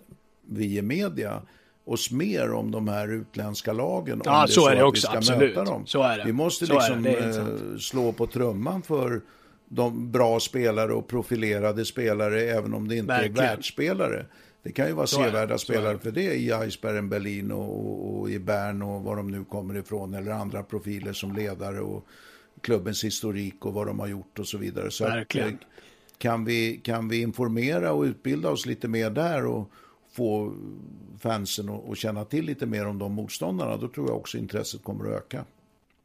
vi 0.46 0.78
i 0.78 0.82
media 0.82 1.42
oss 1.84 2.10
mer 2.10 2.52
om 2.52 2.70
de 2.70 2.88
här 2.88 3.08
utländska 3.08 3.72
lagen. 3.72 4.22
Ja, 4.24 4.42
om 4.42 4.48
så, 4.48 4.60
så 4.60 4.68
är 4.68 4.76
det 4.76 4.84
också. 4.84 5.12
Vi, 5.16 5.22
ska 5.22 5.36
Möta 5.36 5.64
dem. 5.64 5.86
Så 5.86 6.02
är 6.02 6.18
det. 6.18 6.24
vi 6.24 6.32
måste 6.32 6.64
liksom 6.64 7.02
det. 7.02 7.36
Eh, 7.36 7.78
slå 7.78 8.12
på 8.12 8.26
trumman 8.26 8.82
för 8.82 9.20
de 9.68 10.12
bra 10.12 10.40
spelare 10.40 10.92
och 10.92 11.08
profilerade 11.08 11.84
spelare, 11.84 12.40
även 12.40 12.74
om 12.74 12.88
det 12.88 12.96
inte 12.96 13.08
Verkligen. 13.08 13.38
är 13.38 13.42
världsspelare. 13.42 14.26
Det 14.62 14.72
kan 14.72 14.86
ju 14.86 14.92
vara 14.92 15.06
så 15.06 15.22
sevärda 15.22 15.58
spelare 15.58 15.98
för 15.98 16.10
det 16.10 16.34
i 16.34 16.52
Icebergen 16.66 17.08
Berlin 17.08 17.52
och, 17.52 17.86
och, 17.86 18.20
och, 18.20 18.30
i 18.30 18.38
Bern 18.38 18.82
och 18.82 19.02
var 19.02 19.16
de 19.16 19.30
nu 19.30 19.44
kommer 19.44 19.76
ifrån, 19.76 20.14
eller 20.14 20.32
andra 20.32 20.62
profiler 20.62 21.12
som 21.12 21.32
ledare 21.32 21.80
och 21.80 22.06
klubbens 22.60 23.04
historik 23.04 23.66
och 23.66 23.74
vad 23.74 23.86
de 23.86 24.00
har 24.00 24.06
gjort 24.06 24.38
och 24.38 24.46
så 24.46 24.58
vidare. 24.58 24.90
Så 24.90 25.04
Verkligen. 25.04 25.48
Att, 25.48 25.54
eh, 25.54 25.58
kan, 26.18 26.44
vi, 26.44 26.80
kan 26.84 27.08
vi 27.08 27.22
informera 27.22 27.92
och 27.92 28.02
utbilda 28.02 28.50
oss 28.50 28.66
lite 28.66 28.88
mer 28.88 29.10
där 29.10 29.46
och 29.46 29.70
få 30.12 30.52
fansen 31.20 31.70
att 31.90 31.98
känna 31.98 32.24
till 32.24 32.44
lite 32.44 32.66
mer 32.66 32.86
om 32.86 32.98
de 32.98 33.12
motståndarna, 33.12 33.76
då 33.76 33.88
tror 33.88 34.08
jag 34.08 34.16
också 34.16 34.38
intresset 34.38 34.84
kommer 34.84 35.04
att 35.04 35.16
öka. 35.16 35.44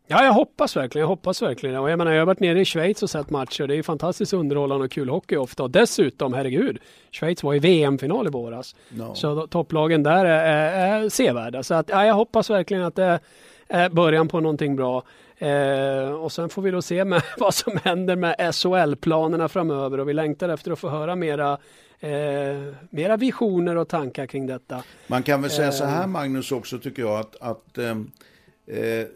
Ja, 0.07 0.23
jag 0.25 0.33
hoppas 0.33 0.75
verkligen. 0.75 1.01
Jag 1.01 1.07
hoppas 1.07 1.41
verkligen. 1.41 1.75
Och 1.75 1.89
jag 1.89 1.97
menar, 1.97 2.11
jag 2.11 2.21
har 2.21 2.25
varit 2.25 2.39
nere 2.39 2.61
i 2.61 2.65
Schweiz 2.65 3.03
och 3.03 3.09
sett 3.09 3.29
matcher. 3.29 3.67
Det 3.67 3.75
är 3.75 3.83
fantastiskt 3.83 4.33
underhållande 4.33 4.85
och 4.85 4.91
kul 4.91 5.09
hockey 5.09 5.35
ofta. 5.35 5.63
Och 5.63 5.71
dessutom, 5.71 6.33
herregud, 6.33 6.79
Schweiz 7.11 7.43
var 7.43 7.53
i 7.53 7.59
VM-final 7.59 8.27
i 8.27 8.29
våras. 8.29 8.75
No. 8.89 9.15
Så 9.15 9.47
topplagen 9.47 10.03
där 10.03 10.25
är, 10.25 10.45
är, 10.45 11.03
är 11.03 11.09
sevärda. 11.09 11.63
Så 11.63 11.73
att, 11.73 11.89
ja, 11.89 12.05
jag 12.05 12.13
hoppas 12.13 12.49
verkligen 12.49 12.83
att 12.83 12.95
det 12.95 13.19
är 13.67 13.89
början 13.89 14.27
på 14.27 14.39
någonting 14.39 14.75
bra. 14.75 15.03
Eh, 15.41 16.11
och 16.11 16.31
sen 16.31 16.49
får 16.49 16.61
vi 16.61 16.71
då 16.71 16.81
se 16.81 17.05
med 17.05 17.23
vad 17.37 17.53
som 17.53 17.79
händer 17.83 18.15
med 18.15 18.55
SHL-planerna 18.55 19.49
framöver 19.49 19.99
och 19.99 20.09
vi 20.09 20.13
längtar 20.13 20.49
efter 20.49 20.71
att 20.71 20.79
få 20.79 20.89
höra 20.89 21.15
mera 21.15 21.57
Eh, 22.03 22.73
mera 22.89 23.17
visioner 23.17 23.75
och 23.75 23.87
tankar 23.87 24.25
kring 24.25 24.47
detta. 24.47 24.83
Man 25.07 25.23
kan 25.23 25.41
väl 25.41 25.51
säga 25.51 25.67
eh, 25.67 25.73
så 25.73 25.85
här 25.85 26.07
Magnus 26.07 26.51
också 26.51 26.79
tycker 26.79 27.01
jag 27.01 27.19
att, 27.19 27.35
att 27.41 27.77
eh, 27.77 27.97
eh, 28.77 29.07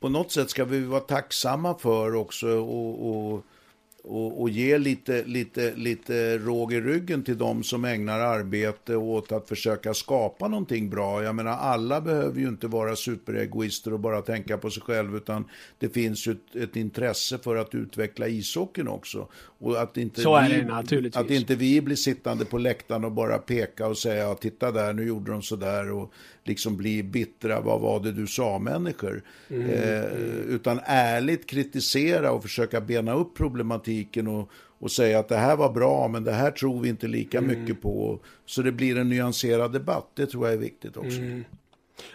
på 0.00 0.08
något 0.08 0.32
sätt 0.32 0.50
ska 0.50 0.64
vi 0.64 0.80
vara 0.80 1.00
tacksamma 1.00 1.74
för 1.74 2.14
också 2.14 2.48
och, 2.48 3.08
och, 3.08 3.44
och, 4.04 4.40
och 4.40 4.50
ge 4.50 4.78
lite, 4.78 5.24
lite, 5.24 5.74
lite 5.76 6.38
råg 6.38 6.72
i 6.72 6.80
ryggen 6.80 7.22
till 7.22 7.38
de 7.38 7.62
som 7.62 7.84
ägnar 7.84 8.20
arbete 8.20 8.96
åt 8.96 9.32
att 9.32 9.48
försöka 9.48 9.94
skapa 9.94 10.48
någonting 10.48 10.90
bra. 10.90 11.22
Jag 11.22 11.34
menar, 11.34 11.50
alla 11.50 12.00
behöver 12.00 12.40
ju 12.40 12.48
inte 12.48 12.66
vara 12.66 12.96
superegoister 12.96 13.92
och 13.92 14.00
bara 14.00 14.22
tänka 14.22 14.58
på 14.58 14.70
sig 14.70 14.82
själv, 14.82 15.16
utan 15.16 15.44
det 15.78 15.88
finns 15.88 16.26
ju 16.26 16.32
ett, 16.32 16.56
ett 16.56 16.76
intresse 16.76 17.38
för 17.38 17.56
att 17.56 17.74
utveckla 17.74 18.28
ishockeyn 18.28 18.88
också. 18.88 19.28
Och 19.64 19.82
att 19.82 19.96
inte 19.96 20.20
Så 20.20 20.36
är 20.36 20.48
vi, 20.48 20.56
det 20.56 20.64
naturligtvis. 20.64 21.16
Att 21.16 21.30
inte 21.30 21.54
vi 21.54 21.80
blir 21.80 21.96
sittande 21.96 22.44
på 22.44 22.58
läktaren 22.58 23.04
och 23.04 23.12
bara 23.12 23.38
peka 23.38 23.86
och 23.86 23.98
säga, 23.98 24.24
ja, 24.24 24.34
titta 24.34 24.72
där, 24.72 24.92
nu 24.92 25.06
gjorde 25.06 25.32
de 25.32 25.42
så 25.42 25.56
där 25.56 25.92
och 25.92 26.12
liksom 26.44 26.76
bli 26.76 27.02
bittra, 27.02 27.60
vad 27.60 27.80
var 27.80 28.00
det 28.00 28.12
du 28.12 28.26
sa 28.26 28.58
människor. 28.58 29.22
Mm, 29.50 29.70
eh, 29.70 30.04
utan 30.48 30.80
ärligt 30.84 31.46
kritisera 31.46 32.32
och 32.32 32.42
försöka 32.42 32.80
bena 32.80 33.14
upp 33.14 33.36
problematiken 33.36 34.26
och, 34.26 34.50
och 34.78 34.90
säga 34.90 35.18
att 35.18 35.28
det 35.28 35.36
här 35.36 35.56
var 35.56 35.72
bra, 35.72 36.08
men 36.08 36.24
det 36.24 36.32
här 36.32 36.50
tror 36.50 36.80
vi 36.80 36.88
inte 36.88 37.06
lika 37.06 37.38
Mm. 37.38 37.60
mycket 37.60 37.82
på. 37.82 38.20
Så 38.46 38.62
det 38.62 38.72
blir 38.72 38.98
en 38.98 39.08
nyanserad 39.08 39.72
debatt, 39.72 40.10
det 40.14 40.26
tror 40.26 40.46
jag 40.46 40.54
är 40.54 40.58
viktigt 40.58 40.96
också. 40.96 41.18
Mm. 41.18 41.44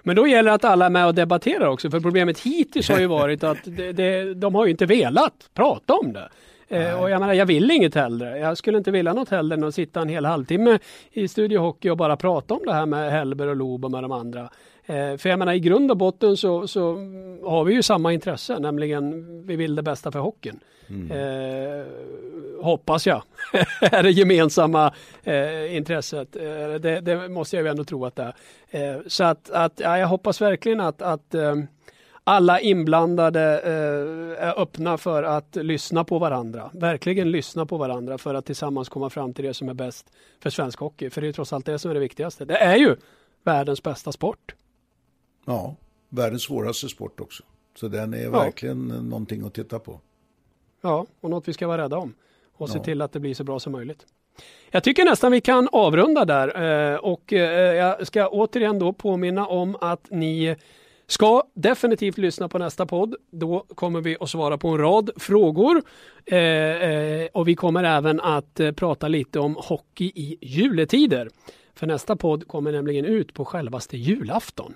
Men 0.04 0.16
då 0.16 0.28
gäller 0.28 0.50
det 0.50 0.56
att 0.56 0.66
alla 0.66 0.86
är 0.86 0.90
med 0.90 1.08
och 1.08 1.16
debatterar 1.16 1.68
också, 1.68 1.92
för 1.92 2.00
problemet 2.00 2.40
hittills 2.40 2.90
har 2.90 3.00
ju 3.00 3.08
varit 3.20 3.44
att 3.44 3.58
det, 3.64 3.92
det, 3.92 4.34
de 4.34 4.56
har 4.56 4.66
ju 4.66 4.72
inte 4.72 4.86
velat 4.86 5.50
prata 5.54 5.94
om 5.94 6.14
det. 6.14 6.30
Eh, 6.70 7.02
och 7.02 7.10
jag 7.10 7.20
menar, 7.20 7.34
jag 7.34 7.46
vill 7.46 7.72
inget 7.72 7.96
hellre. 7.96 8.40
Jag 8.40 8.58
skulle 8.58 8.78
inte 8.78 8.92
vilja 8.92 9.14
något 9.14 9.30
hellre 9.30 9.56
än 9.56 9.64
att 9.64 9.76
sitta 9.76 10.02
en 10.02 10.10
hel 10.10 10.26
halvtimme 10.26 10.80
i 11.12 11.28
Studio 11.28 11.60
Hockey 11.60 11.90
och 11.90 11.98
bara 11.98 12.18
prata 12.18 12.54
om 12.54 12.62
det 12.66 12.74
här 12.74 12.86
med 12.86 13.12
Hellber 13.12 13.48
och 13.48 13.56
Lob 13.56 13.86
och 13.86 13.92
med 13.92 14.04
de 14.04 14.12
andra. 14.12 14.50
Eh, 14.86 15.18
för 15.18 15.30
jag 15.30 15.40
menar, 15.40 15.54
i 15.54 15.60
grund 15.60 15.92
och 15.92 15.98
botten 15.98 16.38
så, 16.38 16.68
så 16.68 16.82
har 17.44 17.64
vi 17.64 17.74
ju 17.74 17.84
samma 17.84 18.14
intresse, 18.14 18.60
nämligen 18.60 19.26
vi 19.48 19.56
vill 19.56 19.76
det 19.76 19.84
bästa 19.84 20.12
för 20.12 20.20
hockeyn. 20.20 20.60
Eh, 20.90 21.86
hoppas 22.62 23.08
jag, 23.08 23.22
är 23.82 24.04
det 24.04 24.12
gemensamma 24.12 24.94
eh, 25.24 25.76
intresset. 25.76 26.36
Eh, 26.36 26.74
det, 26.80 27.02
det 27.02 27.30
måste 27.30 27.56
jag 27.56 27.64
ju 27.64 27.70
ändå 27.70 27.84
tro 27.84 28.06
att 28.06 28.16
det 28.16 28.34
är. 28.72 28.96
Eh, 28.96 29.02
så 29.08 29.24
att, 29.24 29.50
att 29.50 29.80
ja, 29.80 29.98
jag 29.98 30.08
hoppas 30.08 30.42
verkligen 30.42 30.80
att, 30.80 31.02
att 31.02 31.36
eh, 31.36 31.56
alla 32.24 32.60
inblandade 32.60 33.60
eh, 33.60 34.48
är 34.48 34.60
öppna 34.62 34.98
för 34.98 35.24
att 35.24 35.56
lyssna 35.56 36.04
på 36.04 36.20
varandra. 36.20 36.70
Verkligen 36.74 37.32
lyssna 37.32 37.66
på 37.66 37.78
varandra 37.78 38.18
för 38.18 38.34
att 38.34 38.46
tillsammans 38.46 38.90
komma 38.90 39.10
fram 39.10 39.34
till 39.34 39.46
det 39.46 39.54
som 39.54 39.70
är 39.70 39.74
bäst 39.74 40.12
för 40.44 40.50
svensk 40.50 40.80
hockey. 40.80 41.10
För 41.10 41.22
det 41.22 41.28
är 41.28 41.34
trots 41.34 41.54
allt 41.54 41.66
det 41.66 41.80
som 41.80 41.92
är 41.92 41.96
det 41.96 42.00
viktigaste. 42.00 42.46
Det 42.46 42.58
är 42.58 42.76
ju 42.76 42.96
världens 43.44 43.84
bästa 43.84 44.12
sport. 44.12 44.56
Ja, 45.46 45.76
världens 46.10 46.44
svåraste 46.44 46.90
sport 46.90 47.20
också. 47.20 47.44
Så 47.76 47.88
den 47.88 48.14
är 48.14 48.30
verkligen 48.30 48.88
någonting 48.88 49.46
att 49.46 49.54
titta 49.54 49.80
på. 49.80 50.00
Ja, 50.82 51.06
och 51.22 51.30
något 51.30 51.48
vi 51.48 51.54
ska 51.54 51.68
vara 51.68 51.82
rädda 51.84 51.98
om. 51.98 52.14
Och 52.58 52.70
se 52.70 52.78
Ja. 52.78 52.84
till 52.84 53.02
att 53.02 53.12
det 53.12 53.20
blir 53.20 53.34
så 53.34 53.44
bra 53.44 53.60
som 53.60 53.72
möjligt. 53.72 54.06
Jag 54.72 54.84
tycker 54.84 55.06
nästan 55.06 55.32
vi 55.32 55.42
kan 55.42 55.70
avrunda 55.72 56.26
där 56.26 56.48
eh, 56.92 56.98
och 56.98 57.34
eh, 57.34 57.76
jag 57.76 58.08
ska 58.08 58.28
återigen 58.28 58.80
då 58.80 58.94
påminna 58.94 59.48
om 59.48 59.78
att 59.82 60.08
ni 60.12 60.56
ska 61.10 61.44
definitivt 61.56 62.18
lyssna 62.18 62.50
på 62.50 62.58
nästa 62.58 62.86
podd. 62.86 63.16
Då 63.32 63.66
kommer 63.76 64.02
vi 64.02 64.18
att 64.20 64.30
svara 64.30 64.58
på 64.58 64.68
en 64.68 64.78
rad 64.78 65.10
frågor 65.18 65.82
eh, 66.26 66.38
eh, 66.40 67.28
och 67.34 67.48
vi 67.48 67.56
kommer 67.56 67.84
även 67.84 68.20
att 68.20 68.60
eh, 68.60 68.72
prata 68.72 69.08
lite 69.08 69.40
om 69.40 69.56
hockey 69.60 70.12
i 70.16 70.38
juletider. 70.42 71.30
För 71.76 71.88
nästa 71.88 72.16
podd 72.16 72.48
kommer 72.48 72.72
nämligen 72.72 73.06
ut 73.06 73.34
på 73.34 73.46
självaste 73.46 73.98
julafton. 73.98 74.74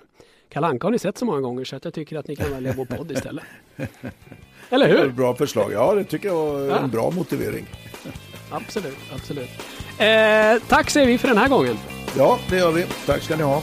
Kalanka 0.48 0.86
har 0.86 0.92
ni 0.92 0.98
sett 0.98 1.18
så 1.18 1.24
många 1.24 1.40
gånger 1.40 1.64
så 1.64 1.76
att 1.76 1.84
jag 1.84 1.94
tycker 1.94 2.16
att 2.18 2.28
ni 2.28 2.36
kan 2.36 2.50
välja 2.50 2.74
vår 2.76 2.84
podd 2.84 3.10
istället. 3.12 3.44
Eller 4.70 4.88
hur? 4.88 5.08
bra 5.10 5.34
förslag. 5.34 5.72
Ja, 5.72 5.94
det 5.94 6.04
tycker 6.04 6.28
jag 6.28 6.46
var 6.46 6.60
Ja. 6.60 6.78
en 6.78 6.90
bra 6.90 7.10
motivering. 7.10 7.66
Absolut, 8.50 8.96
absolut. 9.14 9.48
Eh, 9.98 10.68
tack 10.68 10.90
säger 10.90 11.06
vi 11.06 11.18
för 11.18 11.28
den 11.28 11.38
här 11.38 11.48
gången. 11.48 11.76
Ja, 12.16 12.38
det 12.50 12.56
gör 12.56 12.72
vi. 12.72 12.86
Tack 13.06 13.22
ska 13.22 13.36
ni 13.36 13.42
ha. 13.42 13.62